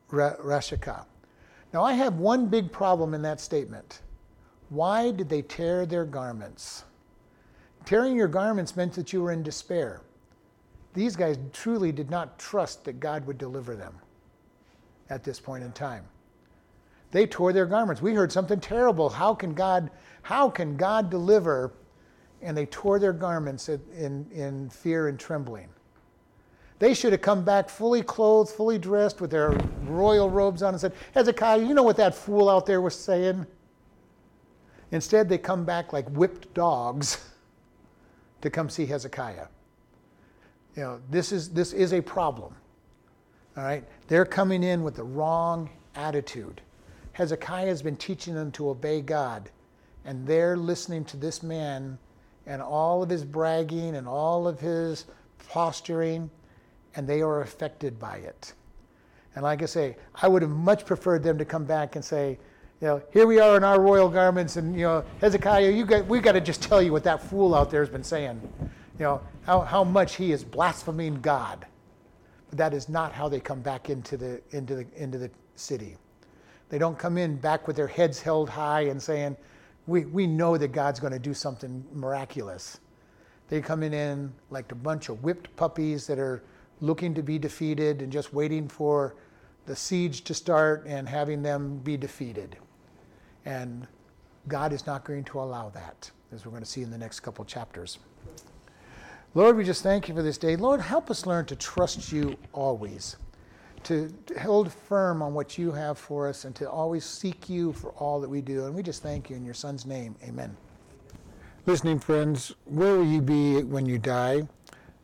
Rabshakeh. 0.09 1.05
Now, 1.73 1.83
I 1.83 1.93
have 1.93 2.15
one 2.15 2.47
big 2.47 2.71
problem 2.71 3.13
in 3.13 3.21
that 3.21 3.39
statement. 3.39 4.01
Why 4.69 5.11
did 5.11 5.29
they 5.29 5.41
tear 5.41 5.85
their 5.85 6.05
garments? 6.05 6.83
Tearing 7.85 8.15
your 8.15 8.27
garments 8.27 8.75
meant 8.75 8.93
that 8.93 9.11
you 9.11 9.21
were 9.21 9.31
in 9.31 9.43
despair. 9.43 10.01
These 10.93 11.15
guys 11.15 11.37
truly 11.53 11.91
did 11.91 12.09
not 12.09 12.37
trust 12.37 12.83
that 12.85 12.99
God 12.99 13.25
would 13.25 13.37
deliver 13.37 13.75
them 13.75 13.95
at 15.09 15.23
this 15.23 15.39
point 15.39 15.63
in 15.63 15.71
time. 15.71 16.03
They 17.11 17.25
tore 17.25 17.51
their 17.53 17.65
garments. 17.65 18.01
We 18.01 18.13
heard 18.13 18.31
something 18.31 18.59
terrible. 18.59 19.09
How 19.09 19.33
can 19.33 19.53
God, 19.53 19.91
how 20.21 20.49
can 20.49 20.77
God 20.77 21.09
deliver? 21.09 21.73
And 22.41 22.57
they 22.57 22.65
tore 22.65 22.99
their 22.99 23.13
garments 23.13 23.69
in, 23.69 24.25
in 24.31 24.69
fear 24.69 25.07
and 25.07 25.19
trembling. 25.19 25.69
They 26.79 26.95
should 26.95 27.11
have 27.11 27.21
come 27.21 27.45
back 27.45 27.69
fully 27.69 28.01
clothed, 28.01 28.49
fully 28.49 28.79
dressed, 28.79 29.21
with 29.21 29.29
their 29.29 29.55
royal 29.83 30.31
robes 30.31 30.63
on 30.63 30.73
and 30.73 30.81
said, 30.81 30.93
Hezekiah, 31.13 31.63
you 31.63 31.75
know 31.75 31.83
what 31.83 31.97
that 31.97 32.15
fool 32.15 32.49
out 32.49 32.65
there 32.65 32.81
was 32.81 32.95
saying? 32.95 33.45
Instead, 34.89 35.29
they 35.29 35.37
come 35.37 35.63
back 35.63 35.93
like 35.93 36.09
whipped 36.09 36.51
dogs 36.55 37.29
to 38.41 38.49
come 38.49 38.67
see 38.67 38.87
Hezekiah. 38.87 39.45
You 40.75 40.81
know, 40.81 41.01
this 41.11 41.31
is, 41.31 41.49
this 41.49 41.71
is 41.71 41.93
a 41.93 42.01
problem. 42.01 42.55
All 43.57 43.63
right? 43.63 43.83
They're 44.07 44.25
coming 44.25 44.63
in 44.63 44.83
with 44.83 44.95
the 44.95 45.03
wrong 45.03 45.69
attitude. 45.95 46.61
Hezekiah 47.13 47.67
has 47.67 47.81
been 47.81 47.97
teaching 47.97 48.33
them 48.33 48.51
to 48.53 48.69
obey 48.69 49.01
God, 49.01 49.49
and 50.05 50.25
they're 50.25 50.57
listening 50.57 51.05
to 51.05 51.17
this 51.17 51.43
man 51.43 51.97
and 52.45 52.61
all 52.61 53.03
of 53.03 53.09
his 53.09 53.23
bragging 53.23 53.95
and 53.95 54.07
all 54.07 54.47
of 54.47 54.59
his 54.59 55.05
posturing, 55.49 56.29
and 56.95 57.07
they 57.07 57.21
are 57.21 57.41
affected 57.41 57.99
by 57.99 58.17
it. 58.17 58.53
And 59.35 59.43
like 59.43 59.61
I 59.61 59.65
say, 59.65 59.95
I 60.21 60.27
would 60.27 60.41
have 60.41 60.51
much 60.51 60.85
preferred 60.85 61.23
them 61.23 61.37
to 61.37 61.45
come 61.45 61.65
back 61.65 61.95
and 61.95 62.03
say, 62.03 62.37
you 62.81 62.87
know, 62.87 63.01
here 63.13 63.27
we 63.27 63.39
are 63.39 63.55
in 63.57 63.63
our 63.63 63.79
royal 63.79 64.09
garments, 64.09 64.57
and 64.57 64.75
you 64.75 64.81
know, 64.81 65.05
Hezekiah, 65.19 65.69
you 65.69 65.85
got, 65.85 66.07
we 66.07 66.19
got 66.19 66.31
to 66.31 66.41
just 66.41 66.63
tell 66.63 66.81
you 66.81 66.91
what 66.91 67.03
that 67.03 67.21
fool 67.21 67.53
out 67.53 67.69
there 67.69 67.81
has 67.81 67.89
been 67.89 68.03
saying. 68.03 68.41
You 68.97 69.05
know, 69.05 69.21
how, 69.43 69.61
how 69.61 69.83
much 69.83 70.15
he 70.15 70.31
is 70.31 70.43
blaspheming 70.43 71.21
God. 71.21 71.65
But 72.49 72.57
that 72.57 72.73
is 72.73 72.89
not 72.89 73.13
how 73.13 73.29
they 73.29 73.39
come 73.39 73.61
back 73.61 73.89
into 73.89 74.17
the 74.17 74.41
into 74.51 74.75
the 74.75 74.85
into 74.97 75.17
the 75.17 75.31
city. 75.55 75.95
They 76.69 76.77
don't 76.77 76.97
come 76.97 77.17
in 77.17 77.37
back 77.37 77.65
with 77.67 77.75
their 77.75 77.87
heads 77.87 78.21
held 78.21 78.49
high 78.49 78.81
and 78.81 79.01
saying, 79.01 79.37
we, 79.91 80.05
we 80.05 80.25
know 80.25 80.57
that 80.57 80.69
God's 80.69 80.99
going 80.99 81.13
to 81.13 81.19
do 81.19 81.33
something 81.33 81.85
miraculous. 81.93 82.79
They 83.49 83.61
come 83.61 83.83
in 83.83 84.31
like 84.49 84.71
a 84.71 84.75
bunch 84.75 85.09
of 85.09 85.21
whipped 85.21 85.53
puppies 85.57 86.07
that 86.07 86.17
are 86.17 86.41
looking 86.79 87.13
to 87.13 87.21
be 87.21 87.37
defeated 87.37 88.01
and 88.01 88.11
just 88.11 88.33
waiting 88.33 88.67
for 88.67 89.15
the 89.65 89.75
siege 89.75 90.23
to 90.23 90.33
start 90.33 90.85
and 90.87 91.07
having 91.07 91.43
them 91.43 91.77
be 91.79 91.97
defeated. 91.97 92.55
And 93.45 93.85
God 94.47 94.73
is 94.73 94.87
not 94.87 95.03
going 95.03 95.25
to 95.25 95.39
allow 95.41 95.69
that, 95.69 96.09
as 96.31 96.45
we're 96.45 96.51
going 96.51 96.63
to 96.63 96.69
see 96.69 96.81
in 96.81 96.89
the 96.89 96.97
next 96.97 97.19
couple 97.19 97.43
chapters. 97.45 97.99
Lord, 99.35 99.55
we 99.57 99.63
just 99.63 99.83
thank 99.83 100.07
you 100.07 100.15
for 100.15 100.23
this 100.23 100.37
day. 100.37 100.55
Lord, 100.55 100.81
help 100.81 101.11
us 101.11 101.25
learn 101.25 101.45
to 101.45 101.55
trust 101.55 102.11
you 102.11 102.37
always, 102.53 103.17
to, 103.85 104.13
hold 104.41 104.71
firm 104.71 105.21
on 105.21 105.33
what 105.33 105.57
you 105.57 105.71
have 105.71 105.97
for 105.97 106.27
us, 106.27 106.45
and 106.45 106.55
to 106.55 106.69
always 106.69 107.03
seek 107.05 107.49
you 107.49 107.73
for 107.73 107.89
all 107.91 108.19
that 108.21 108.29
we 108.29 108.41
do. 108.41 108.65
And 108.65 108.75
we 108.75 108.83
just 108.83 109.03
thank 109.03 109.29
you 109.29 109.35
in 109.35 109.43
your 109.45 109.53
Son's 109.53 109.85
name. 109.85 110.15
Amen. 110.23 110.55
Listening 111.65 111.99
friends, 111.99 112.55
where 112.65 112.97
will 112.97 113.05
you 113.05 113.21
be 113.21 113.63
when 113.63 113.85
you 113.85 113.99
die? 113.99 114.47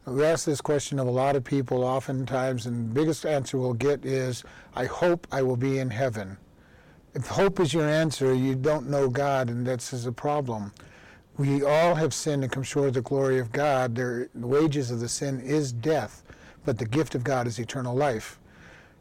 We 0.05 0.23
ask 0.23 0.45
this 0.45 0.61
question 0.61 0.99
of 0.99 1.07
a 1.07 1.11
lot 1.11 1.35
of 1.35 1.43
people 1.43 1.83
oftentimes, 1.83 2.65
and 2.65 2.89
the 2.89 2.93
biggest 2.93 3.25
answer 3.25 3.57
we'll 3.57 3.73
get 3.73 4.05
is, 4.05 4.43
I 4.73 4.85
hope 4.85 5.27
I 5.31 5.41
will 5.41 5.57
be 5.57 5.79
in 5.79 5.89
heaven. 5.89 6.37
If 7.13 7.27
hope 7.27 7.59
is 7.59 7.73
your 7.73 7.87
answer, 7.87 8.33
you 8.33 8.55
don't 8.55 8.89
know 8.89 9.09
God, 9.09 9.49
and 9.49 9.67
that's 9.67 10.05
a 10.05 10.11
problem. 10.11 10.71
We 11.37 11.63
all 11.63 11.93
have 11.93 12.13
sinned 12.13 12.43
and 12.43 12.51
come 12.51 12.63
short 12.63 12.87
of 12.87 12.93
the 12.93 13.01
glory 13.01 13.37
of 13.37 13.51
God. 13.51 13.95
the 13.95 14.29
wages 14.33 14.89
of 14.91 14.99
the 14.99 15.09
sin 15.09 15.39
is 15.41 15.71
death, 15.71 16.23
but 16.65 16.77
the 16.77 16.85
gift 16.85 17.13
of 17.13 17.23
God 17.23 17.45
is 17.45 17.59
eternal 17.59 17.95
life. 17.95 18.39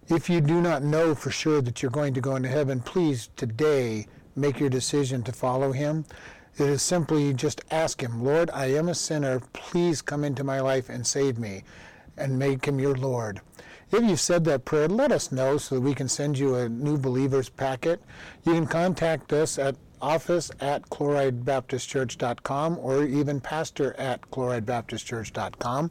If 0.08 0.30
you 0.30 0.40
do 0.40 0.60
not 0.60 0.84
know 0.84 1.16
for 1.16 1.32
sure 1.32 1.60
that 1.60 1.82
you're 1.82 1.90
going 1.90 2.14
to 2.14 2.20
go 2.20 2.36
into 2.36 2.48
heaven, 2.48 2.80
please 2.80 3.28
today 3.34 4.06
make 4.36 4.60
your 4.60 4.70
decision 4.70 5.24
to 5.24 5.32
follow 5.32 5.72
Him. 5.72 6.04
It 6.56 6.68
is 6.68 6.80
simply 6.80 7.34
just 7.34 7.62
ask 7.72 8.00
Him, 8.00 8.22
Lord, 8.22 8.48
I 8.50 8.66
am 8.66 8.88
a 8.88 8.94
sinner. 8.94 9.40
Please 9.52 10.02
come 10.02 10.22
into 10.22 10.44
my 10.44 10.60
life 10.60 10.88
and 10.88 11.04
save 11.04 11.40
me, 11.40 11.64
and 12.16 12.38
make 12.38 12.66
Him 12.66 12.78
your 12.78 12.94
Lord. 12.94 13.40
If 13.90 14.04
you've 14.04 14.20
said 14.20 14.44
that 14.44 14.64
prayer, 14.64 14.86
let 14.86 15.10
us 15.10 15.32
know 15.32 15.58
so 15.58 15.74
that 15.74 15.80
we 15.80 15.94
can 15.94 16.08
send 16.08 16.38
you 16.38 16.54
a 16.54 16.68
new 16.68 16.98
believers 16.98 17.48
packet. 17.48 18.00
You 18.44 18.52
can 18.52 18.66
contact 18.68 19.32
us 19.32 19.58
at 19.58 19.74
office 20.00 20.52
at 20.60 20.88
chloridebaptistchurch.com 20.88 22.78
or 22.78 23.02
even 23.02 23.40
pastor 23.40 23.92
at 23.94 24.20
chloridebaptistchurch.com. 24.30 25.90